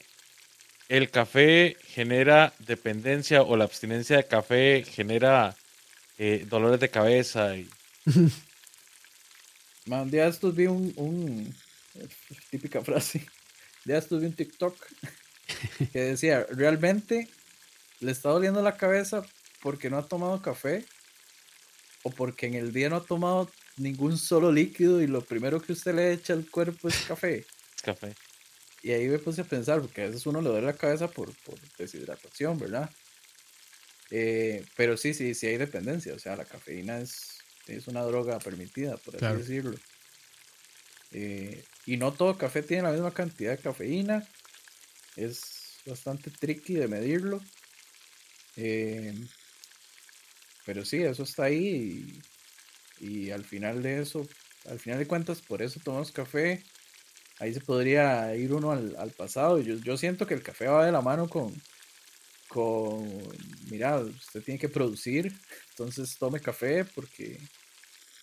el 0.89 1.09
café 1.09 1.77
genera 1.87 2.53
dependencia 2.59 3.41
o 3.41 3.55
la 3.57 3.63
abstinencia 3.63 4.17
de 4.17 4.27
café 4.27 4.83
genera 4.83 5.55
eh, 6.17 6.45
dolores 6.47 6.79
de 6.79 6.89
cabeza. 6.89 7.55
Y... 7.55 7.67
un 9.87 10.11
día 10.11 10.27
estos 10.27 10.55
vi 10.55 10.67
un, 10.67 10.93
un, 10.97 11.55
típica 12.49 12.81
frase, 12.81 13.25
ya 13.85 13.97
estos 13.97 14.19
vi 14.21 14.27
un 14.27 14.33
TikTok 14.33 14.75
que 15.93 15.99
decía, 15.99 16.45
realmente 16.49 17.29
le 17.99 18.11
está 18.11 18.29
doliendo 18.29 18.61
la 18.61 18.77
cabeza 18.77 19.23
porque 19.61 19.89
no 19.89 19.97
ha 19.97 20.07
tomado 20.07 20.41
café 20.41 20.85
o 22.03 22.11
porque 22.11 22.45
en 22.45 22.53
el 22.55 22.71
día 22.71 22.89
no 22.89 22.97
ha 22.97 23.03
tomado 23.03 23.49
ningún 23.77 24.17
solo 24.17 24.51
líquido 24.51 25.01
y 25.01 25.07
lo 25.07 25.21
primero 25.21 25.61
que 25.61 25.73
usted 25.73 25.95
le 25.95 26.13
echa 26.13 26.33
al 26.33 26.49
cuerpo 26.49 26.87
es 26.87 26.97
café. 27.07 27.45
Es 27.75 27.81
café. 27.81 28.13
Y 28.83 28.91
ahí 28.91 29.07
me 29.07 29.17
puse 29.17 29.41
a 29.41 29.45
pensar, 29.45 29.81
porque 29.81 30.03
a 30.03 30.05
veces 30.05 30.25
uno 30.27 30.41
le 30.41 30.49
duele 30.49 30.67
la 30.67 30.73
cabeza 30.73 31.07
por, 31.07 31.33
deshidratación, 31.77 32.59
¿verdad? 32.59 32.89
Eh, 34.11 34.63
pero 34.75 34.95
sí, 34.95 35.15
sí, 35.15 35.33
sí 35.33 35.47
hay 35.47 35.57
dependencia. 35.57 36.13
O 36.13 36.19
sea, 36.19 36.35
la 36.35 36.45
cafeína 36.45 36.99
es, 36.99 37.34
es 37.67 37.87
una 37.87 38.03
droga 38.03 38.39
permitida, 38.39 38.97
por 38.97 39.15
así 39.15 39.37
decirlo. 39.37 39.77
Eh, 41.11 41.63
y 41.85 41.97
no 41.97 42.13
todo 42.13 42.37
café 42.37 42.61
tiene 42.61 42.83
la 42.83 42.91
misma 42.91 43.11
cantidad 43.11 43.51
de 43.51 43.61
cafeína. 43.61 44.27
Es 45.15 45.79
bastante 45.85 46.31
tricky 46.31 46.75
de 46.75 46.87
medirlo. 46.87 47.41
Eh, 48.57 49.13
pero 50.65 50.83
sí, 50.85 51.03
eso 51.03 51.23
está 51.23 51.45
ahí. 51.45 52.21
Y, 52.99 53.07
y, 53.07 53.31
al 53.31 53.43
final 53.43 53.83
de 53.83 54.01
eso, 54.01 54.27
al 54.69 54.79
final 54.79 54.99
de 54.99 55.07
cuentas, 55.07 55.41
por 55.41 55.61
eso 55.61 55.79
tomamos 55.83 56.11
café 56.11 56.63
ahí 57.39 57.53
se 57.53 57.61
podría 57.61 58.35
ir 58.35 58.53
uno 58.53 58.71
al, 58.71 59.11
pasado. 59.11 59.59
Yo, 59.59 59.75
yo 59.75 59.97
siento 59.97 60.25
que 60.27 60.33
el 60.33 60.43
café 60.43 60.67
va 60.67 60.85
de 60.85 60.91
la 60.91 61.01
mano 61.01 61.27
con, 61.27 61.53
con, 62.47 63.07
mira, 63.69 63.99
usted 63.99 64.41
tiene 64.41 64.59
que 64.59 64.69
producir, 64.69 65.33
entonces 65.71 66.15
tome 66.17 66.39
café 66.39 66.85
porque 66.85 67.39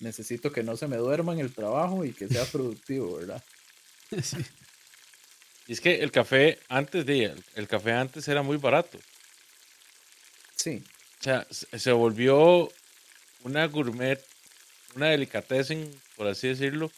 necesito 0.00 0.52
que 0.52 0.62
no 0.62 0.76
se 0.76 0.88
me 0.88 0.96
duerma 0.96 1.32
en 1.32 1.40
el 1.40 1.54
trabajo 1.54 2.04
y 2.04 2.12
que 2.12 2.28
sea 2.28 2.44
productivo, 2.44 3.16
¿verdad? 3.16 3.42
Sí. 4.22 4.36
Y 5.66 5.72
es 5.72 5.80
que 5.80 6.02
el 6.02 6.10
café 6.10 6.58
antes 6.68 7.06
de, 7.06 7.34
el 7.54 7.68
café 7.68 7.92
antes 7.92 8.28
era 8.28 8.42
muy 8.42 8.58
barato. 8.58 8.98
Sí. 10.56 10.84
O 11.20 11.22
sea, 11.22 11.46
se 11.50 11.92
volvió 11.92 12.70
una 13.44 13.66
gourmet, 13.68 14.22
una 14.96 15.06
delicatessen, 15.06 15.98
por 16.16 16.26
así 16.26 16.48
decirlo, 16.48 16.90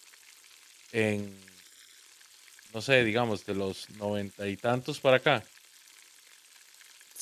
en 0.93 1.33
no 2.75 2.83
sé, 2.83 3.05
digamos, 3.05 3.47
de 3.47 3.55
los 3.55 3.89
noventa 3.91 4.49
y 4.49 4.57
tantos 4.57 4.99
para 4.99 5.19
acá. 5.19 5.45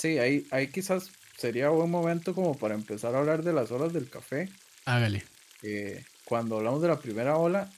Sí, 0.02 0.18
ahí, 0.18 0.44
ahí 0.50 0.66
quizás 0.66 1.12
sería 1.36 1.68
buen 1.68 1.88
momento 1.88 2.34
como 2.34 2.58
para 2.58 2.74
empezar 2.74 3.14
a 3.14 3.18
hablar 3.18 3.44
de 3.44 3.52
las 3.52 3.70
olas 3.70 3.92
del 3.92 4.10
café. 4.10 4.48
Hágale. 4.84 5.22
Eh, 5.62 6.04
cuando 6.24 6.56
hablamos 6.56 6.82
de 6.82 6.88
la 6.88 6.98
primera 6.98 7.36
ola, 7.36 7.70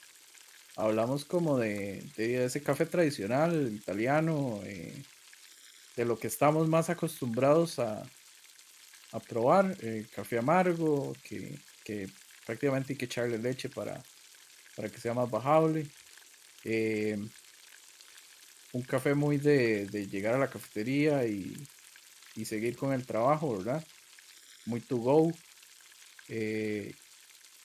hablamos 0.75 1.27
como 1.27 1.59
de, 1.59 2.03
ese 2.17 2.63
café 2.63 2.87
tradicional 2.87 3.71
italiano, 3.75 4.63
eh, 4.65 5.03
de 5.97 6.05
lo 6.07 6.19
que 6.19 6.29
estamos 6.29 6.67
más 6.67 6.89
acostumbrados 6.89 7.79
a, 7.79 8.03
a 9.13 9.21
probar, 9.21 9.77
eh, 9.83 10.07
café 10.15 10.39
amargo, 10.39 11.13
que, 11.25 11.59
que, 11.85 12.09
prácticamente 12.47 12.95
hay 12.95 12.97
que 12.97 13.05
echarle 13.05 13.37
leche 13.37 13.69
para, 13.69 14.03
para 14.75 14.89
que 14.89 14.99
sea 14.99 15.13
más 15.13 15.31
bajable 15.31 15.91
un 18.75 18.83
café 18.83 19.15
muy 19.15 19.39
de, 19.39 19.87
llegar 20.11 20.35
a 20.35 20.39
la 20.39 20.51
cafetería 20.51 21.25
y, 21.27 21.55
seguir 22.45 22.77
con 22.77 22.93
el 22.93 23.07
trabajo, 23.07 23.57
¿verdad? 23.57 23.85
Muy 24.67 24.81
to 24.81 24.97
go. 24.97 25.33
Eh, 26.29 26.93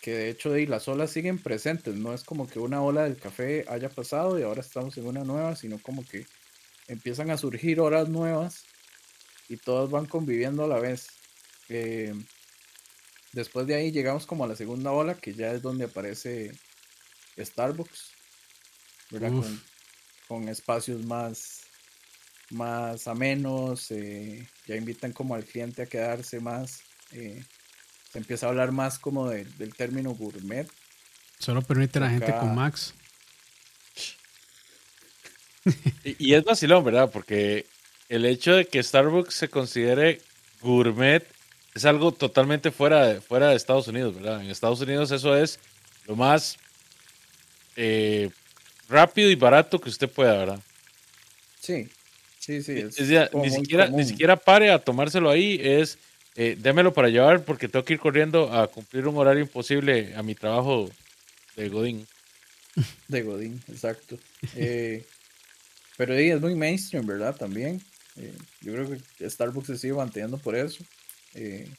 que 0.02 0.12
de 0.12 0.30
hecho 0.30 0.52
de 0.52 0.66
las 0.68 0.88
olas 0.88 1.12
siguen 1.12 1.40
presentes, 1.40 1.96
no 1.96 2.14
es 2.14 2.24
como 2.24 2.48
que 2.48 2.60
una 2.60 2.82
ola 2.82 3.04
del 3.04 3.18
café 3.18 3.66
haya 3.68 3.90
pasado 3.90 4.40
y 4.40 4.44
ahora 4.44 4.62
estamos 4.62 4.98
en 4.98 5.06
una 5.06 5.24
nueva, 5.24 5.56
sino 5.56 5.78
como 5.80 6.06
que 6.06 6.26
empiezan 6.88 7.32
a 7.32 7.38
surgir 7.38 7.80
horas 7.80 8.08
nuevas 8.10 8.66
y 9.50 9.58
todas 9.58 9.90
van 9.90 10.06
conviviendo 10.06 10.64
a 10.64 10.68
la 10.68 10.80
vez. 10.80 11.08
Eh, 11.68 12.14
después 13.34 13.68
de 13.68 13.76
ahí 13.76 13.92
llegamos 13.92 14.26
como 14.26 14.44
a 14.44 14.48
la 14.48 14.56
segunda 14.56 14.92
ola, 14.92 15.16
que 15.16 15.34
ya 15.34 15.52
es 15.52 15.62
donde 15.62 15.86
aparece 15.86 16.52
Starbucks, 17.38 18.12
¿verdad? 19.12 19.32
con 20.28 20.48
espacios 20.48 21.04
más, 21.06 21.59
más 22.52 23.08
amenos, 23.08 23.92
eh, 23.92 24.48
ya 24.68 24.76
invitan 24.76 25.14
como 25.14 25.36
al 25.36 25.46
cliente 25.46 25.84
a 25.84 25.86
quedarse 25.86 26.40
más, 26.40 26.82
eh, 27.12 27.44
se 28.12 28.18
empieza 28.18 28.46
a 28.46 28.50
hablar 28.50 28.72
más 28.72 28.98
como 29.00 29.30
del 29.30 29.76
término 29.76 30.12
gourmet. 30.12 30.68
Solo 31.38 31.62
permite 31.62 32.00
la 32.00 32.10
gente 32.10 32.34
con 32.34 32.56
Max. 32.56 32.94
y, 36.04 36.34
es 36.34 36.44
vacilón, 36.44 36.84
¿verdad? 36.84 37.10
Porque 37.12 37.66
el 38.10 38.26
hecho 38.26 38.56
de 38.56 38.66
que 38.66 38.82
Starbucks 38.82 39.34
se 39.34 39.50
considere 39.50 40.22
gourmet 40.62 41.26
es 41.76 41.86
algo 41.86 42.12
totalmente 42.12 42.72
fuera 42.72 43.08
de, 43.08 43.22
fuera 43.22 43.50
de 43.50 43.56
Estados 43.56 43.88
Unidos, 43.88 44.16
¿verdad? 44.16 44.42
En 44.42 44.50
Estados 44.50 44.82
Unidos 44.82 45.12
eso 45.12 45.36
es 45.36 45.60
lo 46.06 46.16
más 46.16 46.58
eh, 47.76 48.32
rápido 48.90 49.30
y 49.30 49.36
barato 49.36 49.80
que 49.80 49.90
usted 49.90 50.10
pueda, 50.10 50.36
¿verdad? 50.36 50.60
Sí, 51.62 51.90
sí, 52.62 52.64
sí. 52.64 53.28
ni, 53.34 53.50
siquiera, 53.50 53.88
ni 53.88 54.04
siquiera 54.04 54.36
pare 54.36 54.72
a 54.72 54.80
tomárselo 54.80 55.30
ahí, 55.30 55.60
es 55.62 55.98
eh, 56.36 56.56
démelo 56.58 56.94
para 56.94 57.10
llevar 57.10 57.44
porque 57.44 57.68
tengo 57.68 57.86
que 57.86 57.94
ir 57.94 58.00
corriendo 58.00 58.52
a 58.54 58.68
cumplir 58.68 59.08
un 59.08 59.18
horario 59.18 59.44
imposible 59.44 60.16
a 60.16 60.24
mi 60.24 60.36
trabajo 60.36 60.90
de 61.56 61.70
Godín. 61.70 62.08
De 63.08 63.22
Godín, 63.24 63.62
exacto. 63.68 64.18
Eh, 64.56 65.06
pero 65.98 66.14
es 66.14 66.40
muy 66.40 66.56
mainstream, 66.56 67.06
¿verdad? 67.06 67.36
También. 67.36 67.82
Eh, 68.16 68.34
yo 68.62 68.74
creo 68.74 68.98
que 69.18 69.30
Starbucks 69.30 69.68
se 69.68 69.78
sigue 69.78 69.94
manteniendo 69.94 70.38
por 70.38 70.56
eso. 70.56 70.84
Eh, 71.34 71.70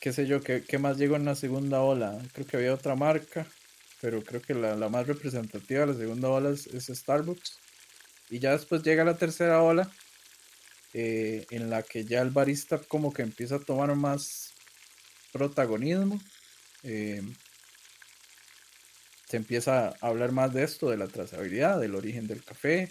qué 0.00 0.12
sé 0.12 0.26
yo, 0.26 0.40
¿qué, 0.40 0.62
¿qué, 0.66 0.78
más 0.78 0.96
llegó 0.96 1.16
en 1.16 1.26
la 1.26 1.34
segunda 1.34 1.82
ola? 1.82 2.18
Creo 2.32 2.46
que 2.46 2.56
había 2.56 2.74
otra 2.74 2.96
marca 2.96 3.46
pero 4.00 4.22
creo 4.22 4.40
que 4.40 4.54
la, 4.54 4.76
más 4.88 5.06
representativa, 5.06 5.86
la 5.86 5.94
segunda 5.94 6.28
ola 6.28 6.50
es, 6.50 6.86
Starbucks. 6.86 7.58
Y 8.30 8.38
ya 8.38 8.52
después 8.52 8.82
llega 8.82 9.04
la 9.04 9.18
tercera 9.18 9.62
ola, 9.62 9.90
eh, 10.94 11.46
en 11.50 11.68
la 11.70 11.82
que 11.82 12.04
ya 12.04 12.22
el 12.22 12.30
barista 12.30 12.78
como 12.78 13.12
que 13.12 13.22
empieza 13.22 13.56
a 13.56 13.60
tomar 13.60 13.94
más 13.94 14.54
protagonismo. 15.32 16.20
Eh, 16.82 17.22
se 19.28 19.36
empieza 19.36 19.88
a 19.88 19.96
hablar 20.00 20.32
más 20.32 20.52
de 20.52 20.64
esto, 20.64 20.90
de 20.90 20.96
la 20.96 21.06
trazabilidad, 21.06 21.78
del 21.78 21.94
origen 21.94 22.26
del 22.26 22.42
café, 22.42 22.90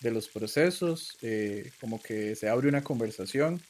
de 0.00 0.10
los 0.10 0.28
procesos, 0.28 1.18
eh, 1.22 1.70
como 1.80 2.00
que 2.00 2.36
se 2.36 2.48
abre 2.48 2.68
una 2.68 2.84
conversación. 2.84 3.60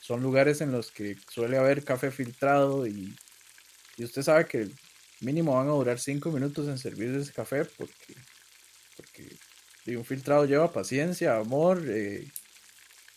son 0.00 0.22
lugares 0.22 0.60
en 0.60 0.70
los 0.70 0.90
que 0.92 1.16
suele 1.30 1.56
haber 1.56 1.82
café 1.84 2.10
filtrado 2.10 2.86
y, 2.86 3.14
y 3.96 4.04
usted 4.04 4.22
sabe 4.22 4.46
que 4.46 4.68
mínimo 5.20 5.54
van 5.54 5.68
a 5.68 5.72
durar 5.72 5.98
5 5.98 6.30
minutos 6.30 6.68
en 6.68 6.78
servir 6.78 7.14
ese 7.14 7.32
café 7.32 7.64
porque, 7.64 8.14
porque 8.96 9.38
un 9.96 10.04
filtrado 10.04 10.44
lleva 10.46 10.72
paciencia, 10.72 11.36
amor 11.36 11.82
eh, 11.88 12.26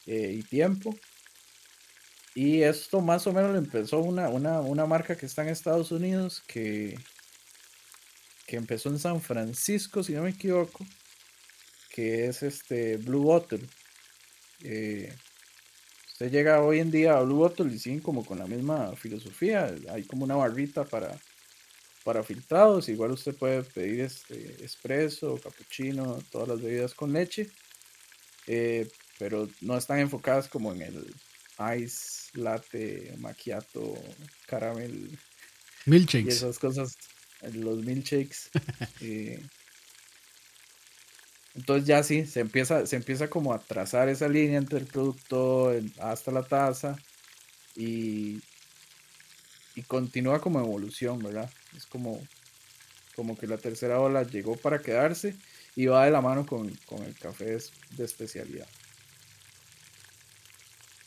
eh, 0.06 0.34
y 0.34 0.44
tiempo. 0.44 0.96
Y 2.36 2.62
esto 2.62 3.02
más 3.02 3.26
o 3.26 3.34
menos 3.34 3.52
lo 3.52 3.58
empezó 3.58 4.00
una, 4.00 4.30
una, 4.30 4.86
marca 4.86 5.16
que 5.16 5.26
está 5.26 5.42
en 5.42 5.50
Estados 5.50 5.92
Unidos 5.92 6.44
que, 6.46 6.96
que 8.46 8.58
empezó 8.58 8.90
en 8.90 9.00
San 9.00 9.22
Francisco, 9.22 10.04
si 10.04 10.14
no 10.14 10.22
me 10.22 10.30
equivoco, 10.30 10.86
que 11.90 12.28
es 12.28 12.44
este 12.44 12.98
Blue 12.98 13.24
Bottle. 13.24 13.68
Eh, 14.64 15.12
usted 16.12 16.32
llega 16.32 16.62
hoy 16.62 16.80
en 16.80 16.92
día 16.92 17.18
a 17.18 17.22
Blue 17.24 17.38
Bottle 17.38 17.74
y 17.74 17.80
siguen 17.80 18.02
como 18.02 18.24
con 18.24 18.38
la 18.38 18.46
misma 18.46 18.96
filosofía. 18.96 19.74
Hay 19.90 20.04
como 20.04 20.24
una 20.24 20.36
barrita 20.36 20.86
para, 20.86 21.20
para 22.08 22.24
filtrados. 22.24 22.88
Igual 22.88 23.12
usted 23.12 23.36
puede 23.36 23.64
pedir 23.64 24.00
este 24.00 24.64
espresso, 24.64 25.38
cappuccino, 25.44 26.24
todas 26.32 26.48
las 26.48 26.62
bebidas 26.62 26.94
con 26.94 27.12
leche. 27.12 27.50
Eh, 28.48 28.88
pero 29.20 29.50
no 29.60 29.78
están 29.78 30.00
enfocadas 30.00 30.48
como 30.48 30.72
en 30.72 30.84
el 30.84 31.14
ice, 31.78 32.30
latte, 32.36 33.14
macchiato, 33.18 33.94
caramel. 34.46 35.20
Milkshakes. 35.86 36.28
Y 36.28 36.30
esas 36.30 36.58
cosas, 36.60 36.96
los 37.42 37.84
milkshakes. 37.84 38.52
Eh, 39.02 39.44
entonces 41.56 41.88
ya 41.88 42.04
sí, 42.04 42.26
se 42.26 42.40
empieza, 42.40 42.86
se 42.86 42.96
empieza 42.96 43.30
como 43.30 43.54
a 43.54 43.60
trazar 43.60 44.08
esa 44.08 44.30
línea 44.30 44.60
entre 44.60 44.80
el 44.80 44.86
producto 44.86 45.74
hasta 46.00 46.32
la 46.32 46.44
taza 46.44 46.96
y, 47.76 48.40
y 49.76 49.82
continúa 49.88 50.40
como 50.40 50.60
evolución, 50.60 51.20
¿verdad? 51.20 51.52
Es 51.78 51.86
como, 51.86 52.22
como 53.16 53.38
que 53.38 53.48
la 53.48 53.58
tercera 53.58 54.00
ola 54.00 54.24
llegó 54.24 54.58
para 54.58 54.80
quedarse 54.80 55.36
y 55.76 55.86
va 55.86 56.06
de 56.06 56.12
la 56.12 56.22
mano 56.22 56.46
con, 56.46 56.68
el 56.68 57.16
café 57.20 57.58
de 57.92 58.04
especialidad. 58.04 58.68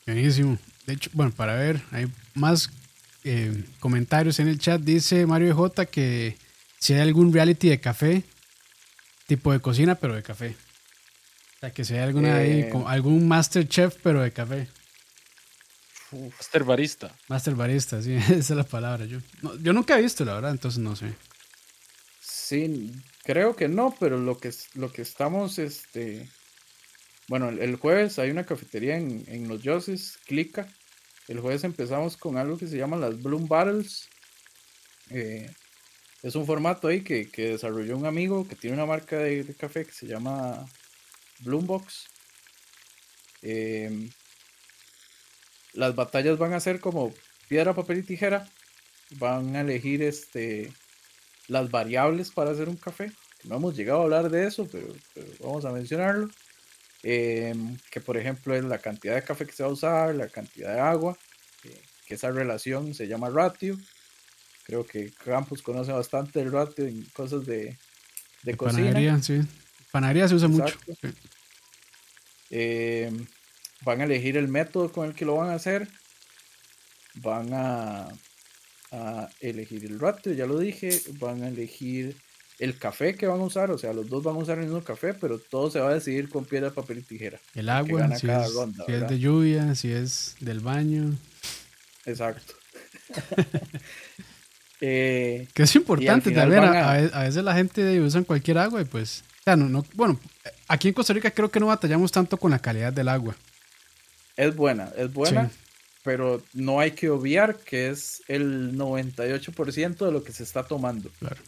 Buenísimo. 0.06 0.58
De 0.86 0.94
hecho, 0.94 1.10
bueno, 1.12 1.32
para 1.32 1.54
ver, 1.56 1.82
hay 1.90 2.06
más 2.34 2.70
eh, 3.24 3.64
comentarios 3.80 4.38
en 4.38 4.48
el 4.48 4.58
chat. 4.58 4.80
Dice 4.80 5.26
Mario 5.26 5.54
J 5.54 5.86
que 5.86 6.36
si 6.78 6.94
hay 6.94 7.00
algún 7.00 7.32
reality 7.32 7.68
de 7.68 7.80
café, 7.80 8.22
tipo 9.26 9.52
de 9.52 9.60
cocina, 9.60 9.96
pero 9.96 10.14
de 10.14 10.22
café. 10.22 10.56
O 11.56 11.60
sea, 11.60 11.70
que 11.72 11.84
si 11.84 11.94
hay 11.94 12.00
alguna 12.00 12.36
ahí, 12.36 12.60
Eh. 12.62 12.72
algún 12.86 13.28
master 13.28 13.68
chef, 13.68 13.96
pero 14.02 14.22
de 14.22 14.32
café. 14.32 14.68
Master 16.12 16.64
barista. 16.64 17.14
Master 17.28 17.54
barista, 17.54 18.02
sí, 18.02 18.14
esa 18.16 18.34
es 18.34 18.50
la 18.50 18.64
palabra. 18.64 19.04
Yo, 19.04 19.18
no, 19.42 19.56
yo 19.56 19.72
nunca 19.72 19.98
he 19.98 20.02
visto, 20.02 20.24
la 20.24 20.34
verdad, 20.34 20.50
entonces 20.50 20.80
no 20.80 20.96
sé. 20.96 21.14
Sí, 22.20 22.92
creo 23.22 23.54
que 23.54 23.68
no, 23.68 23.94
pero 23.98 24.18
lo 24.18 24.38
que, 24.38 24.50
lo 24.74 24.92
que 24.92 25.02
estamos, 25.02 25.58
este, 25.58 26.28
bueno, 27.28 27.48
el, 27.48 27.60
el 27.60 27.76
jueves 27.76 28.18
hay 28.18 28.30
una 28.30 28.44
cafetería 28.44 28.96
en, 28.96 29.24
en 29.28 29.48
Los 29.48 29.62
Yoses, 29.62 30.18
Clica. 30.26 30.66
El 31.28 31.40
jueves 31.40 31.62
empezamos 31.64 32.16
con 32.16 32.36
algo 32.36 32.58
que 32.58 32.66
se 32.66 32.76
llama 32.76 32.96
las 32.96 33.22
Bloom 33.22 33.46
Battles. 33.46 34.08
Eh, 35.10 35.48
es 36.22 36.34
un 36.34 36.44
formato 36.44 36.88
ahí 36.88 37.02
que, 37.02 37.30
que 37.30 37.50
desarrolló 37.50 37.96
un 37.96 38.06
amigo 38.06 38.46
que 38.46 38.56
tiene 38.56 38.76
una 38.76 38.86
marca 38.86 39.18
de, 39.18 39.44
de 39.44 39.54
café 39.54 39.86
que 39.86 39.92
se 39.92 40.06
llama 40.06 40.66
Bloombox. 41.40 42.06
Eh, 43.42 44.10
las 45.72 45.94
batallas 45.94 46.38
van 46.38 46.52
a 46.52 46.60
ser 46.60 46.80
como 46.80 47.12
piedra, 47.48 47.74
papel 47.74 47.98
y 47.98 48.02
tijera. 48.02 48.48
Van 49.18 49.56
a 49.56 49.60
elegir 49.62 50.02
este 50.02 50.72
las 51.48 51.70
variables 51.70 52.30
para 52.30 52.52
hacer 52.52 52.68
un 52.68 52.76
café. 52.76 53.12
No 53.44 53.56
hemos 53.56 53.76
llegado 53.76 54.00
a 54.00 54.04
hablar 54.04 54.30
de 54.30 54.46
eso, 54.46 54.68
pero, 54.70 54.86
pero 55.14 55.26
vamos 55.40 55.64
a 55.64 55.72
mencionarlo. 55.72 56.30
Em, 57.02 57.78
que 57.90 58.00
por 58.00 58.18
ejemplo 58.18 58.54
es 58.54 58.62
la 58.64 58.78
cantidad 58.78 59.14
de 59.14 59.22
café 59.22 59.46
que 59.46 59.52
se 59.52 59.62
va 59.62 59.70
a 59.70 59.72
usar, 59.72 60.14
la 60.14 60.28
cantidad 60.28 60.74
de 60.74 60.80
agua, 60.80 61.16
eh, 61.64 61.80
que 62.06 62.14
esa 62.14 62.30
relación 62.30 62.94
se 62.94 63.08
llama 63.08 63.30
ratio. 63.30 63.78
Creo 64.64 64.86
que 64.86 65.10
Campus 65.24 65.62
conoce 65.62 65.92
bastante 65.92 66.40
el 66.40 66.52
ratio 66.52 66.86
en 66.86 67.02
cosas 67.14 67.46
de, 67.46 67.76
de 68.42 68.56
cocina. 68.56 68.88
Panadería, 68.88 69.22
sí. 69.22 69.40
Panadería 69.90 70.28
se 70.28 70.34
usa 70.34 70.48
Exacto. 70.48 70.78
mucho. 70.86 71.16
sí. 72.50 73.26
Van 73.84 74.00
a 74.00 74.04
elegir 74.04 74.36
el 74.36 74.48
método 74.48 74.90
con 74.92 75.08
el 75.08 75.14
que 75.14 75.24
lo 75.24 75.36
van 75.36 75.50
a 75.50 75.54
hacer. 75.54 75.88
Van 77.14 77.52
a, 77.52 78.08
a 78.92 79.28
elegir 79.40 79.84
el 79.84 79.98
ratio, 79.98 80.32
ya 80.32 80.46
lo 80.46 80.58
dije. 80.58 81.00
Van 81.18 81.42
a 81.42 81.48
elegir 81.48 82.16
el 82.58 82.76
café 82.78 83.14
que 83.14 83.26
van 83.26 83.40
a 83.40 83.44
usar. 83.44 83.70
O 83.70 83.78
sea, 83.78 83.92
los 83.92 84.08
dos 84.08 84.22
van 84.22 84.36
a 84.36 84.38
usar 84.38 84.58
el 84.58 84.64
mismo 84.64 84.82
café, 84.84 85.14
pero 85.14 85.38
todo 85.38 85.70
se 85.70 85.80
va 85.80 85.90
a 85.90 85.94
decidir 85.94 86.28
con 86.28 86.44
piedra, 86.44 86.70
papel 86.70 86.98
y 86.98 87.02
tijera. 87.02 87.38
El 87.54 87.68
agua, 87.68 88.16
si, 88.16 88.28
es, 88.28 88.54
ronda, 88.54 88.84
si 88.84 88.92
es 88.92 89.00
¿verdad? 89.00 89.08
de 89.08 89.18
lluvia, 89.18 89.74
si 89.74 89.90
es 89.92 90.36
del 90.40 90.60
baño. 90.60 91.16
Exacto. 92.06 92.54
Eh, 94.82 95.46
Que 95.52 95.64
es 95.64 95.76
importante 95.76 96.30
también. 96.30 96.64
A, 96.64 96.70
a- 96.72 96.92
a 96.94 97.00
ve- 97.00 97.10
a 97.12 97.22
veces 97.24 97.44
la 97.44 97.54
gente 97.54 98.00
usa 98.00 98.22
cualquier 98.22 98.58
agua 98.58 98.80
y 98.80 98.84
pues. 98.84 99.22
O 99.40 99.42
sea, 99.44 99.56
no, 99.56 99.68
no, 99.68 99.84
bueno, 99.94 100.18
aquí 100.68 100.88
en 100.88 100.94
Costa 100.94 101.12
Rica 101.12 101.30
creo 101.30 101.50
que 101.50 101.60
no 101.60 101.66
batallamos 101.66 102.10
tanto 102.12 102.36
con 102.38 102.50
la 102.50 102.58
calidad 102.58 102.92
del 102.92 103.08
agua. 103.08 103.36
Es 104.46 104.56
buena, 104.56 104.92
es 104.96 105.12
buena, 105.12 105.48
Sí. 105.48 105.56
pero 106.02 106.42
no 106.54 106.80
hay 106.80 106.92
que 106.92 107.10
obviar 107.10 107.56
que 107.58 107.90
es 107.90 108.22
el 108.28 108.76
98% 108.76 110.06
de 110.06 110.12
lo 110.12 110.24
que 110.24 110.32
se 110.32 110.42
está 110.42 110.62
tomando. 110.64 111.10
Claro. 111.18 111.42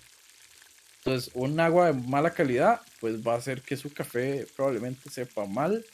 Entonces, 0.98 1.30
un 1.34 1.58
agua 1.58 1.86
de 1.92 1.94
mala 1.94 2.30
calidad, 2.30 2.80
pues 3.00 3.26
va 3.26 3.34
a 3.34 3.38
hacer 3.38 3.62
que 3.62 3.76
su 3.76 3.92
café 3.92 4.46
probablemente 4.54 5.10
sepa 5.10 5.46
mal 5.46 5.84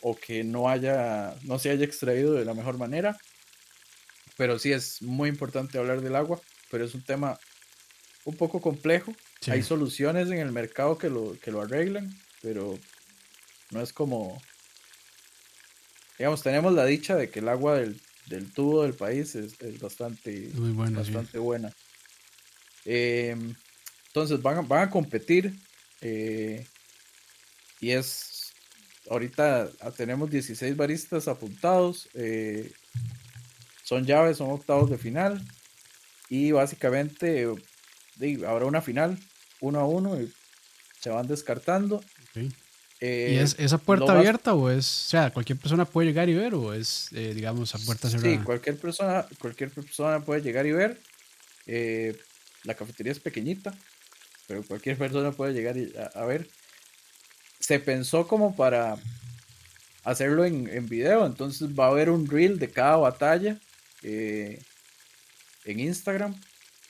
o 0.00 0.16
que 0.16 0.42
no 0.44 0.68
haya, 0.68 1.34
no 1.42 1.58
se 1.58 1.70
haya 1.70 1.84
extraído 1.84 2.32
de 2.34 2.44
la 2.44 2.54
mejor 2.54 2.78
manera. 2.78 3.18
Pero 4.36 4.58
sí 4.58 4.72
es 4.72 5.02
muy 5.02 5.28
importante 5.28 5.76
hablar 5.78 6.00
del 6.00 6.14
agua, 6.16 6.40
pero 6.70 6.84
es 6.84 6.94
un 6.94 7.02
tema 7.02 7.38
un 8.24 8.36
poco 8.36 8.60
complejo. 8.60 9.12
Sí. 9.40 9.50
Hay 9.50 9.62
soluciones 9.62 10.28
en 10.28 10.38
el 10.38 10.52
mercado 10.52 10.96
que 10.96 11.10
lo, 11.10 11.36
que 11.40 11.50
lo 11.50 11.60
arreglan, 11.60 12.16
pero 12.40 12.78
no 13.70 13.82
es 13.82 13.92
como, 13.92 14.40
digamos, 16.18 16.42
tenemos 16.42 16.72
la 16.72 16.84
dicha 16.84 17.14
de 17.16 17.30
que 17.30 17.38
el 17.38 17.48
agua 17.48 17.78
del, 17.78 18.00
del 18.26 18.52
tubo 18.52 18.82
del 18.82 18.94
país 18.94 19.34
es, 19.34 19.60
es 19.60 19.80
bastante, 19.80 20.50
sí. 20.50 20.74
bastante 20.92 21.38
buena. 21.38 21.72
Em, 22.84 23.54
entonces 24.08 24.40
van 24.42 24.58
a, 24.58 24.60
van 24.62 24.88
a 24.88 24.90
competir 24.90 25.54
eh, 26.00 26.66
y 27.80 27.90
es, 27.90 28.52
ahorita 29.10 29.70
ah, 29.80 29.90
tenemos 29.90 30.30
16 30.30 30.76
baristas 30.76 31.28
apuntados, 31.28 32.08
eh, 32.14 32.70
son 33.84 34.04
llaves, 34.04 34.38
son 34.38 34.50
octavos 34.50 34.90
de 34.90 34.98
final 34.98 35.44
y 36.28 36.52
básicamente 36.52 37.46
habrá 38.46 38.66
una 38.66 38.82
final, 38.82 39.18
uno 39.60 39.80
a 39.80 39.86
uno 39.86 40.20
y 40.20 40.32
se 41.00 41.10
van 41.10 41.26
descartando. 41.26 41.96
Ok. 41.96 42.52
Eh, 43.00 43.34
¿Y 43.34 43.38
es 43.38 43.54
esa 43.58 43.78
puerta 43.78 44.12
abierta 44.12 44.54
o 44.54 44.70
es, 44.70 45.06
o 45.06 45.08
sea, 45.10 45.30
cualquier 45.30 45.58
persona 45.58 45.84
puede 45.84 46.08
llegar 46.08 46.28
y 46.28 46.34
ver 46.34 46.54
o 46.54 46.72
es, 46.74 47.08
eh, 47.12 47.32
digamos, 47.34 47.74
a 47.74 47.78
puerta 47.78 48.10
cerrada? 48.10 48.36
Sí, 48.36 48.42
cualquier 48.42 48.76
persona, 48.76 49.26
cualquier 49.38 49.70
persona 49.70 50.20
puede 50.20 50.42
llegar 50.42 50.66
y 50.66 50.72
ver. 50.72 50.98
Eh, 51.66 52.16
la 52.64 52.74
cafetería 52.74 53.12
es 53.12 53.20
pequeñita, 53.20 53.72
pero 54.48 54.64
cualquier 54.64 54.96
persona 54.98 55.30
puede 55.30 55.52
llegar 55.52 55.76
y 55.76 55.92
a, 55.96 56.06
a 56.20 56.26
ver. 56.26 56.48
Se 57.60 57.78
pensó 57.78 58.26
como 58.26 58.56
para 58.56 58.96
hacerlo 60.04 60.44
en, 60.44 60.68
en 60.68 60.88
video, 60.88 61.26
entonces 61.26 61.68
va 61.78 61.86
a 61.86 61.90
haber 61.90 62.10
un 62.10 62.26
reel 62.26 62.58
de 62.58 62.70
cada 62.70 62.96
batalla 62.96 63.58
en 64.02 64.60
Instagram 65.64 66.34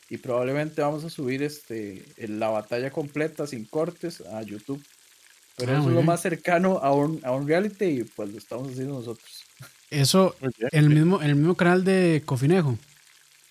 y 0.08 0.18
probablemente 0.18 0.80
vamos 0.82 1.04
a 1.04 1.10
subir 1.10 1.42
este 1.42 2.04
la 2.18 2.48
batalla 2.48 2.90
completa 2.90 3.46
sin 3.46 3.64
cortes 3.64 4.20
a 4.20 4.42
YouTube. 4.42 4.82
Pero 5.58 5.72
Ah, 5.72 5.80
eso 5.80 5.88
es 5.88 5.94
lo 5.94 6.02
más 6.02 6.22
cercano 6.22 6.78
a 6.78 6.92
un, 6.92 7.20
a 7.24 7.32
un 7.32 7.46
reality 7.46 7.84
y 7.84 8.04
pues 8.04 8.30
lo 8.30 8.38
estamos 8.38 8.70
haciendo 8.70 8.94
nosotros. 8.94 9.44
Eso, 9.90 10.36
en 10.40 10.84
el 10.84 10.90
mismo, 10.90 11.20
en 11.20 11.30
el 11.30 11.36
mismo 11.36 11.56
canal 11.56 11.84
de 11.84 12.22
Cofinejo. 12.24 12.78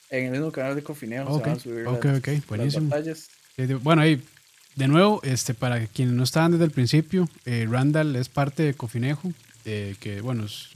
En 0.10 0.26
el 0.26 0.32
mismo 0.32 0.52
canal 0.52 0.76
de 0.76 0.84
Cofinejo 0.84 1.34
Ok, 1.34 1.44
se 1.44 1.50
van 1.50 1.58
a 1.58 1.60
subir 1.60 1.88
ok, 1.88 2.06
las, 2.06 2.18
ok, 2.20 2.28
las 2.28 2.48
buenísimo. 2.48 2.96
Bueno, 3.82 4.02
ahí, 4.02 4.22
de 4.76 4.88
nuevo, 4.88 5.20
este, 5.24 5.54
para 5.54 5.86
quienes 5.88 6.14
no 6.16 6.24
estaban 6.24 6.52
desde 6.52 6.66
el 6.66 6.72
principio, 6.72 7.28
eh, 7.46 7.68
Randall 7.70 8.16
es 8.16 8.30
parte 8.30 8.64
de 8.64 8.74
Cofinejo, 8.74 9.34
eh, 9.66 9.96
que 10.00 10.22
bueno, 10.22 10.46
es 10.46 10.70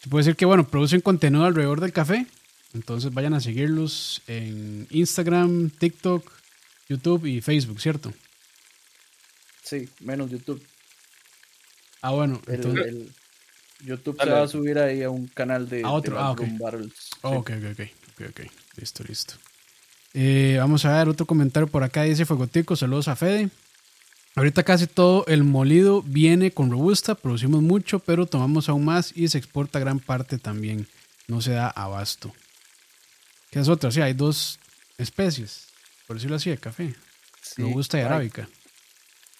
se 0.00 0.08
puede 0.08 0.24
decir 0.24 0.36
que 0.36 0.44
bueno, 0.44 0.66
producen 0.66 1.00
contenido 1.00 1.44
alrededor 1.44 1.80
del 1.80 1.92
café. 1.92 2.26
Entonces 2.74 3.12
vayan 3.12 3.34
a 3.34 3.40
seguirlos 3.40 4.22
en 4.26 4.86
Instagram, 4.90 5.70
TikTok, 5.70 6.30
YouTube 6.88 7.26
y 7.26 7.40
Facebook, 7.40 7.80
¿cierto? 7.80 8.12
Sí, 9.68 9.88
menos 10.00 10.30
YouTube. 10.30 10.62
Ah, 12.00 12.10
bueno, 12.10 12.40
El, 12.46 12.54
entonces, 12.54 12.86
el- 12.86 13.12
YouTube 13.84 14.16
Dale. 14.16 14.30
se 14.30 14.36
va 14.36 14.42
a 14.44 14.48
subir 14.48 14.78
ahí 14.78 15.02
a 15.02 15.10
un 15.10 15.26
canal 15.28 15.68
de, 15.68 15.82
A 15.84 15.90
otro, 15.90 16.14
de 16.16 16.20
ah, 16.22 16.30
ok. 16.30 16.38
Room 16.40 16.58
Battles. 16.58 16.92
Oh, 17.22 17.30
Sí. 17.32 17.36
ok, 17.36 17.50
ok, 17.50 17.64
ok, 17.72 17.88
ok, 18.20 18.28
ok. 18.30 18.52
Listo, 18.76 19.04
listo. 19.04 19.34
Eh, 20.14 20.56
vamos 20.58 20.84
a 20.84 20.96
ver 20.96 21.08
otro 21.08 21.26
comentario 21.26 21.66
por 21.68 21.82
acá. 21.84 22.02
Dice 22.04 22.24
Fuegotico, 22.24 22.76
saludos 22.76 23.08
a 23.08 23.16
Fede. 23.16 23.50
Ahorita 24.36 24.62
casi 24.62 24.86
todo 24.86 25.24
el 25.26 25.42
molido 25.44 26.02
viene 26.02 26.50
con 26.52 26.70
robusta, 26.70 27.14
producimos 27.14 27.60
mucho, 27.62 27.98
pero 27.98 28.24
tomamos 28.26 28.68
aún 28.68 28.84
más 28.84 29.12
y 29.16 29.28
se 29.28 29.36
exporta 29.38 29.78
gran 29.80 29.98
parte 30.00 30.38
también. 30.38 30.86
No 31.26 31.40
se 31.42 31.52
da 31.52 31.68
abasto. 31.68 32.32
¿Qué 33.50 33.58
es 33.60 33.68
otra? 33.68 33.90
Sí, 33.90 34.00
hay 34.00 34.12
dos 34.14 34.58
especies, 34.96 35.66
por 36.06 36.16
decirlo 36.16 36.36
así, 36.36 36.50
de 36.50 36.58
café. 36.58 36.94
Sí, 37.42 37.62
robusta 37.62 37.96
y 37.98 38.00
hay- 38.00 38.06
arábica. 38.06 38.48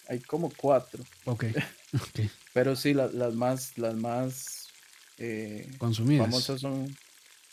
Hay 0.08 0.20
como 0.20 0.50
cuatro. 0.56 1.04
Ok, 1.26 1.44
ok. 1.94 2.20
Pero 2.54 2.74
sí, 2.76 2.94
la- 2.94 3.08
las 3.08 3.34
más, 3.34 3.76
las 3.78 3.94
más 3.94 4.68
eh, 5.18 5.68
Consumidas. 5.78 6.26
famosas 6.26 6.60
son 6.60 6.86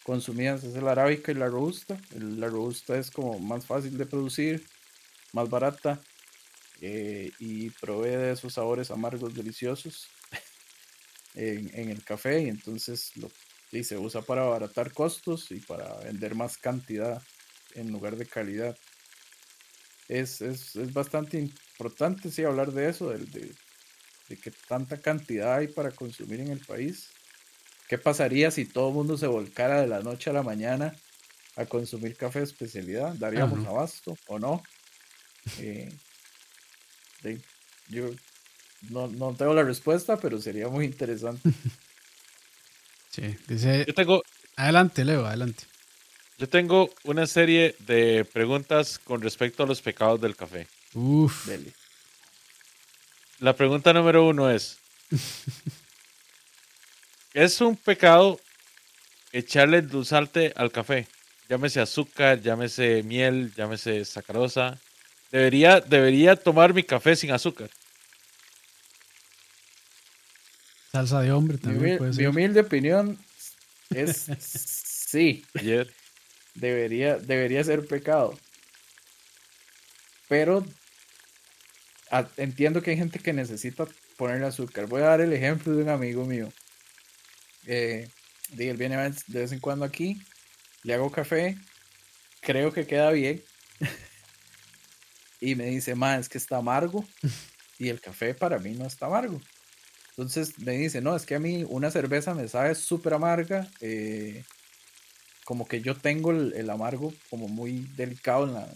consumidas 0.04 0.64
es 0.64 0.76
la 0.76 0.92
arábica 0.92 1.32
y 1.32 1.36
la 1.36 1.48
robusta. 1.48 2.00
El- 2.16 2.40
la 2.40 2.48
robusta 2.48 2.98
es 2.98 3.12
como 3.12 3.40
más 3.40 3.66
fácil 3.66 3.98
de 3.98 4.06
producir, 4.06 4.64
más 5.34 5.50
barata 5.50 6.02
eh, 6.82 7.32
y 7.40 7.70
provee 7.72 8.12
de 8.12 8.32
esos 8.34 8.54
sabores 8.54 8.92
amargos 8.92 9.34
deliciosos 9.36 10.08
en, 11.36 11.70
en 11.80 11.90
el 11.90 12.04
café 12.04 12.44
y 12.44 12.50
entonces 12.50 13.12
lo, 13.18 13.30
y 13.72 13.84
se 13.84 13.98
usa 13.98 14.22
para 14.22 14.44
abaratar 14.44 14.94
costos 14.94 15.52
y 15.52 15.60
para 15.62 15.98
vender 16.00 16.36
más 16.36 16.58
cantidad 16.58 17.22
en 17.76 17.92
lugar 17.92 18.16
de 18.16 18.26
calidad. 18.26 18.78
Es, 20.08 20.42
es, 20.42 20.76
es 20.76 20.94
bastante 20.94 21.40
importante 21.40 22.30
sí 22.30 22.44
hablar 22.44 22.72
de 22.72 22.90
eso, 22.90 23.10
del- 23.10 23.32
de, 23.32 23.52
de 24.30 24.38
que 24.38 24.52
tanta 24.68 25.00
cantidad 25.02 25.56
hay 25.56 25.68
para 25.68 25.92
consumir 25.92 26.40
en 26.42 26.52
el 26.52 26.60
país. 26.60 27.10
¿Qué 27.88 27.98
pasaría 27.98 28.52
si 28.52 28.66
todo 28.66 28.90
el 28.90 28.96
mundo 28.96 29.18
se 29.18 29.28
volcara 29.28 29.82
de 29.82 29.88
la 29.88 30.02
noche 30.02 30.30
a 30.30 30.34
la 30.34 30.44
mañana 30.44 30.96
a 31.56 31.66
consumir 31.66 32.16
café 32.16 32.40
de 32.40 32.46
especialidad? 32.46 33.14
¿Daríamos 33.20 33.66
abasto 33.66 34.16
o 34.28 34.40
no? 34.40 34.62
Eh, 35.60 35.92
de- 37.24 37.40
yo 37.90 38.10
no, 38.90 39.08
no 39.08 39.36
tengo 39.36 39.54
la 39.54 39.64
respuesta, 39.64 40.18
pero 40.18 40.40
sería 40.40 40.68
muy 40.68 40.86
interesante. 40.86 41.42
Sí, 43.12 43.24
dice. 43.48 43.86
Yo 43.88 43.94
tengo, 43.94 44.22
Adelante, 44.58 45.06
Leo, 45.06 45.26
adelante. 45.26 45.64
Yo 46.38 46.48
tengo 46.50 46.90
una 47.04 47.28
serie 47.28 47.76
de 47.80 48.26
preguntas 48.26 49.00
con 49.00 49.22
respecto 49.22 49.64
a 49.64 49.66
los 49.68 49.82
pecados 49.82 50.20
del 50.22 50.36
café. 50.36 50.68
Uf. 50.94 51.46
Dele. 51.48 51.72
La 53.40 53.54
pregunta 53.56 53.94
número 53.94 54.26
uno 54.28 54.50
es: 54.50 54.78
¿Es 57.34 57.60
un 57.62 57.76
pecado 57.76 58.40
echarle 59.32 59.80
endulzante 59.80 60.54
al 60.56 60.72
café? 60.72 61.08
Llámese 61.50 61.80
azúcar, 61.82 62.42
llámese 62.42 63.04
miel, 63.04 63.54
llámese 63.56 64.04
sacarosa. 64.06 64.80
Debería, 65.32 65.80
debería 65.82 66.36
tomar 66.36 66.74
mi 66.74 66.82
café 66.84 67.16
sin 67.16 67.32
azúcar. 67.32 67.70
Salsa 70.92 71.22
de 71.22 71.32
hombre 71.32 71.58
Mi, 71.58 71.62
también 71.64 71.84
humil- 71.84 71.98
puede 71.98 72.10
mi 72.12 72.16
ser. 72.16 72.28
humilde 72.30 72.60
opinión 72.62 73.20
es 73.90 74.26
sí, 74.40 75.46
Ayer. 75.56 75.94
Debería, 76.56 77.18
debería 77.18 77.64
ser 77.64 77.86
pecado. 77.86 78.34
Pero 80.28 80.66
a- 82.12 82.28
entiendo 82.38 82.82
que 82.82 82.92
hay 82.92 82.98
gente 82.98 83.20
que 83.20 83.34
necesita 83.34 83.88
ponerle 84.18 84.48
azúcar. 84.48 84.88
Voy 84.88 85.02
a 85.02 85.06
dar 85.06 85.22
el 85.22 85.34
ejemplo 85.34 85.76
de 85.76 85.84
un 85.84 85.90
amigo 85.90 86.26
mío. 86.26 86.50
Eh, 87.68 88.08
él 88.58 88.78
viene 88.78 88.96
de 89.28 89.40
vez 89.40 89.52
en 89.52 89.60
cuando 89.60 89.86
aquí, 89.86 90.18
le 90.84 90.94
hago 90.94 91.12
café, 91.12 91.58
creo 92.42 92.72
que 92.72 92.86
queda 92.86 93.12
bien. 93.12 93.42
y 95.42 95.56
me 95.56 95.66
dice, 95.66 95.96
ma, 95.96 96.18
es 96.18 96.30
que 96.30 96.38
está 96.38 96.58
amargo. 96.58 97.06
Y 97.78 97.90
el 97.90 98.00
café 98.00 98.34
para 98.34 98.58
mí 98.58 98.74
no 98.74 98.86
está 98.86 99.08
amargo. 99.08 99.38
Entonces 100.12 100.58
me 100.60 100.78
dice, 100.78 101.02
no, 101.02 101.14
es 101.14 101.26
que 101.26 101.36
a 101.36 101.40
mí 101.40 101.66
una 101.68 101.92
cerveza 101.92 102.34
me 102.34 102.48
sabe 102.48 102.74
súper 102.74 103.14
amarga. 103.16 103.68
eh, 103.82 104.46
como 105.46 105.68
que 105.68 105.82
yo 105.82 105.96
tengo 105.96 106.32
el, 106.32 106.54
el 106.54 106.70
amargo 106.70 107.14
como 107.30 107.48
muy 107.48 107.88
delicado 107.96 108.46
en, 108.46 108.54
la, 108.56 108.68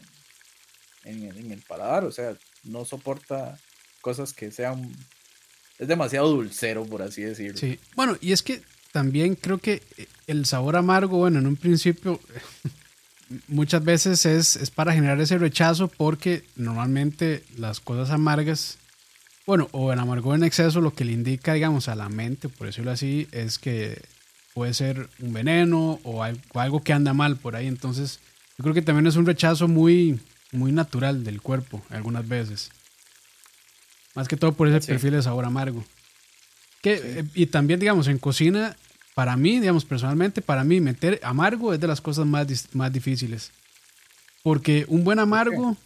en, 1.03 1.24
el, 1.24 1.38
en 1.38 1.51
el 1.51 1.61
paladar. 1.63 2.05
O 2.05 2.11
sea, 2.11 2.36
no 2.63 2.86
soporta 2.86 3.59
cosas 3.99 4.32
que 4.32 4.51
sean... 4.51 4.89
Es 5.80 5.88
demasiado 5.88 6.30
dulcero, 6.30 6.86
por 6.86 7.01
así 7.01 7.24
decirlo. 7.24 7.57
Sí. 7.57 7.80
Bueno, 7.95 8.17
y 8.22 8.34
es 8.34 8.43
que 8.43 8.61
también 8.91 9.36
creo 9.36 9.57
que 9.57 9.82
el 10.28 10.45
sabor 10.45 10.76
amargo, 10.76 11.17
bueno, 11.17 11.39
en 11.39 11.47
un 11.47 11.55
principio 11.55 12.20
muchas 13.47 13.84
veces 13.84 14.26
es, 14.26 14.55
es 14.55 14.70
para 14.70 14.93
generar 14.93 15.20
ese 15.22 15.38
rechazo 15.38 15.88
porque 15.88 16.43
normalmente 16.55 17.43
las 17.57 17.80
cosas 17.80 18.11
amargas, 18.11 18.78
bueno, 19.47 19.70
o 19.72 19.91
el 19.91 19.99
amargor 19.99 20.36
en 20.36 20.43
exceso 20.43 20.82
lo 20.82 20.93
que 20.93 21.05
le 21.05 21.13
indica, 21.13 21.53
digamos, 21.53 21.88
a 21.88 21.95
la 21.95 22.09
mente, 22.09 22.49
por 22.49 22.67
decirlo 22.67 22.91
así, 22.91 23.28
es 23.32 23.57
que 23.57 24.01
puede 24.60 24.74
ser 24.74 25.07
un 25.20 25.32
veneno 25.32 26.01
o 26.03 26.22
algo, 26.22 26.84
que 26.84 26.91
anda 26.91 27.14
mal 27.14 27.38
por 27.38 27.55
ahí. 27.55 27.66
Entonces, 27.66 28.20
yo 28.57 28.64
creo 28.64 28.74
que 28.74 28.82
también 28.82 29.07
es 29.07 29.16
un 29.16 29.26
rechazo 29.26 29.70
muy, 29.70 30.20
muy 30.51 30.74
natural 30.74 31.24
del 31.24 31.41
cuerpo 31.41 31.82
algunas 31.89 32.28
veces. 32.28 32.70
Más 34.16 34.28
que 34.28 34.36
todo 34.36 34.51
por 34.51 34.68
ese 34.68 34.82
Sí. 34.82 34.88
perfil 34.88 35.12
de 35.12 35.24
sabor 35.24 35.45
amargo. 35.45 35.86
Que, 36.82 36.97
Sí. 36.97 37.03
eh, 37.05 37.24
y 37.36 37.45
también, 37.45 37.80
digamos, 37.80 38.10
en 38.10 38.18
cocina, 38.18 38.76
para 39.16 39.38
mí, 39.38 39.62
digamos, 39.62 39.86
personalmente, 39.86 40.41
para 40.41 40.66
mí, 40.66 40.82
meter 40.82 41.22
amargo 41.24 41.74
es 41.74 41.80
de 41.80 41.88
las 41.88 42.01
cosas 42.01 42.26
más, 42.26 42.45
más 42.74 42.91
difíciles. 42.91 43.51
Porque 44.43 44.84
un 44.89 45.05
buen 45.05 45.20
amargo 45.20 45.78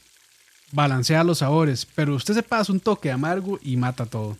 balancea 0.72 1.24
los 1.24 1.38
sabores, 1.38 1.86
pero 1.94 2.16
usted 2.16 2.34
se 2.34 2.42
pasa 2.42 2.72
un 2.74 2.80
toque 2.80 3.12
amargo 3.12 3.60
y 3.62 3.78
mata 3.78 4.08
todo. 4.08 4.36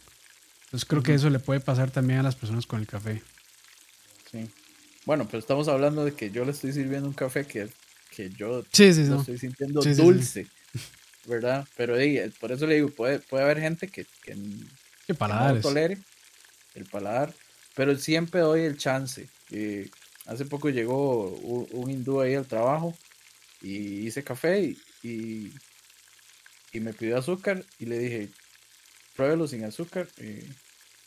Entonces 0.66 0.86
creo 0.90 1.04
que 1.04 1.14
eso 1.14 1.30
le 1.30 1.38
puede 1.38 1.60
pasar 1.60 1.92
también 1.92 2.22
a 2.22 2.24
las 2.24 2.34
personas 2.36 2.66
con 2.66 2.80
el 2.80 2.88
café. 2.88 3.22
Sí. 4.34 4.50
Bueno, 5.06 5.26
pero 5.28 5.38
estamos 5.40 5.68
hablando 5.68 6.04
de 6.04 6.14
que 6.14 6.32
yo 6.32 6.44
le 6.44 6.52
estoy 6.52 6.74
sirviendo 6.74 7.08
un 7.08 7.14
café 7.14 7.46
que, 7.46 7.70
que 8.10 8.30
yo 8.32 8.64
Sí, 8.74 8.92
sí, 8.94 9.04
lo 9.04 9.12
no. 9.12 9.20
estoy 9.20 9.38
sintiendo 9.38 9.82
Sí, 9.84 9.94
dulce, 9.94 10.48
¿verdad? 11.26 11.68
Pero 11.78 11.96
di, 11.98 12.18
eh, 12.18 12.32
por 12.40 12.52
eso 12.52 12.66
le 12.66 12.76
digo, 12.76 12.90
puede, 12.90 13.20
puede 13.20 13.44
haber 13.44 13.60
gente 13.60 13.88
que, 13.88 14.06
que, 14.24 14.36
no 14.36 15.60
tolere 15.62 15.98
el 16.74 16.86
paladar, 16.86 17.34
pero 17.76 17.96
siempre 17.98 18.42
doy 18.42 18.62
el 18.62 18.78
chance. 18.78 19.30
Eh, 19.52 19.88
hace 20.26 20.46
poco 20.46 20.70
llegó 20.70 21.28
un, 21.30 21.68
un 21.72 21.90
hindú 21.92 22.20
ahí 22.22 22.34
al 22.34 22.48
trabajo 22.48 22.98
y 23.62 24.08
hice 24.08 24.24
café 24.24 24.62
y, 24.62 24.78
y, 25.04 25.54
y 26.72 26.80
me 26.80 26.94
pidió 26.94 27.18
azúcar 27.18 27.64
y 27.78 27.86
le 27.86 28.00
dije, 28.00 28.30
pruébelo 29.16 29.48
sin 29.48 29.64
azúcar. 29.64 30.08
eh, 30.18 30.50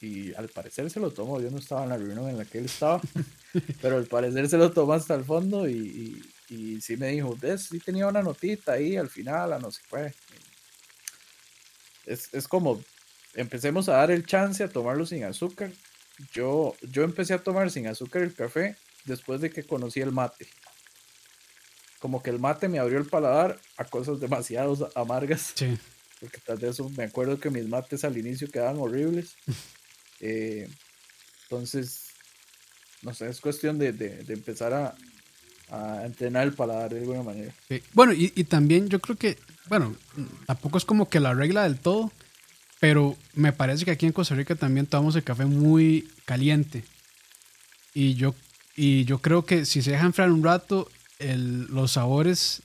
y 0.00 0.34
al 0.34 0.48
parecer 0.48 0.90
se 0.90 1.00
lo 1.00 1.10
tomó, 1.10 1.40
yo 1.40 1.50
no 1.50 1.58
estaba 1.58 1.84
en 1.84 1.88
la 1.88 1.96
reunión 1.96 2.28
en 2.28 2.38
la 2.38 2.44
que 2.44 2.58
él 2.58 2.66
estaba, 2.66 3.00
pero 3.80 3.96
al 3.96 4.06
parecer 4.06 4.48
se 4.48 4.58
lo 4.58 4.70
tomó 4.72 4.92
hasta 4.92 5.14
el 5.14 5.24
fondo 5.24 5.68
y, 5.68 6.22
y, 6.48 6.54
y 6.54 6.80
sí 6.80 6.96
me 6.96 7.08
dijo, 7.08 7.36
sí 7.58 7.78
tenía 7.80 8.06
una 8.06 8.22
notita 8.22 8.72
ahí 8.72 8.96
al 8.96 9.08
final, 9.08 9.52
a 9.52 9.58
no 9.58 9.70
sé 9.70 9.80
qué. 9.90 10.12
Es, 12.06 12.32
es 12.32 12.46
como, 12.46 12.82
empecemos 13.34 13.88
a 13.88 13.94
dar 13.94 14.10
el 14.10 14.26
chance 14.26 14.62
a 14.62 14.68
tomarlo 14.68 15.06
sin 15.06 15.24
azúcar. 15.24 15.72
Yo, 16.32 16.74
yo 16.82 17.02
empecé 17.02 17.34
a 17.34 17.42
tomar 17.42 17.70
sin 17.70 17.86
azúcar 17.88 18.22
el 18.22 18.34
café 18.34 18.76
después 19.04 19.40
de 19.40 19.50
que 19.50 19.64
conocí 19.64 20.00
el 20.00 20.12
mate. 20.12 20.46
Como 21.98 22.22
que 22.22 22.30
el 22.30 22.38
mate 22.38 22.68
me 22.68 22.78
abrió 22.78 22.98
el 22.98 23.06
paladar 23.06 23.58
a 23.76 23.84
cosas 23.84 24.20
demasiado 24.20 24.90
amargas. 24.94 25.52
Sí. 25.54 25.76
Porque 26.20 26.38
tras 26.38 26.60
de 26.60 26.68
eso 26.68 26.88
me 26.90 27.04
acuerdo 27.04 27.38
que 27.38 27.50
mis 27.50 27.68
mates 27.68 28.04
al 28.04 28.16
inicio 28.16 28.48
quedaban 28.50 28.78
horribles. 28.78 29.36
Eh, 30.20 30.68
entonces, 31.44 32.06
no 33.02 33.14
sé, 33.14 33.28
es 33.28 33.40
cuestión 33.40 33.78
de, 33.78 33.92
de- 33.92 34.24
empezar 34.32 34.72
a, 34.72 34.94
entrenar 36.04 36.46
el 36.46 36.52
paladar 36.52 36.92
de 36.92 37.00
alguna 37.00 37.22
manera. 37.22 37.52
Bueno, 37.92 38.12
y, 38.12 38.32
y 38.36 38.44
también 38.44 38.88
yo 38.88 39.00
creo 39.00 39.16
que, 39.16 39.36
bueno, 39.68 39.96
tampoco 40.46 40.78
es 40.78 40.84
como 40.84 41.08
que 41.08 41.18
la 41.20 41.34
regla 41.34 41.64
del 41.64 41.78
todo, 41.78 42.12
pero 42.78 43.16
me 43.34 43.52
parece 43.52 43.84
que 43.84 43.90
aquí 43.90 44.06
en 44.06 44.12
Costa 44.12 44.34
Rica 44.34 44.54
también 44.54 44.86
tomamos 44.86 45.16
el 45.16 45.24
café 45.24 45.44
muy 45.44 46.08
caliente. 46.24 46.84
Y 47.94 48.14
yo, 48.14 48.34
y 48.76 49.04
yo 49.06 49.18
creo 49.18 49.44
que 49.44 49.64
si 49.64 49.82
se 49.82 49.92
deja 49.92 50.06
enfriar 50.06 50.30
un 50.30 50.44
rato, 50.44 50.88
el- 51.18 51.64
los 51.66 51.92
sabores 51.92 52.62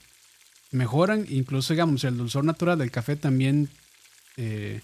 mejoran, 0.71 1.25
incluso 1.29 1.73
digamos 1.73 2.03
el 2.03 2.17
dulzor 2.17 2.43
natural 2.45 2.77
del 2.79 2.91
café 2.91 3.15
también 3.15 3.69
eh, 4.37 4.81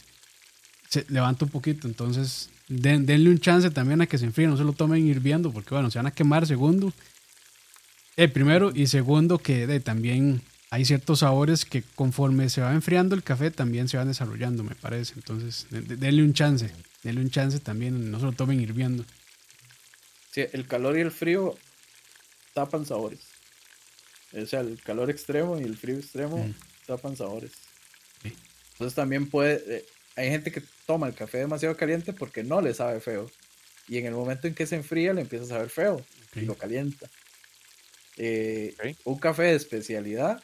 se 0.90 1.06
levanta 1.10 1.46
un 1.46 1.52
poquito, 1.52 1.88
entonces 1.88 2.50
den- 2.68 3.06
denle 3.06 3.30
un 3.30 3.40
chance 3.40 3.70
también 3.72 4.02
a 4.02 4.08
que 4.08 4.18
se 4.18 4.26
enfríe, 4.26 4.48
no 4.48 4.58
se 4.58 4.64
lo 4.64 4.74
tomen 4.74 5.06
hirviendo, 5.08 5.52
porque 5.52 5.74
bueno, 5.74 5.90
se 5.92 6.00
van 6.00 6.08
a 6.08 6.12
quemar 6.12 6.46
segundo. 6.48 6.94
El 8.16 8.32
primero 8.32 8.72
y 8.74 8.88
segundo 8.88 9.38
que 9.38 9.68
de, 9.68 9.80
también 9.80 10.42
hay 10.70 10.86
ciertos 10.86 11.20
sabores 11.20 11.66
que 11.66 11.84
conforme 11.96 12.50
se 12.50 12.62
va 12.62 12.74
enfriando 12.74 13.16
el 13.16 13.24
café 13.24 13.52
también 13.52 13.88
se 13.88 13.98
van 13.98 14.08
desarrollando, 14.08 14.64
me 14.64 14.76
parece. 14.76 15.14
Entonces, 15.16 15.68
de- 15.70 15.82
de- 15.82 15.98
denle 15.98 16.24
un 16.24 16.34
chance, 16.34 16.70
denle 17.04 17.22
un 17.22 17.30
chance 17.30 17.60
también, 17.60 18.10
no 18.12 18.20
se 18.20 18.26
lo 18.26 18.32
tomen 18.32 18.60
hirviendo. 18.60 19.06
Sí, 20.32 20.42
el 20.52 20.68
calor 20.68 20.98
y 20.98 21.02
el 21.02 21.12
frío 21.12 21.56
tapan 22.54 22.86
sabores. 22.86 23.20
O 24.34 24.46
sea, 24.46 24.60
el 24.62 24.80
calor 24.84 25.10
extremo 25.10 25.60
y 25.60 25.64
el 25.64 25.78
frío 25.78 25.98
extremo 25.98 26.38
Mm. 26.48 26.54
tapan 26.86 27.16
sabores. 27.16 27.52
Sí. 28.24 28.34
Entonces 28.74 28.94
también 28.96 29.28
puede, 29.30 29.64
eh, 29.78 29.86
hay 30.18 30.30
gente 30.30 30.52
que 30.52 30.64
toma 30.88 31.08
el 31.08 31.14
café 31.14 31.38
demasiado 31.38 31.78
caliente 31.78 32.12
porque 32.12 32.44
no 32.44 32.60
le 32.60 32.74
sabe 32.74 33.00
feo. 33.00 33.30
Y 33.88 34.00
en 34.00 34.08
el 34.08 34.14
momento 34.14 34.48
en 34.48 34.56
que 34.56 34.66
se 34.66 34.76
enfría 34.76 35.14
le 35.14 35.22
empieza 35.22 35.46
a 35.46 35.50
saber 35.50 35.70
feo 35.70 36.04
y 36.36 36.42
lo 36.42 36.56
calienta. 36.56 37.08
Eh. 38.18 38.76
Un 39.06 39.20
café 39.20 39.44
de 39.44 39.56
especialidad 39.56 40.42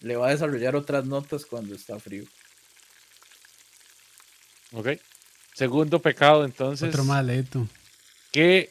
le 0.00 0.16
va 0.16 0.26
a 0.26 0.30
desarrollar 0.32 0.74
otras 0.74 1.06
notas 1.06 1.46
cuando 1.46 1.74
está 1.74 2.00
frío. 2.00 2.24
Ok. 4.72 4.88
Segundo 5.54 6.00
pecado, 6.02 6.44
entonces. 6.44 6.88
Otro 6.88 7.04
más, 7.04 7.24
Leito. 7.24 7.68
¿Qué 8.32 8.70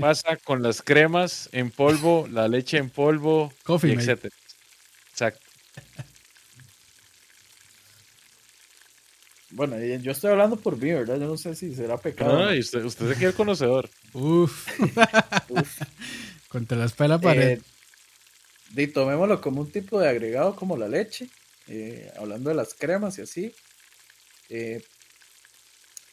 pasa 0.00 0.36
con 0.38 0.62
las 0.62 0.80
cremas 0.80 1.50
en 1.52 1.70
polvo, 1.70 2.26
la 2.30 2.48
leche 2.48 2.78
en 2.78 2.88
polvo, 2.88 3.52
Coffee 3.64 3.92
y 3.92 3.96
mate. 3.96 4.12
etcétera? 4.12 4.34
Exacto. 5.10 5.46
Bueno, 9.54 9.76
eh, 9.76 9.98
yo 10.02 10.12
estoy 10.12 10.30
hablando 10.30 10.56
por 10.56 10.76
mí, 10.76 10.90
¿verdad? 10.92 11.18
Yo 11.20 11.26
no 11.26 11.36
sé 11.36 11.54
si 11.54 11.74
será 11.74 11.96
pecado. 11.98 12.38
No, 12.38 12.54
y 12.54 12.60
usted, 12.60 12.84
usted 12.84 13.10
es 13.10 13.16
aquí 13.16 13.24
el 13.26 13.34
conocedor. 13.34 13.88
Uf, 14.14 14.66
Uf. 15.50 15.80
contra 16.48 16.78
la 16.78 16.86
espalda 16.86 17.18
pared. 17.18 17.58
Eh, 17.58 17.60
di, 18.74 18.86
tomémoslo 18.86 19.40
como 19.40 19.60
un 19.60 19.70
tipo 19.70 20.00
de 20.00 20.08
agregado 20.08 20.56
como 20.56 20.76
la 20.76 20.88
leche, 20.88 21.28
eh, 21.68 22.10
hablando 22.18 22.48
de 22.50 22.56
las 22.56 22.74
cremas 22.74 23.18
y 23.18 23.22
así. 23.22 23.52
eh, 24.48 24.80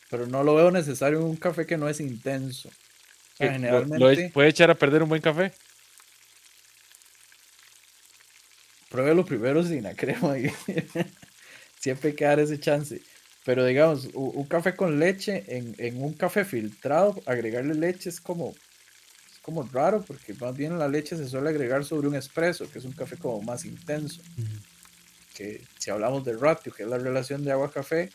pero 0.09 0.25
no 0.25 0.43
lo 0.43 0.55
veo 0.55 0.71
necesario 0.71 1.19
en 1.19 1.25
un 1.25 1.35
café 1.37 1.65
que 1.67 1.77
no 1.77 1.87
es 1.87 1.99
intenso. 1.99 2.69
O 2.69 3.37
sea, 3.37 3.47
¿Qué? 3.51 3.53
¿Lo- 3.53 3.53
lo 3.53 3.53
generalmente, 3.61 4.31
¿Puede 4.33 4.49
echar 4.49 4.71
a 4.71 4.75
perder 4.75 5.03
un 5.03 5.09
buen 5.09 5.21
café? 5.21 5.53
pruébelo 8.89 9.23
primero 9.23 9.63
sin 9.63 9.83
la 9.83 9.93
crema 9.93 10.37
y 10.39 10.51
siempre 11.79 12.09
hay 12.09 12.15
que 12.15 12.25
dar 12.25 12.39
ese 12.39 12.59
chance. 12.59 12.99
Pero 13.49 13.65
digamos, 13.65 14.07
un, 14.13 14.45
café 14.45 14.75
con 14.75 14.99
leche 14.99 15.43
en, 15.47 16.03
un 16.03 16.13
café 16.13 16.45
filtrado, 16.45 17.19
agregarle 17.25 17.73
leche 17.73 18.09
es 18.09 18.21
como, 18.21 18.51
es 18.51 19.39
como 19.41 19.63
raro, 19.63 20.03
porque 20.03 20.35
más 20.35 20.55
bien 20.55 20.77
la 20.77 20.87
leche 20.87 21.17
se 21.17 21.27
suele 21.27 21.49
agregar 21.49 21.83
sobre 21.83 22.07
un 22.07 22.13
espresso, 22.13 22.69
que 22.69 22.77
es 22.77 22.85
un 22.85 22.91
café 22.91 23.17
como 23.17 23.41
más 23.41 23.65
intenso. 23.65 24.21
Que 25.33 25.63
si 25.79 25.89
hablamos 25.89 26.23
de 26.25 26.33
ratio, 26.33 26.71
que 26.71 26.83
es 26.83 26.89
la 26.89 26.99
relación 26.99 27.43
de 27.43 27.51
agua-café, 27.51 28.11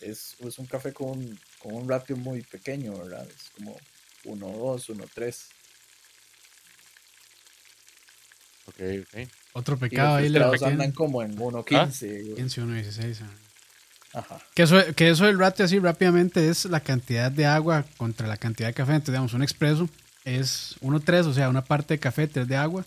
es, 0.00 0.36
es, 0.38 0.58
un 0.60 0.66
café 0.66 0.92
con 0.92 1.08
un, 1.08 1.40
con 1.58 1.74
un 1.74 1.88
ratio 1.88 2.16
muy 2.16 2.42
pequeño, 2.42 2.96
¿verdad? 2.96 3.26
Es 3.28 3.50
como 3.56 3.76
1-2, 4.26 4.94
1-3. 4.94 5.44
Ok, 8.66 8.80
ok. 9.02 9.28
Otro 9.54 9.76
pecado 9.76 10.14
ahí 10.14 10.28
le 10.28 10.38
andan 10.38 10.92
como 10.92 11.20
en 11.20 11.36
1.15. 11.36 12.36
15, 12.36 12.62
1.16. 12.62 13.47
Ajá. 14.14 14.38
Que 14.54 14.62
eso, 14.62 14.76
que 14.96 15.10
eso 15.10 15.26
del 15.26 15.38
ratio 15.38 15.64
así 15.64 15.78
rápidamente 15.78 16.48
es 16.48 16.64
la 16.64 16.80
cantidad 16.80 17.30
de 17.30 17.46
agua 17.46 17.84
contra 17.96 18.26
la 18.26 18.36
cantidad 18.36 18.68
de 18.68 18.74
café. 18.74 18.92
Entonces, 18.92 19.12
digamos, 19.12 19.34
un 19.34 19.42
expreso 19.42 19.88
es 20.24 20.76
1.3, 20.80 21.26
o 21.26 21.34
sea, 21.34 21.48
una 21.48 21.64
parte 21.64 21.94
de 21.94 22.00
café, 22.00 22.26
3 22.26 22.46
de 22.46 22.56
agua, 22.56 22.84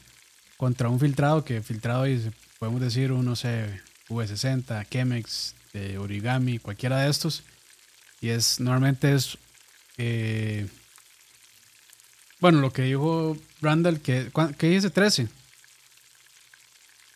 contra 0.58 0.90
un 0.90 1.00
filtrado, 1.00 1.44
que 1.44 1.62
filtrado 1.62 2.08
y 2.08 2.32
podemos 2.60 2.82
decir 2.82 3.12
un, 3.12 3.26
no 3.26 3.36
sé, 3.36 3.82
V60, 4.10 4.88
Chemex, 4.90 5.56
de 5.74 5.98
Origami, 5.98 6.60
cualquiera 6.60 7.00
de 7.00 7.10
estos. 7.10 7.44
Y 8.20 8.30
es, 8.30 8.60
normalmente 8.60 9.14
es, 9.14 9.38
eh, 9.98 10.68
bueno, 12.40 12.60
lo 12.60 12.72
que 12.72 12.84
dijo 12.84 13.38
Randall, 13.62 14.02
que, 14.02 14.32
¿qué 14.58 14.70
dice 14.70 14.90
13? 14.90 15.28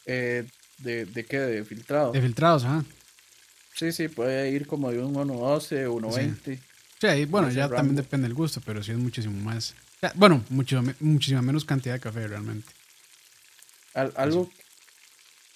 Eh, 0.08 0.48
¿de, 0.80 1.06
¿De 1.06 1.26
qué? 1.26 1.40
¿De 1.40 1.66
filtrado? 1.66 2.12
De 2.12 2.22
filtrados, 2.22 2.64
ajá. 2.64 2.84
Sí, 3.76 3.92
sí, 3.92 4.08
puede 4.08 4.50
ir 4.50 4.68
como 4.68 4.92
de 4.92 5.00
un 5.00 5.14
1.12, 5.14 5.88
1.20. 5.88 6.60
Sí, 7.00 7.08
ahí, 7.08 7.26
bueno, 7.26 7.52
ya 7.52 7.68
también 7.70 7.96
depende 7.96 8.28
del 8.28 8.36
gusto, 8.36 8.62
pero 8.66 8.82
sí 8.82 8.92
es 8.92 8.98
muchísimo 8.98 9.40
más. 9.42 9.76
Bueno, 10.14 10.44
mucho, 10.50 10.82
muchísima 11.00 11.42
menos 11.42 11.66
cantidad 11.66 11.96
de 11.96 12.00
café 12.00 12.28
realmente. 12.28 12.72
algo, 13.94 14.50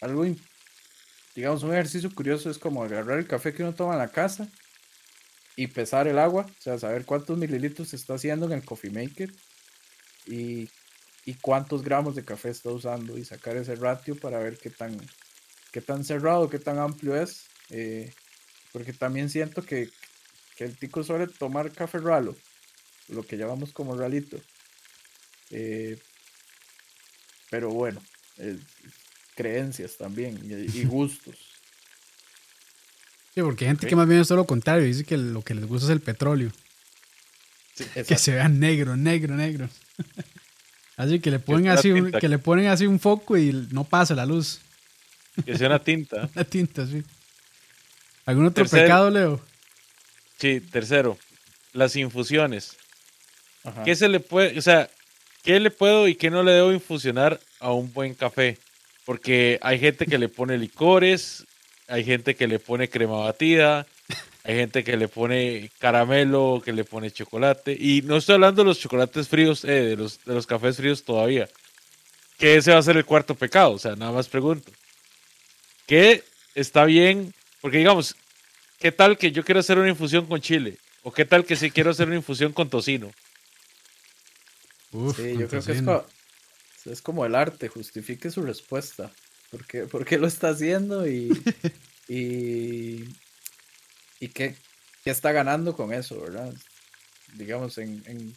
algo, 0.01 0.26
digamos, 1.36 1.63
un 1.63 1.72
ejercicio 1.72 2.13
curioso 2.13 2.49
es 2.49 2.57
como 2.57 2.84
agarrar 2.84 3.20
el 3.20 3.28
café 3.28 3.53
que 3.53 3.63
uno 3.63 3.74
toma 3.74 3.93
en 3.93 3.99
la 3.99 4.09
casa 4.09 4.47
y 5.55 5.67
pesar 5.67 6.07
el 6.07 6.20
agua, 6.20 6.45
o 6.47 6.61
sea, 6.61 6.80
saber 6.80 7.05
cuántos 7.05 7.38
mililitros 7.38 7.89
se 7.89 7.95
está 7.95 8.15
haciendo 8.15 8.45
en 8.47 8.53
el 8.53 8.65
coffee 8.65 8.91
maker 8.91 9.32
y 10.26 10.70
y 11.30 11.36
cuántos 11.36 11.84
gramos 11.84 12.15
de 12.15 12.26
café 12.26 12.49
está 12.49 12.72
usando 12.72 13.15
y 13.15 13.24
sacar 13.24 13.55
ese 13.55 13.76
ratio 13.76 14.15
para 14.15 14.39
ver 14.39 14.57
qué 14.57 14.72
tan, 14.72 14.97
qué 15.72 15.80
tan 15.80 16.03
cerrado, 16.03 16.49
qué 16.49 16.57
tan 16.57 16.80
amplio 16.80 17.15
es. 17.15 17.49
Eh, 17.72 18.11
porque 18.72 18.93
también 18.93 19.30
siento 19.30 19.63
que, 19.63 19.89
el 20.57 20.78
tico 20.78 21.03
suele 21.03 21.28
tomar 21.28 21.72
café 21.72 21.99
ralo, 21.99 22.36
lo 23.07 23.24
que 23.24 23.38
llamamos 23.38 23.72
como 23.72 23.97
ralito. 23.97 24.38
Eh, 25.51 25.97
pero 27.49 27.70
bueno, 27.70 28.01
creencias 29.36 29.95
también 29.95 30.38
y, 30.43 30.84
gustos. 30.84 31.36
Sí, 33.34 33.41
porque 33.41 33.65
hay 33.65 33.70
gente 33.70 33.88
que 33.88 33.95
más 33.95 34.07
bien 34.07 34.20
es 34.20 34.28
todo 34.28 34.39
lo 34.39 34.45
contrario, 34.45 34.86
dice 34.86 35.05
que 35.05 35.17
lo 35.17 35.41
que 35.41 35.55
les 35.55 35.65
gusta 35.65 35.86
es 35.86 35.91
el 35.91 36.01
petróleo. 36.01 36.51
que 38.07 38.17
se 38.17 38.34
vea 38.34 38.49
negro, 38.49 38.97
negro, 38.97 39.36
negro. 39.36 39.70
Así 40.97 41.22
que 41.22 41.32
le 41.32 41.39
ponen 41.39 41.70
así, 41.70 41.93
un, 41.93 42.11
que 42.11 42.28
le 42.28 42.39
ponen 42.39 42.67
así 42.67 42.86
un 42.86 42.99
foco 42.99 43.38
y 43.38 43.53
no 43.72 43.86
pasa 43.86 44.13
la 44.15 44.26
luz. 44.26 44.59
Que 45.45 45.57
sea 45.57 45.67
una 45.67 45.82
tinta. 45.82 46.30
una 46.36 46.43
tinta, 46.43 46.86
sí. 46.86 47.01
¿Algún 48.30 48.46
otro 48.46 48.64
pecado, 48.64 49.10
Leo? 49.10 49.42
Sí, 50.38 50.62
tercero, 50.62 51.18
las 51.74 51.96
infusiones. 51.96 52.78
¿Qué 53.84 53.96
se 53.96 54.08
le 54.08 54.20
puede, 54.20 54.56
o 54.60 54.62
sea, 54.62 54.88
qué 55.44 55.60
le 55.60 55.72
puedo 55.72 56.08
y 56.08 56.14
qué 56.14 56.30
no 56.30 56.44
le 56.44 56.52
debo 56.52 56.72
infusionar 56.72 57.40
a 57.60 57.72
un 57.72 57.92
buen 57.92 58.14
café? 58.14 58.60
Porque 59.04 59.58
hay 59.64 59.80
gente 59.80 60.06
que 60.06 60.20
le 60.20 60.30
pone 60.30 60.60
licores, 60.60 61.44
hay 61.88 62.04
gente 62.04 62.36
que 62.36 62.48
le 62.48 62.60
pone 62.60 62.88
crema 62.88 63.18
batida, 63.18 63.88
hay 64.44 64.58
gente 64.58 64.84
que 64.84 64.96
le 64.96 65.08
pone 65.08 65.72
caramelo, 65.80 66.62
que 66.64 66.72
le 66.72 66.84
pone 66.84 67.10
chocolate. 67.10 67.76
Y 67.80 68.04
no 68.04 68.18
estoy 68.18 68.36
hablando 68.36 68.62
de 68.62 68.68
los 68.68 68.80
chocolates 68.80 69.28
fríos, 69.28 69.66
eh, 69.66 69.70
de, 69.70 69.96
los, 69.96 70.24
de 70.24 70.36
los 70.36 70.46
cafés 70.46 70.78
fríos 70.78 71.04
todavía. 71.04 71.50
Que 72.38 72.58
ese 72.58 72.74
va 72.74 72.78
a 72.78 72.84
ser 72.84 72.98
el 72.98 73.06
cuarto 73.06 73.34
pecado. 73.34 73.72
O 73.72 73.80
sea, 73.80 73.96
nada 73.96 74.12
más 74.12 74.28
pregunto. 74.28 74.72
¿Qué 75.88 76.24
está 76.54 76.86
bien? 76.86 77.34
Porque 77.62 77.78
digamos, 77.78 78.16
¿qué 78.80 78.91
tal 78.91 79.18
que 79.18 79.32
yo 79.32 79.43
quiero 79.43 79.60
hacer 79.60 79.78
una 79.78 79.89
infusión 79.89 80.26
con 80.26 80.41
chile? 80.41 80.78
¿O 81.03 81.12
qué 81.12 81.26
tal 81.26 81.45
que 81.45 81.55
si 81.55 81.72
quiero 81.72 81.91
hacer 81.91 82.07
una 82.07 82.18
infusión 82.18 82.53
con 82.53 82.70
tocino? 82.70 83.12
sí, 84.91 85.38
yo 85.38 85.47
creo 85.47 85.64
que 85.64 85.72
es 85.72 85.82
como, 85.82 86.05
es 86.86 87.01
como, 87.01 87.26
el 87.26 87.36
arte, 87.36 87.68
justifique 87.68 88.32
su 88.32 88.41
respuesta. 88.41 89.12
¿Por 89.51 89.66
qué, 89.66 89.84
por 89.84 90.05
qué 90.05 90.18
lo 90.18 90.28
está 90.28 90.49
haciendo? 90.49 91.07
Y, 91.07 91.30
y 92.07 93.05
y 94.20 94.28
qué, 94.30 94.55
está 95.05 95.32
ganando 95.32 95.76
con 95.76 95.93
eso, 95.93 96.22
¿verdad? 96.22 96.53
Digamos, 97.36 97.78
en, 97.78 98.36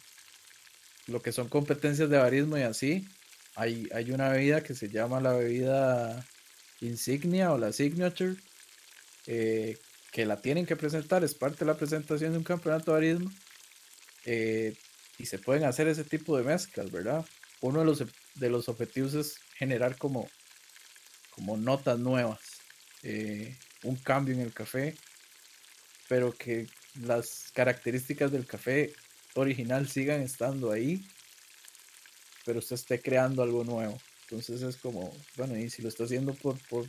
lo 1.07 1.21
que 1.21 1.31
son 1.31 1.49
competencias 1.49 2.09
de 2.09 2.17
barismo 2.17 2.57
y 2.57 2.61
así, 2.61 3.07
hay, 3.55 3.87
hay 3.93 4.11
una 4.11 4.29
bebida 4.29 4.63
que 4.63 4.73
se 4.73 4.89
llama 4.89 5.19
la 5.19 5.33
bebida 5.33 6.25
insignia 6.79 7.51
o 7.51 7.57
la 7.57 7.73
signature, 7.73 8.35
eh, 9.27 9.77
que 10.11 10.25
la 10.25 10.41
tienen 10.41 10.65
que 10.65 10.75
presentar, 10.75 11.23
es 11.23 11.33
parte 11.33 11.59
de 11.59 11.65
la 11.65 11.77
presentación 11.77 12.31
de 12.31 12.37
un 12.37 12.43
campeonato 12.43 12.91
de 12.91 12.97
barismo, 12.97 13.31
eh, 14.25 14.75
y 15.17 15.25
se 15.25 15.39
pueden 15.39 15.63
hacer 15.63 15.87
ese 15.87 16.03
tipo 16.03 16.37
de 16.37 16.43
mezclas, 16.43 16.91
¿verdad? 16.91 17.25
Uno 17.61 17.79
de 17.79 17.85
los, 17.85 18.03
de 18.35 18.49
los 18.49 18.69
objetivos 18.69 19.13
es 19.13 19.39
generar 19.57 19.97
como, 19.97 20.29
como 21.31 21.57
notas 21.57 21.99
nuevas, 21.99 22.39
eh, 23.03 23.57
un 23.83 23.95
cambio 23.95 24.33
en 24.33 24.41
el 24.41 24.53
café, 24.53 24.95
pero 26.07 26.33
que 26.33 26.67
las 27.01 27.51
características 27.53 28.31
del 28.31 28.45
café 28.45 28.93
original 29.35 29.87
sigan 29.87 30.21
estando 30.21 30.71
ahí, 30.71 31.05
pero 32.45 32.59
usted 32.59 32.75
esté 32.75 33.01
creando 33.01 33.41
algo 33.43 33.63
nuevo. 33.63 33.97
Entonces 34.23 34.61
es 34.61 34.77
como, 34.77 35.15
bueno, 35.35 35.57
y 35.57 35.69
si 35.69 35.81
lo 35.81 35.89
está 35.89 36.05
haciendo 36.05 36.33
por, 36.33 36.57
por, 36.67 36.85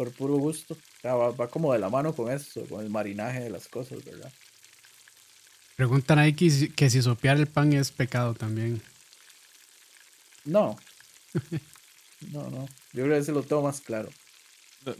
por 0.00 0.12
puro 0.12 0.36
gusto, 0.36 0.78
va, 1.04 1.50
como 1.50 1.74
de 1.74 1.78
la 1.78 1.90
mano 1.90 2.14
con 2.14 2.32
eso, 2.32 2.64
con 2.70 2.82
el 2.82 2.88
marinaje 2.88 3.40
de 3.40 3.50
las 3.50 3.68
cosas, 3.68 4.02
¿verdad? 4.02 4.32
Preguntan 5.76 6.18
ahí 6.18 6.32
que, 6.32 6.70
que 6.74 6.88
si 6.88 7.02
sopear 7.02 7.36
el 7.36 7.46
pan 7.46 7.74
es 7.74 7.90
pecado 7.90 8.32
también. 8.32 8.80
No. 10.46 10.78
no, 12.32 12.48
no. 12.48 12.66
Yo 12.94 13.04
creo 13.04 13.08
que 13.08 13.18
ese 13.18 13.32
lo 13.32 13.42
tengo 13.42 13.60
más 13.60 13.82
claro. 13.82 14.08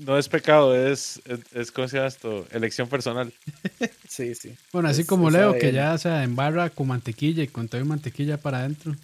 No, 0.00 0.18
es 0.18 0.28
pecado, 0.28 0.76
es, 0.76 1.18
es, 1.54 1.72
¿cómo 1.72 1.88
se 1.88 1.96
llama 1.96 2.08
esto? 2.08 2.46
Elección 2.50 2.86
personal. 2.86 3.32
Sí, 4.06 4.34
sí. 4.34 4.54
Bueno, 4.70 4.90
así 4.90 5.06
como 5.06 5.30
Leo, 5.30 5.54
que 5.54 5.72
ya 5.72 5.96
se 5.96 6.10
embarra 6.10 6.68
con 6.68 6.88
mantequilla 6.88 7.42
y 7.42 7.48
con 7.48 7.68
todo 7.68 7.82
mantequilla 7.86 8.36
para 8.36 8.58
adentro. 8.58 8.94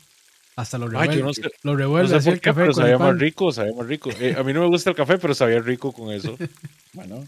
Hasta 0.57 0.79
lo 0.79 0.89
revuelve. 0.89 1.23
no 1.63 1.73
lo 1.73 1.77
revuelve 1.77 2.17
el 2.17 2.41
café. 2.41 2.63
Pero 2.63 2.73
sabía 2.73 2.97
más 2.97 3.19
rico, 3.19 3.53
sabía 3.53 3.75
más 3.75 3.87
rico. 3.87 4.11
Eh, 4.19 4.35
a 4.37 4.43
mí 4.43 4.55
no 4.55 4.63
me 4.63 4.69
gusta 4.69 4.91
el 4.91 4.97
café, 4.97 5.19
pero 5.19 5.35
sabía 5.35 5.61
rico 5.61 5.93
con 5.93 6.11
eso. 6.11 6.37
bueno. 6.95 7.27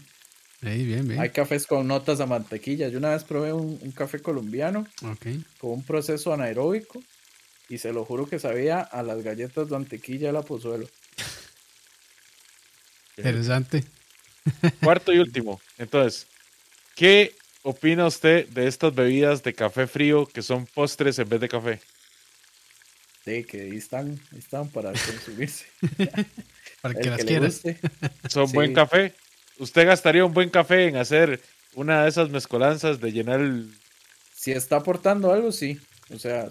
bien, 0.61 1.07
bien. 1.07 1.19
Hay 1.19 1.29
cafés 1.29 1.67
con 1.67 1.87
notas 1.87 2.19
a 2.21 2.25
mantequilla. 2.25 2.89
Yo 2.89 2.97
una 2.97 3.11
vez 3.11 3.23
probé 3.23 3.53
un, 3.53 3.77
un 3.79 3.91
café 3.91 4.19
colombiano 4.19 4.87
con 5.59 5.71
un 5.71 5.83
proceso 5.83 6.33
anaeróbico 6.33 7.03
y 7.69 7.77
se 7.77 7.93
lo 7.93 8.03
juro 8.03 8.27
que 8.27 8.39
sabía 8.39 8.81
a 8.81 9.03
las 9.03 9.21
galletas 9.21 9.69
de 9.69 9.77
mantequilla 9.77 10.27
de 10.27 10.33
la 10.33 10.41
pozuelo. 10.41 10.89
Interesante. 13.17 13.83
Cuarto 14.83 15.13
y 15.13 15.19
último. 15.19 15.61
Entonces, 15.77 16.25
¿qué 16.95 17.35
opina 17.61 18.07
usted 18.07 18.49
de 18.49 18.67
estas 18.67 18.95
bebidas 18.95 19.43
de 19.43 19.53
café 19.53 19.85
frío 19.85 20.25
que 20.25 20.41
son 20.41 20.65
postres 20.65 21.19
en 21.19 21.29
vez 21.29 21.41
de 21.41 21.47
café? 21.47 21.79
Sí, 23.29 23.43
que 23.43 23.61
ahí 23.61 23.77
están, 23.77 24.19
están 24.35 24.69
para 24.69 24.91
consumirse. 24.91 25.67
para 26.81 26.95
que, 26.95 27.09
las 27.11 27.23
quieras. 27.23 27.61
¿Son 28.27 28.51
buen 28.51 28.73
café? 28.73 29.13
¿Usted 29.59 29.85
gastaría 29.85 30.25
un 30.25 30.33
buen 30.33 30.49
café 30.49 30.87
en 30.87 30.95
hacer 30.95 31.39
una 31.75 32.03
de 32.03 32.09
esas 32.09 32.31
mezcolanzas 32.31 32.99
de 32.99 33.11
llenar 33.11 33.39
el... 33.39 33.71
Si 34.33 34.51
está 34.51 34.77
aportando 34.77 35.31
algo, 35.31 35.51
sí. 35.51 35.79
O 36.09 36.17
sea, 36.17 36.49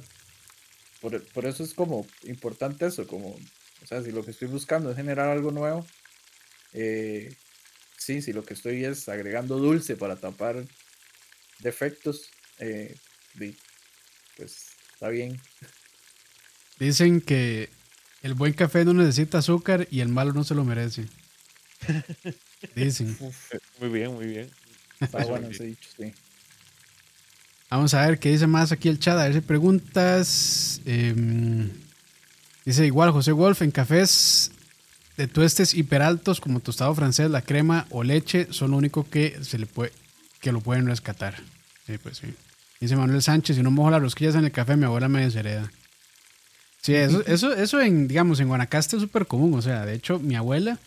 por, 1.00 1.20
por 1.32 1.46
eso 1.46 1.64
es 1.64 1.74
como 1.74 2.06
importante 2.22 2.86
eso, 2.86 3.08
como, 3.08 3.30
o 3.30 3.86
sea, 3.86 4.00
si 4.02 4.12
lo 4.12 4.24
que 4.24 4.30
estoy 4.30 4.46
buscando 4.46 4.90
es 4.90 4.96
generar 4.96 5.30
algo 5.30 5.50
nuevo, 5.50 5.84
eh, 6.74 7.34
sí, 7.96 8.22
si 8.22 8.32
lo 8.32 8.44
que 8.44 8.54
estoy 8.54 8.84
es 8.84 9.08
agregando 9.08 9.58
dulce 9.58 9.96
para 9.96 10.14
tapar 10.14 10.64
defectos, 11.58 12.30
eh, 12.60 12.94
pues 14.36 14.68
está 14.94 15.08
bien. 15.08 15.40
Dicen 16.78 17.20
que 17.20 17.70
el 18.22 18.34
buen 18.34 18.52
café 18.52 18.84
no 18.84 18.92
necesita 18.92 19.38
azúcar 19.38 19.88
y 19.90 20.00
el 20.00 20.08
malo 20.08 20.32
no 20.32 20.44
se 20.44 20.54
lo 20.54 20.64
merece. 20.64 21.06
Dicen. 22.74 23.16
Muy 23.80 23.88
bien, 23.88 24.14
muy 24.14 24.26
bien. 24.26 24.50
Está 25.00 25.24
bueno 25.24 25.48
ese 25.48 25.64
dicho, 25.64 25.88
sí. 25.96 26.12
Vamos 27.70 27.92
a 27.94 28.06
ver 28.06 28.18
qué 28.18 28.30
dice 28.30 28.46
más 28.46 28.72
aquí 28.72 28.88
el 28.88 28.98
chat. 28.98 29.18
A 29.18 29.24
ver 29.24 29.34
si 29.34 29.40
preguntas. 29.40 30.80
Em, 30.86 31.70
dice 32.64 32.86
igual 32.86 33.10
José 33.10 33.32
Wolf, 33.32 33.62
en 33.62 33.70
cafés 33.70 34.52
de 35.16 35.26
tuestes 35.26 35.74
hiperaltos 35.74 36.40
como 36.40 36.60
tostado 36.60 36.94
francés, 36.94 37.30
la 37.30 37.42
crema 37.42 37.86
o 37.90 38.04
leche 38.04 38.48
son 38.50 38.70
lo 38.70 38.76
único 38.76 39.08
que 39.08 39.36
se 39.42 39.58
le 39.58 39.66
puede 39.66 39.92
que 40.40 40.52
lo 40.52 40.60
pueden 40.60 40.86
rescatar. 40.86 41.34
Sí, 41.86 41.98
pues 41.98 42.18
sí. 42.18 42.34
Dice 42.80 42.96
Manuel 42.96 43.22
Sánchez, 43.22 43.56
si 43.56 43.62
no 43.62 43.70
mojo 43.70 43.90
las 43.90 44.00
rosquillas 44.00 44.36
en 44.36 44.44
el 44.44 44.52
café, 44.52 44.76
mi 44.76 44.84
abuela 44.84 45.08
me 45.08 45.24
deshereda. 45.24 45.70
Sí, 46.88 46.94
eso, 46.94 47.22
eso, 47.26 47.52
eso 47.52 47.82
en, 47.82 48.08
digamos, 48.08 48.40
en 48.40 48.48
Guanacaste 48.48 48.96
es 48.96 49.02
súper 49.02 49.26
común. 49.26 49.52
O 49.52 49.60
sea, 49.60 49.84
de 49.84 49.92
hecho, 49.92 50.18
mi 50.18 50.36
abuela, 50.36 50.78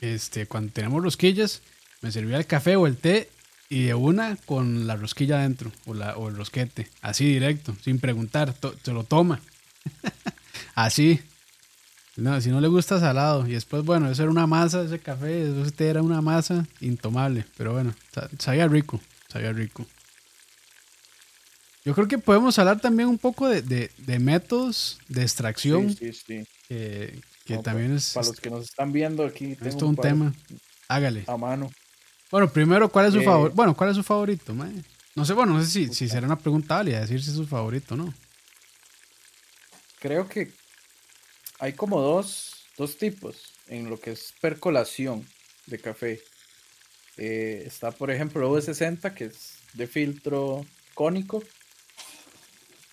este, 0.00 0.46
cuando 0.46 0.72
tenemos 0.72 1.02
rosquillas, 1.02 1.60
me 2.00 2.10
servía 2.10 2.38
el 2.38 2.46
café 2.46 2.74
o 2.76 2.86
el 2.86 2.96
té 2.96 3.28
y 3.68 3.82
de 3.82 3.92
una 3.92 4.38
con 4.46 4.86
la 4.86 4.96
rosquilla 4.96 5.36
adentro 5.36 5.70
o, 5.84 5.92
la, 5.92 6.16
o 6.16 6.30
el 6.30 6.36
rosquete, 6.36 6.88
así 7.02 7.26
directo, 7.26 7.76
sin 7.84 7.98
preguntar, 7.98 8.54
se 8.82 8.92
lo 8.94 9.04
toma. 9.04 9.38
así. 10.74 11.20
No, 12.16 12.40
si 12.40 12.48
no 12.48 12.62
le 12.62 12.68
gusta 12.68 12.98
salado. 12.98 13.46
Y 13.46 13.52
después, 13.52 13.84
bueno, 13.84 14.10
eso 14.10 14.22
era 14.22 14.30
una 14.30 14.46
masa, 14.46 14.82
ese 14.82 14.98
café, 14.98 15.42
eso 15.42 15.62
este 15.62 15.88
era 15.88 16.00
una 16.00 16.22
masa 16.22 16.66
intomable. 16.80 17.44
Pero 17.58 17.74
bueno, 17.74 17.92
sabía 18.38 18.66
rico, 18.66 18.98
sabía 19.28 19.52
rico. 19.52 19.84
Yo 21.84 21.94
creo 21.94 22.08
que 22.08 22.18
podemos 22.18 22.58
hablar 22.58 22.80
también 22.80 23.08
un 23.08 23.18
poco 23.18 23.48
de, 23.48 23.90
métodos 24.18 24.98
de 25.08 25.22
extracción. 25.22 25.94
Sí, 25.94 26.12
sí, 26.12 26.46
sí. 26.68 27.22
que 27.44 27.58
también 27.62 27.94
es... 27.94 28.14
Para 28.14 28.26
los 28.26 28.40
que 28.40 28.50
nos 28.50 28.64
están 28.64 28.92
viendo 28.92 29.24
aquí. 29.24 29.52
Esto 29.52 29.68
es 29.68 29.82
un, 29.82 29.96
tema. 29.96 30.34
Hágale. 30.88 31.24
A 31.26 31.36
mano. 31.36 31.70
Bueno, 32.30 32.50
primero, 32.50 32.88
¿cuál 32.88 33.06
es 33.06 33.14
su 33.14 33.22
favorito? 33.22 33.52
Eh, 33.52 33.54
bueno, 33.54 33.76
¿cuál 33.76 33.90
es 33.90 33.96
su 33.96 34.02
favorito? 34.02 34.54
No 35.14 35.24
sé, 35.24 35.34
bueno, 35.34 35.52
no 35.52 35.62
sé 35.62 35.70
si, 35.70 35.94
si 35.94 36.08
será 36.08 36.26
una 36.26 36.38
pregunta 36.38 36.76
válida 36.76 37.00
decir 37.00 37.22
si 37.22 37.30
es 37.30 37.36
su 37.36 37.46
favorito 37.46 37.96
no. 37.96 38.12
Creo 40.00 40.28
que 40.28 40.50
hay 41.60 41.74
como 41.74 42.00
dos, 42.00 42.66
tipos 42.98 43.52
en 43.68 43.88
lo 43.88 44.00
que 44.00 44.10
es 44.12 44.34
percolación 44.40 45.24
de 45.66 45.78
café. 45.78 46.20
Eh, 47.16 47.62
está, 47.66 47.92
por 47.92 48.10
ejemplo, 48.10 48.42
el 48.42 48.62
V60, 48.62 49.14
que 49.14 49.26
es 49.26 49.58
de 49.74 49.86
filtro 49.86 50.66
cónico. 50.94 51.42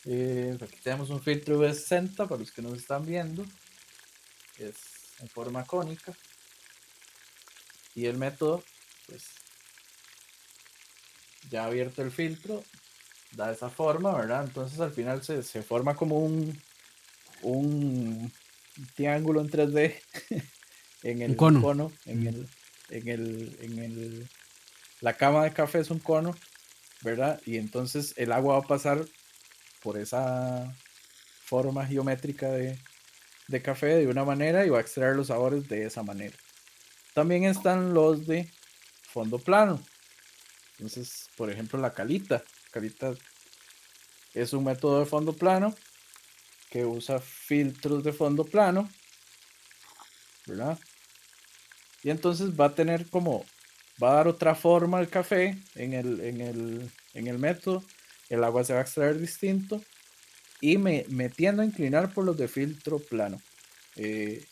Eh, 0.05 0.57
aquí 0.61 0.77
tenemos 0.83 1.09
un 1.09 1.21
filtro 1.21 1.59
V60 1.59 2.27
para 2.27 2.37
los 2.37 2.51
que 2.51 2.61
nos 2.61 2.73
están 2.77 3.05
viendo. 3.05 3.45
Es 4.57 4.75
en 5.19 5.29
forma 5.29 5.65
cónica. 5.65 6.13
Y 7.93 8.05
el 8.05 8.17
método, 8.17 8.63
pues, 9.07 9.25
ya 11.49 11.65
abierto 11.65 12.01
el 12.01 12.11
filtro, 12.11 12.63
da 13.31 13.51
esa 13.51 13.69
forma, 13.69 14.15
¿verdad? 14.15 14.45
Entonces 14.45 14.79
al 14.79 14.93
final 14.93 15.23
se, 15.23 15.43
se 15.43 15.61
forma 15.61 15.95
como 15.95 16.19
un, 16.19 16.59
un 17.41 18.31
triángulo 18.95 19.41
en 19.41 19.49
3D 19.49 19.99
en 21.03 21.21
el 21.21 21.35
cono, 21.35 21.91
en 22.05 22.27
el, 22.27 22.49
en 22.89 23.07
el, 23.07 23.57
en 23.61 23.79
el, 23.79 24.29
la 25.01 25.13
cama 25.13 25.43
de 25.43 25.53
café 25.53 25.79
es 25.79 25.89
un 25.89 25.99
cono, 25.99 26.35
¿verdad? 27.01 27.41
Y 27.45 27.57
entonces 27.57 28.13
el 28.17 28.31
agua 28.31 28.59
va 28.59 28.65
a 28.65 28.67
pasar 28.67 29.05
por 29.83 29.97
esa 29.97 30.75
forma 31.45 31.85
geométrica 31.85 32.49
de, 32.49 32.77
de 33.47 33.61
café 33.61 33.95
de 33.95 34.07
una 34.07 34.23
manera 34.23 34.65
y 34.65 34.69
va 34.69 34.77
a 34.77 34.81
extraer 34.81 35.15
los 35.15 35.27
sabores 35.27 35.67
de 35.67 35.85
esa 35.85 36.03
manera. 36.03 36.35
También 37.13 37.43
están 37.43 37.93
los 37.93 38.25
de 38.25 38.49
fondo 39.03 39.37
plano. 39.37 39.81
Entonces, 40.73 41.29
por 41.35 41.51
ejemplo, 41.51 41.79
la 41.79 41.93
calita. 41.93 42.43
Calita 42.71 43.13
es 44.33 44.53
un 44.53 44.63
método 44.63 44.99
de 44.99 45.05
fondo 45.05 45.33
plano 45.33 45.75
que 46.69 46.85
usa 46.85 47.19
filtros 47.19 48.03
de 48.03 48.13
fondo 48.13 48.45
plano, 48.45 48.89
¿verdad? 50.47 50.79
Y 52.01 52.09
entonces 52.09 52.57
va 52.59 52.65
a 52.65 52.75
tener 52.75 53.09
como, 53.09 53.45
va 54.01 54.11
a 54.11 54.15
dar 54.15 54.27
otra 54.29 54.55
forma 54.55 54.97
al 54.97 55.09
café 55.09 55.57
en 55.75 55.93
el, 55.93 56.21
en 56.21 57.27
el, 57.27 57.39
método, 57.39 57.83
el 58.31 58.43
agua 58.43 58.63
se 58.63 58.73
va 58.73 58.79
a 58.79 58.83
extraer 58.83 59.19
distinto 59.19 59.83
y 60.61 60.77
me, 60.77 61.05
me 61.09 61.29
tiendo 61.29 61.61
a 61.61 61.65
inclinar 61.65 62.13
por 62.13 62.23
los 62.23 62.37
de 62.37 62.47
filtro 62.47 62.99
plano. 62.99 63.41
Eh, 63.97 64.45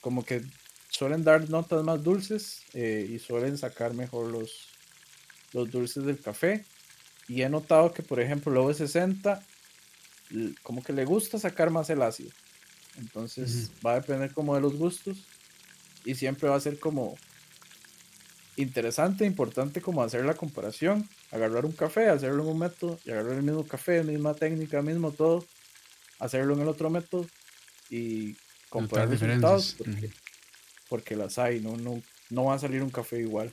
como 0.00 0.24
que 0.24 0.42
suelen 0.88 1.22
dar 1.22 1.50
notas 1.50 1.84
más 1.84 2.02
dulces 2.02 2.62
eh, 2.72 3.06
y 3.08 3.18
suelen 3.18 3.58
sacar 3.58 3.92
mejor 3.92 4.30
los, 4.30 4.68
los 5.52 5.70
dulces 5.70 6.04
del 6.04 6.18
café. 6.18 6.64
Y 7.28 7.42
he 7.42 7.48
notado 7.48 7.92
que, 7.92 8.02
por 8.02 8.20
ejemplo, 8.20 8.52
el 8.52 8.58
OV60 8.58 9.42
como 10.62 10.82
que 10.82 10.92
le 10.92 11.04
gusta 11.04 11.38
sacar 11.38 11.70
más 11.70 11.90
el 11.90 12.00
ácido. 12.00 12.30
Entonces 12.96 13.70
va 13.84 13.92
a 13.92 14.00
depender 14.00 14.32
como 14.32 14.54
de 14.54 14.62
los 14.62 14.76
gustos 14.76 15.18
y 16.04 16.14
siempre 16.14 16.48
va 16.48 16.56
a 16.56 16.60
ser 16.60 16.78
como 16.78 17.16
interesante, 18.56 19.24
importante 19.24 19.80
como 19.80 20.02
hacer 20.02 20.24
la 20.24 20.34
comparación, 20.34 21.08
agarrar 21.30 21.64
un 21.64 21.72
café, 21.72 22.08
hacerlo 22.08 22.42
en 22.42 22.50
un 22.50 22.58
método 22.58 22.98
y 23.04 23.10
agarrar 23.10 23.32
el 23.32 23.42
mismo 23.42 23.66
café, 23.66 24.02
misma 24.02 24.34
técnica, 24.34 24.82
mismo 24.82 25.12
todo, 25.12 25.44
hacerlo 26.18 26.54
en 26.54 26.60
el 26.60 26.68
otro 26.68 26.90
método 26.90 27.26
y 27.90 28.36
comparar 28.68 29.08
resultados 29.08 29.74
porque, 29.76 30.10
porque, 30.88 31.16
las 31.16 31.38
hay, 31.38 31.60
no, 31.60 31.76
no, 31.76 32.02
no 32.30 32.44
va 32.44 32.54
a 32.54 32.58
salir 32.58 32.82
un 32.82 32.90
café 32.90 33.20
igual 33.20 33.52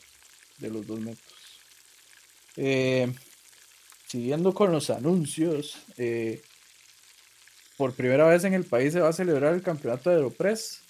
de 0.58 0.70
los 0.70 0.86
dos 0.86 1.00
métodos. 1.00 1.42
Eh, 2.58 3.12
siguiendo 4.08 4.54
con 4.54 4.72
los 4.72 4.90
anuncios, 4.90 5.78
eh, 5.98 6.42
por 7.78 7.94
primera 7.94 8.26
vez 8.26 8.44
en 8.44 8.54
el 8.54 8.66
país 8.66 8.94
se 8.94 9.00
va 9.00 9.10
a 9.10 9.14
celebrar 9.14 9.54
el 9.54 9.64
campeonato 9.64 10.10
de 10.10 10.18
Aeropress. 10.18 10.82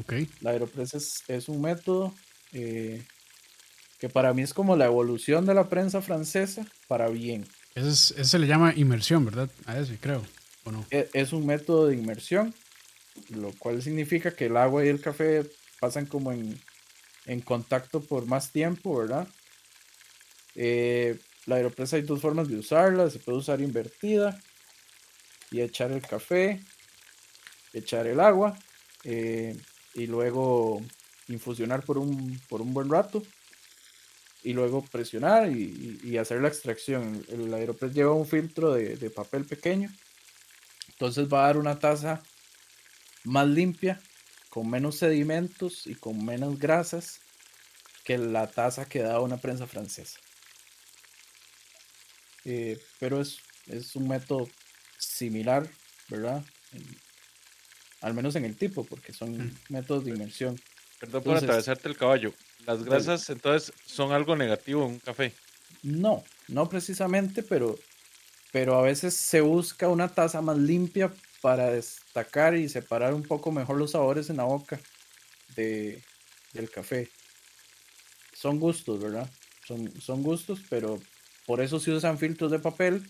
Okay. 0.00 0.28
La 0.40 0.50
Aeropress 0.50 1.22
es, 1.28 1.48
un 1.48 1.60
método 1.60 2.14
eh, 2.52 3.02
que 3.98 4.08
para 4.08 4.34
mí 4.34 4.42
es 4.42 4.52
como 4.52 4.76
la 4.76 4.86
evolución 4.86 5.46
de 5.46 5.54
la 5.54 5.68
prensa 5.68 6.02
francesa 6.02 6.66
para 6.88 7.08
bien. 7.08 7.46
Ese, 7.74 8.24
se 8.24 8.38
le 8.38 8.46
llama 8.46 8.74
inmersión, 8.74 9.24
¿verdad? 9.24 9.50
A 9.66 9.78
ese 9.78 9.98
creo, 9.98 10.22
¿o 10.64 10.72
no? 10.72 10.86
E, 10.90 11.08
es, 11.12 11.32
un 11.32 11.46
método 11.46 11.86
de 11.86 11.94
inmersión, 11.94 12.54
lo 13.30 13.52
cual 13.52 13.82
significa 13.82 14.34
que 14.34 14.46
el 14.46 14.56
agua 14.56 14.84
y 14.84 14.88
el 14.88 15.00
café 15.00 15.44
pasan 15.80 16.06
como 16.06 16.32
en, 16.32 17.40
contacto 17.44 18.00
por 18.00 18.26
más 18.26 18.50
tiempo, 18.50 18.98
¿verdad? 18.98 19.28
Eh, 20.54 21.18
la 21.46 21.56
Aeropress 21.56 21.94
hay 21.94 22.02
dos 22.02 22.20
formas 22.20 22.48
de 22.48 22.56
usarla, 22.56 23.10
se 23.10 23.18
puede 23.18 23.38
usar 23.38 23.60
invertida 23.60 24.40
y 25.50 25.60
echar 25.60 25.92
el 25.92 26.02
café, 26.02 26.60
echar 27.72 28.06
el 28.06 28.20
agua 28.20 28.58
eh, 29.04 29.56
y 29.94 30.06
luego 30.06 30.82
infusionar 31.28 31.82
por 31.82 31.98
un, 31.98 32.40
por 32.48 32.62
un 32.62 32.72
buen 32.72 32.88
rato 32.88 33.22
y 34.46 34.52
luego 34.52 34.80
presionar 34.80 35.50
y, 35.50 36.16
hacer 36.18 36.40
la 36.40 36.46
extracción. 36.46 37.26
El 37.28 37.52
Aeropress 37.52 37.92
lleva 37.92 38.12
un 38.12 38.28
filtro 38.28 38.74
de, 38.74 39.10
papel 39.10 39.44
pequeño, 39.44 39.92
entonces 40.90 41.26
va 41.26 41.42
a 41.42 41.46
dar 41.48 41.56
una 41.58 41.80
taza 41.80 42.22
más 43.24 43.48
limpia, 43.48 44.00
con 44.48 44.70
menos 44.70 44.98
sedimentos 44.98 45.88
y 45.88 45.96
con 45.96 46.24
menos 46.24 46.60
grasas 46.60 47.18
que 48.04 48.18
la 48.18 48.46
taza 48.46 48.88
que 48.88 49.00
da 49.00 49.18
una 49.20 49.36
prensa 49.36 49.66
francesa. 49.66 50.20
Eh, 52.44 52.80
pero 53.00 53.20
es, 53.20 53.40
es 53.66 53.96
un 53.96 54.06
método 54.06 54.48
similar, 54.96 55.68
¿verdad? 56.08 56.44
al 58.00 58.14
menos 58.14 58.36
en 58.36 58.44
el 58.44 58.56
tipo, 58.56 58.84
porque 58.84 59.12
son 59.12 59.58
métodos 59.70 60.04
de 60.04 60.12
inmersión. 60.12 60.60
Perdón 61.00 61.24
por 61.24 61.36
atravesarte 61.36 61.88
el 61.88 61.96
caballo. 61.96 62.32
¿Las 62.64 62.82
grasas 62.84 63.28
entonces 63.30 63.72
son 63.84 64.12
algo 64.12 64.36
negativo 64.36 64.84
en 64.84 64.92
un 64.92 64.98
café? 64.98 65.32
No, 65.82 66.24
no 66.48 66.68
precisamente, 66.68 67.42
pero, 67.42 67.78
pero 68.52 68.76
a 68.76 68.82
veces 68.82 69.14
se 69.14 69.40
busca 69.40 69.88
una 69.88 70.08
taza 70.08 70.40
más 70.40 70.58
limpia 70.58 71.12
para 71.40 71.70
destacar 71.70 72.56
y 72.56 72.68
separar 72.68 73.14
un 73.14 73.22
poco 73.22 73.52
mejor 73.52 73.76
los 73.76 73.92
sabores 73.92 74.30
en 74.30 74.38
la 74.38 74.44
boca 74.44 74.80
de, 75.54 76.02
del 76.52 76.70
café. 76.70 77.08
Son 78.32 78.58
gustos, 78.58 79.00
¿verdad? 79.00 79.30
Son, 79.66 80.00
son 80.00 80.22
gustos, 80.22 80.60
pero 80.68 81.00
por 81.46 81.60
eso 81.60 81.78
se 81.78 81.92
usan 81.92 82.18
filtros 82.18 82.50
de 82.50 82.58
papel 82.58 83.08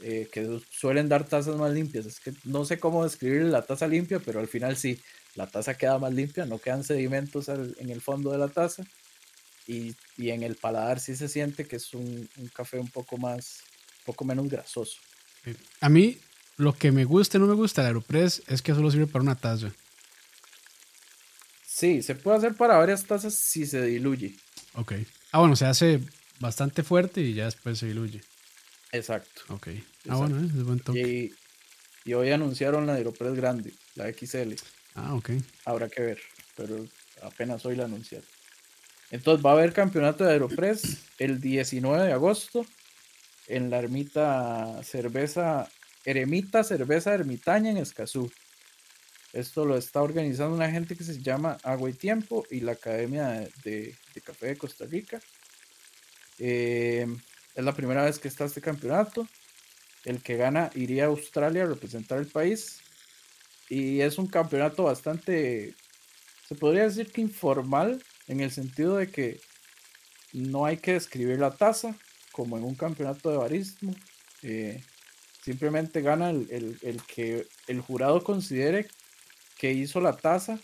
eh, 0.00 0.28
que 0.30 0.60
suelen 0.70 1.08
dar 1.08 1.26
tazas 1.26 1.56
más 1.56 1.72
limpias. 1.72 2.06
Es 2.06 2.20
que 2.20 2.32
no 2.44 2.64
sé 2.64 2.78
cómo 2.78 3.02
describir 3.02 3.42
la 3.42 3.62
taza 3.62 3.88
limpia, 3.88 4.20
pero 4.20 4.40
al 4.40 4.48
final 4.48 4.76
sí, 4.76 5.00
la 5.38 5.46
taza 5.46 5.78
queda 5.78 6.00
más 6.00 6.12
limpia, 6.12 6.44
no 6.46 6.58
quedan 6.58 6.82
sedimentos 6.82 7.48
en 7.48 7.90
el 7.90 8.00
fondo 8.00 8.32
de 8.32 8.38
la 8.38 8.48
taza 8.48 8.84
y, 9.68 9.94
en 10.18 10.42
el 10.42 10.56
paladar 10.56 10.98
sí 10.98 11.14
se 11.14 11.28
siente 11.28 11.64
que 11.64 11.76
es 11.76 11.94
un, 11.94 12.28
café 12.52 12.80
un 12.80 12.88
poco 12.88 13.16
más, 13.18 13.60
poco 14.04 14.24
menos 14.24 14.48
grasoso. 14.48 14.98
A 15.80 15.88
mí 15.88 16.18
lo 16.56 16.72
que 16.72 16.90
me 16.90 17.04
gusta 17.04 17.38
y 17.38 17.40
no 17.40 17.46
me 17.46 17.54
gusta 17.54 17.82
el 17.82 17.86
Aeropress 17.86 18.42
es 18.48 18.62
que 18.62 18.74
solo 18.74 18.90
sirve 18.90 19.06
para 19.06 19.22
una 19.22 19.36
taza. 19.36 19.70
Sí, 21.64 22.02
se 22.02 22.16
puede 22.16 22.38
hacer 22.38 22.54
para 22.56 22.76
varias 22.76 23.04
tazas 23.04 23.34
si 23.34 23.64
se 23.64 23.80
diluye. 23.82 24.34
Ok. 24.74 24.94
Ah, 25.30 25.38
bueno, 25.38 25.54
se 25.54 25.66
hace 25.66 26.00
bastante 26.40 26.82
fuerte 26.82 27.20
y 27.20 27.34
ya 27.34 27.44
después 27.44 27.78
se 27.78 27.86
diluye. 27.86 28.22
Exacto. 28.90 29.42
Ok. 29.50 29.68
Ah, 30.08 30.16
bueno, 30.16 30.40
es 30.40 30.64
buen 30.64 30.80
toque. 30.80 31.30
Y, 32.04 32.12
hoy 32.12 32.32
anunciaron 32.32 32.88
la 32.88 32.94
Aeropress 32.94 33.34
grande, 33.34 33.72
la 33.94 34.12
XL. 34.12 34.54
Ah, 34.98 35.14
ok. 35.14 35.30
Habrá 35.64 35.88
que 35.88 36.02
ver, 36.02 36.20
pero 36.56 36.84
apenas 37.22 37.64
hoy 37.64 37.76
la 37.76 37.84
anunciaron. 37.84 38.26
Entonces 39.10 39.44
va 39.44 39.50
a 39.50 39.52
haber 39.54 39.72
campeonato 39.72 40.24
de 40.24 40.32
Aeropress 40.32 40.98
el 41.18 41.40
19 41.40 42.06
de 42.06 42.12
agosto 42.12 42.66
en 43.46 43.70
la 43.70 43.78
ermita 43.78 44.82
cerveza, 44.82 45.68
eremita 46.04 46.64
cerveza 46.64 47.14
ermitaña 47.14 47.70
en 47.70 47.78
Escazú. 47.78 48.30
Esto 49.32 49.64
lo 49.64 49.76
está 49.76 50.02
organizando 50.02 50.54
una 50.54 50.70
gente 50.70 50.96
que 50.96 51.04
se 51.04 51.22
llama 51.22 51.58
Agua 51.62 51.90
y 51.90 51.94
Tiempo 51.94 52.44
y 52.50 52.60
la 52.60 52.72
Academia 52.72 53.48
de, 53.62 53.94
Café 54.24 54.46
de 54.48 54.56
Costa 54.56 54.84
Rica. 54.84 55.20
Eh, 56.38 57.06
es 57.54 57.64
la 57.64 57.72
primera 57.72 58.04
vez 58.04 58.18
que 58.18 58.28
está 58.28 58.46
este 58.46 58.60
campeonato. 58.60 59.28
El 60.04 60.22
que 60.22 60.36
gana 60.36 60.70
iría 60.74 61.04
a 61.04 61.08
Australia 61.08 61.64
a 61.64 61.66
representar 61.66 62.18
el 62.18 62.26
país. 62.26 62.80
Y 63.68 64.00
es 64.00 64.18
un 64.18 64.26
campeonato 64.26 64.84
bastante, 64.84 65.74
se 66.48 66.54
podría 66.54 66.84
decir 66.84 67.12
que 67.12 67.20
informal, 67.20 68.02
en 68.26 68.40
el 68.40 68.50
sentido 68.50 68.96
de 68.96 69.10
que 69.10 69.40
no 70.32 70.66
hay 70.66 70.76
que 70.76 70.92
describir 70.92 71.38
la 71.38 71.50
taza 71.50 71.94
como 72.32 72.56
en 72.56 72.64
un 72.64 72.74
campeonato 72.74 73.30
de 73.30 73.36
barismo. 73.36 73.94
Eh, 74.42 74.82
simplemente 75.42 76.02
gana 76.02 76.30
el, 76.30 76.78
el, 76.82 77.02
que 77.04 77.46
el 77.66 77.80
jurado 77.80 78.22
considere 78.22 78.86
que 79.56 79.72
hizo 79.72 80.00
la 80.00 80.16
taza 80.16 80.58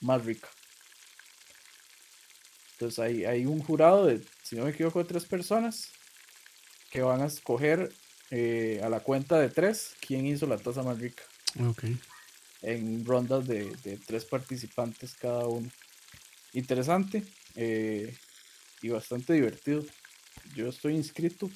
más 0.00 0.24
rica. 0.24 0.48
Entonces 2.72 2.98
hay, 2.98 3.24
hay 3.24 3.46
un 3.46 3.62
jurado 3.62 4.06
de, 4.06 4.22
si 4.42 4.56
no 4.56 4.64
me 4.64 4.70
equivoco, 4.70 4.98
de 4.98 5.08
tres 5.08 5.24
personas 5.24 5.90
que 6.90 7.02
van 7.02 7.22
a 7.22 7.26
escoger 7.26 7.92
eh, 8.30 8.80
a 8.82 8.88
la 8.88 9.00
cuenta 9.00 9.38
de 9.38 9.48
tres 9.48 9.94
quién 10.00 10.26
hizo 10.26 10.46
la 10.46 10.58
taza 10.58 10.82
más 10.82 10.98
rica. 10.98 11.22
Ok. 11.60 11.84
En 12.62 13.04
rondas 13.04 13.46
de, 13.46 13.98
tres 14.06 14.24
participantes 14.24 15.14
cada 15.14 15.46
uno. 15.46 15.70
Interesante 16.52 17.22
eh, 17.56 18.14
y 18.82 18.88
bastante 18.88 19.32
divertido. 19.34 19.84
Yo 20.54 20.68
estoy 20.68 20.94
inscrito, 20.94 21.50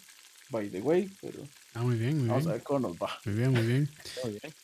by 0.50 0.68
the 0.68 0.80
way, 0.80 1.10
pero 1.20 1.46
Ah, 1.78 1.82
muy 1.82 1.96
bien, 1.96 2.18
muy 2.18 2.28
Vamos 2.28 2.44
bien. 2.44 2.50
a 2.50 2.54
ver 2.54 2.62
cómo 2.64 2.88
nos 2.88 2.96
va. 2.96 3.08
Muy 3.24 3.34
bien, 3.34 3.52
muy 3.52 3.62
bien. 3.62 3.88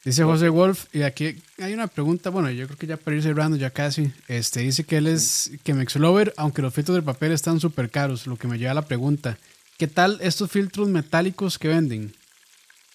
Dice 0.05 0.24
José 0.24 0.48
Wolf, 0.48 0.86
y 0.92 1.02
aquí 1.02 1.40
hay 1.59 1.72
una 1.72 1.86
pregunta, 1.86 2.30
bueno, 2.30 2.50
yo 2.50 2.66
creo 2.66 2.76
que 2.76 2.88
ya 2.88 2.96
para 2.96 3.16
ir 3.16 3.22
cerrando 3.22 3.57
ya 3.57 3.70
casi, 3.70 4.11
este, 4.26 4.61
dice 4.61 4.82
que 4.82 4.96
él 4.96 5.07
es 5.07 5.52
que 5.62 5.74
Lover, 5.98 6.34
aunque 6.36 6.61
los 6.61 6.74
filtros 6.74 6.96
del 6.96 7.05
papel 7.05 7.30
están 7.30 7.61
súper 7.61 7.88
caros, 7.90 8.26
lo 8.26 8.36
que 8.36 8.48
me 8.48 8.59
lleva 8.59 8.72
a 8.72 8.74
la 8.74 8.86
pregunta, 8.86 9.38
¿qué 9.79 9.87
tal 9.87 10.18
estos 10.22 10.51
filtros 10.51 10.89
metálicos 10.89 11.59
que 11.59 11.68
venden? 11.68 12.14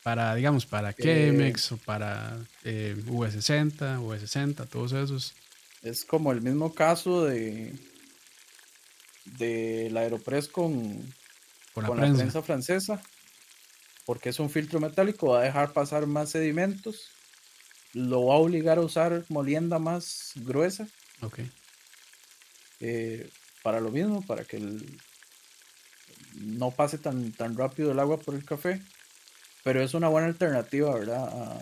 Para, 0.04 0.34
digamos, 0.36 0.66
para 0.66 0.94
Chemex 0.94 1.74
o 1.74 1.78
para 1.78 2.38
eh, 2.64 2.96
V60, 3.06 4.00
V60, 4.00 4.68
todos 4.68 4.94
esos. 4.94 5.34
Es 5.82 6.06
como 6.06 6.32
el 6.32 6.42
mismo 6.42 6.74
caso 6.74 7.26
de 7.26 7.74
de 9.38 9.90
la 9.92 10.02
Aeropress 10.02 10.48
con, 10.48 10.74
con, 11.74 11.84
la, 11.84 11.92
prensa. 11.92 12.42
francesa 12.42 13.02
porque 14.10 14.30
es 14.30 14.40
un 14.40 14.50
filtro 14.50 14.80
metálico, 14.80 15.28
va 15.28 15.42
a 15.42 15.44
dejar 15.44 15.72
pasar 15.72 16.08
más 16.08 16.32
sedimentos, 16.32 17.12
lo 17.94 18.26
va 18.26 18.34
a 18.34 18.38
obligar 18.38 18.80
a 18.80 18.82
usar 18.82 19.24
molienda 19.30 19.78
más 19.78 20.32
gruesa. 20.36 20.88
Ok. 21.22 21.42
Eh, 22.80 23.30
para 23.62 23.80
lo 23.80 23.92
mismo, 23.92 24.26
para 24.26 24.46
que 24.46 24.58
no 26.40 26.72
pase 26.72 26.98
tan, 26.98 27.32
tan 27.32 27.56
rápido 27.58 27.92
el 27.92 28.00
agua 28.00 28.18
por 28.18 28.36
el 28.36 28.46
café. 28.46 28.82
Pero 29.64 29.82
es 29.82 29.94
una 29.94 30.08
buena 30.08 30.28
alternativa, 30.28 30.94
¿verdad? 30.96 31.62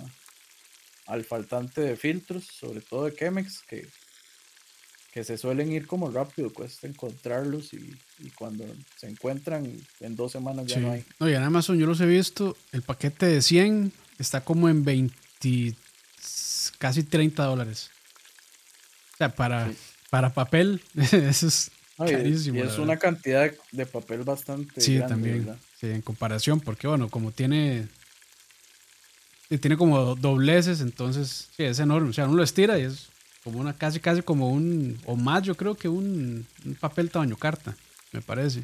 al 1.07 1.23
faltante 1.23 1.81
de 1.81 1.95
filtros, 1.95 2.45
sobre 2.45 2.81
todo 2.81 3.05
de 3.05 3.15
Chemex, 3.15 3.61
que 3.61 3.87
que 5.17 5.23
se 5.23 5.35
suelen 5.35 5.71
ir 5.71 5.87
como 5.87 6.11
rápido, 6.11 6.53
cuesta 6.53 6.85
encontrarlos 6.85 7.73
y, 7.73 7.97
cuando 8.35 8.65
se 8.97 9.07
encuentran 9.07 9.65
en 9.99 10.15
dos 10.15 10.31
semanas 10.31 10.67
ya 10.67 10.79
no 10.79 10.91
hay. 10.91 11.03
No, 11.19 11.27
y 11.27 11.33
en 11.33 11.41
Amazon 11.41 11.79
yo 11.79 11.87
los 11.87 11.99
he 12.01 12.05
visto, 12.05 12.55
el 12.71 12.83
paquete 12.83 13.25
de 13.25 13.41
100 13.41 13.91
está 14.19 14.41
como 14.41 14.69
en 14.69 14.85
20, 14.85 15.73
casi 16.77 17.01
30 17.01 17.43
dólares. 17.45 17.89
O 19.15 19.17
sea, 19.17 19.33
para, 19.33 19.71
para 20.11 20.35
papel, 20.35 20.83
eso 20.95 21.47
es 21.47 21.71
carísimo. 21.97 22.59
Y 22.59 22.61
es 22.61 22.77
una 22.77 22.97
cantidad 22.97 23.51
de 23.71 23.85
papel 23.85 24.23
bastante 24.23 24.79
sí, 24.79 24.99
también. 24.99 25.57
Sí, 25.79 25.87
en 25.87 26.01
comparación, 26.01 26.59
porque 26.59 26.87
bueno, 26.87 27.09
como 27.09 27.31
tiene 27.31 27.87
tiene 29.61 29.77
como 29.77 30.15
dobleces, 30.15 30.81
entonces 30.81 31.47
sí, 31.55 31.63
es 31.63 31.79
enorme. 31.79 32.09
O 32.09 32.13
sea, 32.13 32.25
uno 32.25 32.35
lo 32.35 32.43
estira 32.43 32.77
y 32.77 32.83
es 32.83 33.07
como 33.43 33.59
una 33.59 33.73
casi 33.73 33.99
casi 33.99 34.21
como 34.21 34.49
un 34.49 34.99
o 35.05 35.15
más 35.15 35.43
yo 35.43 35.55
creo 35.55 35.75
que 35.75 35.87
un, 35.87 36.45
papel 36.79 37.09
tamaño 37.09 37.37
carta 37.37 37.75
me 38.11 38.21
parece. 38.21 38.63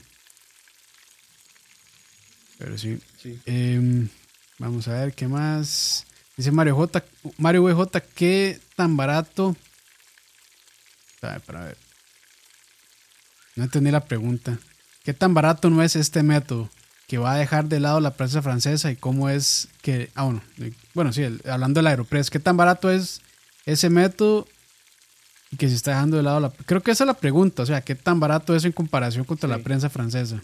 Pero 2.58 2.78
sí, 2.78 3.00
em, 3.46 4.10
vamos 4.60 4.88
a 4.88 4.94
ver 4.94 5.14
qué 5.14 5.28
más 5.28 6.06
dice 6.38 6.52
Mario 6.52 6.76
J 6.76 7.04
Mario 7.38 7.64
VJ 7.64 8.02
qué 8.14 8.60
tan 8.76 8.96
barato 8.98 9.56
a 11.22 11.40
para 11.40 11.66
ver 11.66 11.78
no 13.56 13.64
entendí 13.64 13.92
la 13.92 14.06
pregunta 14.06 14.58
qué 15.04 15.14
tan 15.14 15.34
barato 15.34 15.70
no 15.70 15.82
es 15.84 15.96
este 15.96 16.24
método 16.24 16.70
que 17.08 17.18
va 17.18 17.34
a 17.34 17.38
dejar 17.38 17.66
de 17.66 17.80
lado 17.80 18.00
la 18.00 18.16
prensa 18.16 18.42
francesa 18.42 18.92
y 18.92 18.96
cómo 18.96 19.30
es 19.30 19.68
que 19.82 20.10
ah 20.16 20.24
bueno 20.24 20.42
bueno 20.94 21.14
sí 21.14 21.24
hablando 21.46 21.80
del 21.80 21.88
Aeropress 21.88 22.30
qué 22.30 22.40
tan 22.40 22.58
barato 22.58 22.90
es 22.90 23.22
ese 23.66 23.90
método 23.90 24.48
y 25.54 25.58
que 25.58 25.70
se 25.70 25.76
está 25.76 25.92
dejando 25.92 26.18
de 26.18 26.24
lado 26.24 26.40
la... 26.40 26.50
Creo 26.66 26.82
que 26.82 26.90
esa 26.90 27.04
es 27.04 27.08
la 27.08 27.14
pregunta, 27.14 27.62
o 27.62 27.66
sea, 27.68 27.82
¿qué 27.82 27.94
tan 27.94 28.20
barato 28.20 28.56
es 28.56 28.66
en 28.66 28.72
comparación 28.72 29.24
contra 29.24 29.48
la 29.48 29.60
prensa 29.60 29.88
francesa? 29.88 30.42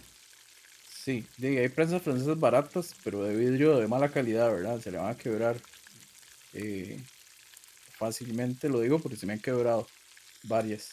Sí, 1.04 1.26
hay 1.42 1.68
prensas 1.70 2.04
francesas 2.04 2.40
baratas, 2.40 2.94
pero 3.04 3.24
de 3.24 3.36
vidrio 3.36 3.80
de 3.80 3.88
mala 3.88 4.10
calidad, 4.10 4.52
¿verdad? 4.52 4.80
Se 4.80 4.92
le 4.92 5.00
van 5.00 5.10
a 5.10 5.18
quebrar 5.18 5.58
eh, 6.54 7.02
fácilmente, 7.98 8.70
lo 8.70 8.82
digo 8.82 9.00
porque 9.00 9.18
se 9.18 9.26
me 9.26 9.34
han 9.34 9.40
quebrado 9.40 9.88
varias. 10.44 10.90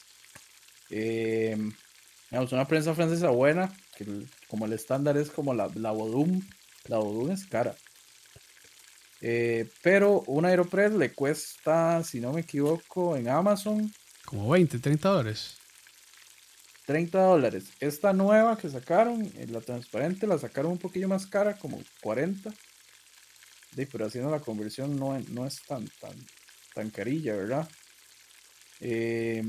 Eh, 0.89 1.59
una 2.31 2.67
prensa 2.67 2.95
francesa 2.95 3.31
buena, 3.31 3.73
que 3.97 4.07
como 4.49 4.67
el 4.67 4.73
estándar 4.73 5.17
es 5.17 5.31
como 5.31 5.55
la, 5.55 5.71
la 5.75 5.91
Bodum, 5.91 6.43
la 6.87 6.99
Bodum 6.99 7.31
es 7.31 7.47
cara. 7.47 7.75
Eh, 9.21 9.69
pero 9.83 10.23
una 10.27 10.49
Aeropress 10.49 10.93
le 10.93 11.13
cuesta, 11.13 12.03
si 12.05 12.21
no 12.21 12.33
me 12.33 12.43
equivoco, 12.43 13.17
en 13.17 13.29
Amazon 13.29 13.91
como 14.27 14.51
20, 14.51 14.81
30 14.81 15.09
dólares. 15.09 15.55
30 16.87 17.19
dólares. 17.19 17.65
Esta 17.79 18.13
nueva 18.13 18.59
que 18.59 18.69
sacaron, 18.69 19.25
eh, 19.37 19.47
la 19.49 19.61
transparente, 19.61 20.27
la 20.27 20.37
sacaron 20.37 20.73
un 20.73 20.79
poquillo 20.79 21.09
más 21.09 21.27
cara, 21.27 21.57
como 21.57 21.81
40. 22.03 22.53
pero 23.91 24.07
haciendo 24.07 24.31
la 24.31 24.41
conversión 24.41 24.99
no, 24.99 25.19
no 25.31 25.47
es 25.47 25.63
tan, 25.63 25.87
tan, 26.01 26.15
tan 26.75 26.91
carilla, 26.91 27.37
¿verdad? 27.37 27.69
Eh, 28.81 29.45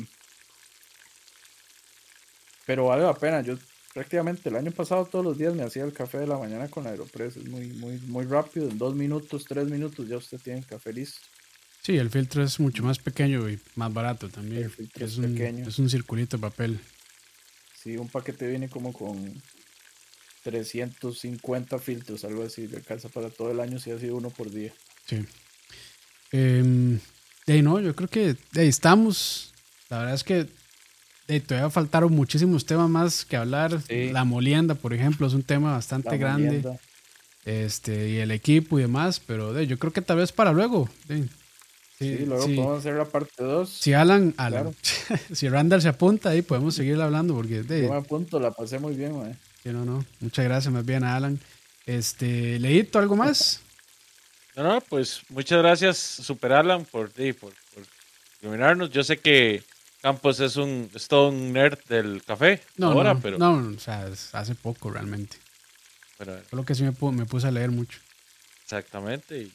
pero 2.67 2.85
vale 2.85 3.01
la 3.01 3.15
pena. 3.15 3.41
Yo 3.41 3.57
prácticamente 3.93 4.49
el 4.49 4.57
año 4.57 4.71
pasado 4.71 5.05
todos 5.05 5.25
los 5.25 5.37
días 5.39 5.55
me 5.55 5.63
hacía 5.63 5.83
el 5.83 5.93
café 5.93 6.19
de 6.19 6.27
la 6.27 6.37
mañana 6.37 6.67
con 6.67 6.85
Aeropress. 6.85 7.37
Es 7.37 7.47
muy, 7.47 7.67
muy, 7.69 7.97
muy 8.01 8.25
rápido. 8.25 8.69
En 8.69 8.77
dos 8.77 8.93
minutos, 8.93 9.45
tres 9.47 9.67
minutos 9.67 10.07
ya 10.07 10.17
usted 10.17 10.37
tiene 10.39 10.59
el 10.59 10.65
café 10.65 10.93
listo. 10.93 11.21
Sí, 11.81 11.97
el 11.97 12.09
filtro 12.09 12.43
es 12.43 12.59
mucho 12.59 12.83
más 12.83 12.99
pequeño 12.99 13.49
y 13.49 13.57
más 13.75 13.91
barato 13.93 14.27
también. 14.27 14.63
El 14.63 14.69
filtro 14.69 15.05
es, 15.05 15.17
un, 15.17 15.33
pequeño. 15.33 15.67
Es 15.67 15.79
un 15.79 15.89
circulito 15.89 16.35
de 16.35 16.41
papel. 16.41 16.79
Sí, 17.81 17.95
un 17.95 18.09
paquete 18.09 18.49
viene 18.49 18.67
como 18.67 18.91
con 18.91 19.41
350 20.43 21.79
filtros, 21.79 22.25
algo 22.25 22.43
así. 22.43 22.67
Le 22.67 22.77
alcanza 22.77 23.07
para 23.07 23.29
todo 23.29 23.51
el 23.51 23.61
año 23.61 23.79
si 23.79 23.91
ha 23.91 23.97
sido 23.97 24.17
uno 24.17 24.29
por 24.29 24.51
día. 24.51 24.73
Sí. 25.05 25.25
Eh, 26.33 26.99
no, 27.63 27.79
yo 27.79 27.95
creo 27.95 28.09
que 28.09 28.35
ahí 28.55 28.67
estamos. 28.67 29.53
La 29.89 29.99
verdad 29.99 30.15
es 30.15 30.25
que 30.25 30.56
de, 31.27 31.39
todavía 31.41 31.69
faltaron 31.69 32.13
muchísimos 32.13 32.65
temas 32.65 32.89
más 32.89 33.25
que 33.25 33.37
hablar. 33.37 33.79
La 33.89 34.23
molienda, 34.23 34.75
por 34.75 34.93
ejemplo, 34.93 35.27
es 35.27 35.33
un 35.33 35.43
tema 35.43 35.73
bastante 35.73 36.17
grande. 36.17 36.63
Este, 37.45 38.09
y 38.09 38.17
el 38.17 38.31
equipo 38.31 38.77
y 38.77 38.81
demás, 38.81 39.21
pero 39.25 39.61
yo 39.61 39.79
creo 39.79 39.93
que 39.93 40.01
tal 40.01 40.17
vez 40.17 40.31
para 40.31 40.51
luego. 40.51 40.89
Sí, 41.97 42.25
luego 42.25 42.43
podemos 42.43 42.79
hacer 42.79 42.95
la 42.95 43.05
parte 43.05 43.43
2. 43.43 43.69
Si 43.69 43.93
Alan, 43.93 44.33
Alan 44.37 44.75
si 45.33 45.49
Randall 45.49 45.81
se 45.81 45.87
apunta 45.87 46.29
ahí, 46.29 46.41
podemos 46.41 46.75
seguir 46.75 47.01
hablando 47.01 47.33
porque... 47.33 47.63
De, 47.63 47.83
Yo 47.83 47.89
me 47.89 47.97
apunto, 47.97 48.39
la 48.39 48.51
pasé 48.51 48.77
muy 48.77 48.95
bien, 48.95 49.13
güey. 49.13 49.33
Sí, 49.63 49.69
no, 49.69 49.83
no. 49.83 50.05
Muchas 50.19 50.45
gracias 50.45 50.73
más 50.73 50.85
bien 50.85 51.03
a 51.03 51.15
Alan. 51.15 51.39
Este, 51.85 52.59
Leito, 52.59 52.99
¿algo 52.99 53.15
más? 53.15 53.61
No, 54.55 54.63
no, 54.63 54.81
pues 54.81 55.21
muchas 55.29 55.59
gracias, 55.59 55.97
Super 55.97 56.53
Alan, 56.53 56.83
por, 56.83 57.11
por, 57.11 57.35
por 57.35 57.53
iluminarnos. 58.41 58.89
Yo 58.89 59.03
sé 59.03 59.17
que 59.17 59.61
Campos 60.01 60.39
es 60.39 60.55
un 60.57 60.89
es 60.93 61.07
un 61.11 61.53
nerd 61.53 61.79
del 61.89 62.23
café 62.23 62.61
No, 62.77 62.91
ahora, 62.91 63.15
no, 63.15 63.19
pero 63.19 63.37
no, 63.37 63.73
o 63.75 63.79
sea, 63.79 64.07
hace 64.33 64.55
poco 64.55 64.89
realmente. 64.91 65.37
bueno, 66.17 66.33
Solo 66.49 66.63
que 66.65 66.75
sí 66.75 66.83
me, 66.83 66.93
pu- 66.93 67.11
me 67.11 67.25
puse 67.25 67.47
a 67.47 67.51
leer 67.51 67.71
mucho. 67.71 67.99
exactamente. 68.63 69.39
Y, 69.43 69.51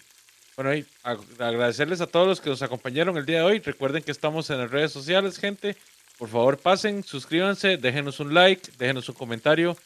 bueno, 0.57 0.75
y 0.75 0.85
ag- 1.05 1.41
agradecerles 1.41 2.01
a 2.01 2.07
todos 2.07 2.27
los 2.27 2.41
que 2.41 2.51
nos 2.51 2.63
acompañaron 2.63 3.17
el 3.17 3.25
día 3.27 3.39
de 3.39 3.45
hoy. 3.45 3.59
Recuerden 3.61 4.03
que 4.03 4.11
estamos 4.11 4.51
en 4.51 4.59
las 4.59 4.71
redes 4.71 4.93
sociales, 4.93 5.39
gente. 5.39 5.77
Por 6.19 6.29
favor, 6.29 6.59
pasen, 6.59 7.03
suscríbanse, 7.05 7.79
déjenos 7.79 8.21
un 8.21 8.35
like, 8.35 8.71
déjenos 8.79 9.09
un 9.09 9.15
comentario, 9.15 9.77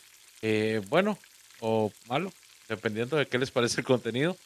eh, 0.43 0.83
bueno 0.89 1.19
o 1.61 1.93
malo, 2.09 2.33
dependiendo 2.69 3.17
de 3.17 3.27
qué 3.27 3.39
les 3.39 3.51
parece 3.51 3.81
el 3.81 3.87
contenido. 3.87 4.37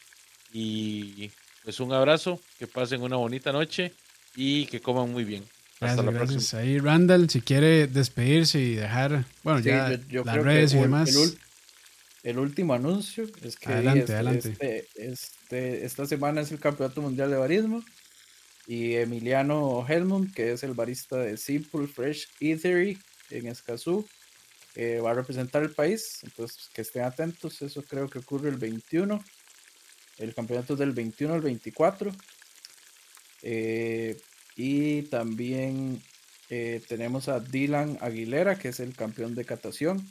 Y 0.53 1.31
pues 1.63 1.79
un 1.79 1.91
abrazo, 1.93 2.39
que 2.59 2.67
pasen 2.67 3.01
una 3.01 3.15
bonita 3.17 3.51
noche 3.51 3.93
y 4.35 4.65
que 4.67 4.79
coman 4.81 5.11
muy 5.11 5.23
bien. 5.23 5.43
Hasta 5.81 6.03
Gracias, 6.03 6.05
la 6.05 6.11
gracias. 6.11 6.31
próxima. 6.51 6.61
Ahí 6.61 6.77
Randall, 6.79 7.29
si 7.29 7.41
quiere 7.41 7.87
despedirse 7.87 8.59
y 8.59 8.75
dejar, 8.75 9.25
bueno, 9.43 9.59
Sí, 9.59 9.65
ya 9.65 9.89
yo- 9.91 9.97
yo 10.09 10.23
las 10.23 10.33
creo 10.33 10.43
que 10.43 10.49
redes 10.49 10.73
y 10.73 10.77
demás. 10.77 11.15
El, 11.15 11.37
el 12.23 12.37
último 12.39 12.73
anuncio 12.75 13.25
es 13.41 13.55
que 13.57 13.71
Adelante, 13.73 13.99
este, 14.01 14.13
adelante. 14.13 14.49
este- 14.49 14.87
este- 14.95 15.85
esta 15.85 16.05
semana 16.05 16.41
es 16.41 16.51
el 16.51 16.59
Campeonato 16.59 17.01
Mundial 17.01 17.31
de 17.31 17.37
Barismo 17.37 17.83
y 18.67 18.93
Emiliano 18.93 19.83
Helmund, 19.89 20.33
que 20.35 20.51
es 20.51 20.61
el 20.61 20.73
barista 20.75 21.17
de 21.17 21.35
Simple 21.35 21.87
Fresh 21.87 22.27
Eatery 22.39 22.99
en 23.31 23.47
Escazú, 23.47 24.07
eh, 24.75 24.99
va 25.03 25.11
a 25.11 25.15
representar 25.15 25.63
el 25.63 25.71
país. 25.71 26.19
Entonces, 26.21 26.69
que 26.73 26.83
estén 26.83 27.01
atentos. 27.03 27.59
Eso 27.63 27.81
creo 27.81 28.07
que 28.07 28.19
ocurre 28.19 28.49
el 28.49 28.57
21. 28.57 29.23
El 30.19 30.35
campeonato 30.35 30.73
es 30.73 30.79
del 30.79 30.91
21 30.91 31.33
al 31.33 31.41
24. 31.41 32.11
Eh, 33.41 34.15
y 34.55 35.03
también 35.03 36.01
eh, 36.49 36.81
tenemos 36.87 37.29
a 37.29 37.39
Dylan 37.39 37.97
Aguilera, 38.01 38.57
que 38.59 38.69
es 38.69 38.79
el 38.79 38.95
campeón 38.95 39.35
de 39.35 39.45
catación. 39.45 40.05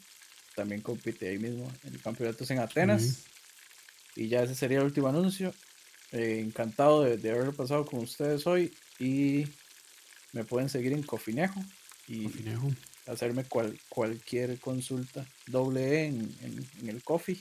También 0.56 0.80
compite 0.80 1.28
ahí 1.28 1.38
mismo. 1.38 1.70
El 1.84 2.00
campeonato 2.00 2.44
es 2.44 2.50
en 2.50 2.58
Atenas. 2.58 3.24
Y 4.16 4.28
ya 4.28 4.42
ese 4.42 4.54
sería 4.54 4.78
el 4.78 4.84
último 4.84 5.08
anuncio. 5.08 5.54
Eh, 6.12 6.42
encantado 6.44 7.04
de, 7.04 7.16
de 7.18 7.30
haberlo 7.30 7.52
pasado 7.52 7.86
con 7.86 8.00
ustedes 8.00 8.46
hoy. 8.46 8.72
Y 8.98 9.46
me 10.32 10.44
pueden 10.44 10.68
seguir 10.68 10.92
en 10.92 11.02
Cofinejo. 11.02 11.62
Y 12.08 12.24
Cofinejo. 12.24 12.70
hacerme 13.06 13.44
cual, 13.44 13.78
cualquier 13.88 14.58
consulta. 14.58 15.24
Doble 15.46 15.82
E 16.02 16.06
en, 16.06 16.34
en- 16.42 16.66
en 16.80 16.88
el 16.88 17.02
coffee. 17.02 17.38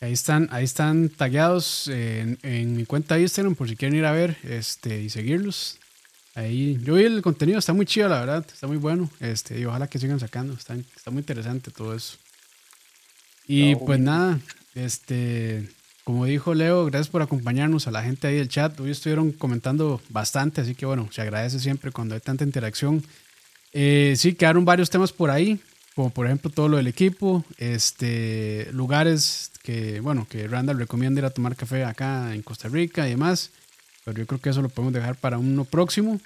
Ahí 0.00 0.12
están, 0.12 0.46
ahí 0.52 0.64
están 0.64 1.08
tagueados 1.08 1.88
en, 1.88 2.38
en 2.42 2.76
mi 2.76 2.84
cuenta 2.84 3.14
de 3.16 3.22
Instagram 3.22 3.54
por 3.54 3.66
si 3.68 3.76
quieren 3.76 3.96
ir 3.98 4.04
a 4.04 4.12
ver 4.12 4.36
este, 4.44 5.00
y 5.02 5.08
seguirlos. 5.08 5.78
Ahí, 6.36 6.78
yo 6.84 6.94
vi 6.94 7.04
el 7.04 7.22
contenido, 7.22 7.58
está 7.58 7.72
muy 7.72 7.86
chido, 7.86 8.10
la 8.10 8.20
verdad, 8.20 8.46
está 8.52 8.66
muy 8.66 8.76
bueno. 8.76 9.10
Este, 9.20 9.58
y 9.58 9.64
ojalá 9.64 9.88
que 9.88 9.98
sigan 9.98 10.20
sacando, 10.20 10.52
está, 10.52 10.74
está 10.94 11.10
muy 11.10 11.20
interesante 11.20 11.70
todo 11.70 11.94
eso. 11.94 12.18
Y 13.48 13.72
Está 13.72 13.86
pues 13.86 13.98
bonito. 13.98 14.10
nada, 14.10 14.40
este, 14.74 15.66
como 16.04 16.26
dijo 16.26 16.52
Leo, 16.52 16.84
gracias 16.84 17.08
por 17.08 17.22
acompañarnos 17.22 17.86
a 17.86 17.90
la 17.90 18.02
gente 18.02 18.26
ahí 18.26 18.34
del 18.36 18.50
chat. 18.50 18.78
Hoy 18.80 18.90
estuvieron 18.90 19.32
comentando 19.32 20.02
bastante, 20.10 20.60
así 20.60 20.74
que 20.74 20.84
bueno, 20.84 21.08
se 21.10 21.22
agradece 21.22 21.58
siempre 21.58 21.90
cuando 21.90 22.14
hay 22.14 22.20
tanta 22.20 22.44
interacción. 22.44 23.02
Eh, 23.72 24.12
sí, 24.18 24.34
quedaron 24.34 24.66
varios 24.66 24.90
temas 24.90 25.12
por 25.12 25.30
ahí, 25.30 25.58
como 25.94 26.10
por 26.10 26.26
ejemplo 26.26 26.50
todo 26.50 26.68
lo 26.68 26.76
del 26.76 26.86
equipo, 26.86 27.46
este, 27.56 28.68
lugares 28.72 29.52
que, 29.62 30.00
bueno, 30.00 30.26
que 30.28 30.46
Randall 30.48 30.78
recomienda 30.78 31.20
ir 31.20 31.24
a 31.24 31.30
tomar 31.30 31.56
café 31.56 31.82
acá 31.84 32.34
en 32.34 32.42
Costa 32.42 32.68
Rica 32.68 33.06
y 33.06 33.12
demás. 33.12 33.50
Pero 34.06 34.18
yo 34.18 34.26
creo 34.26 34.40
que 34.40 34.50
eso 34.50 34.62
lo 34.62 34.68
podemos 34.68 34.94
dejar 34.94 35.16
para 35.16 35.36
uno 35.36 35.64
próximo. 35.64 36.20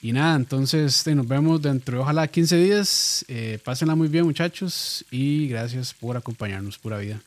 Y 0.00 0.12
nada, 0.12 0.36
entonces 0.36 0.96
este, 0.96 1.14
nos 1.14 1.28
vemos 1.28 1.60
dentro 1.60 1.98
de 1.98 2.02
ojalá 2.02 2.26
15 2.26 2.56
días. 2.56 3.24
Eh, 3.28 3.58
pásenla 3.62 3.94
muy 3.94 4.08
bien 4.08 4.24
muchachos 4.24 5.04
y 5.10 5.46
gracias 5.48 5.92
por 5.92 6.16
acompañarnos, 6.16 6.78
pura 6.78 6.96
vida. 6.96 7.20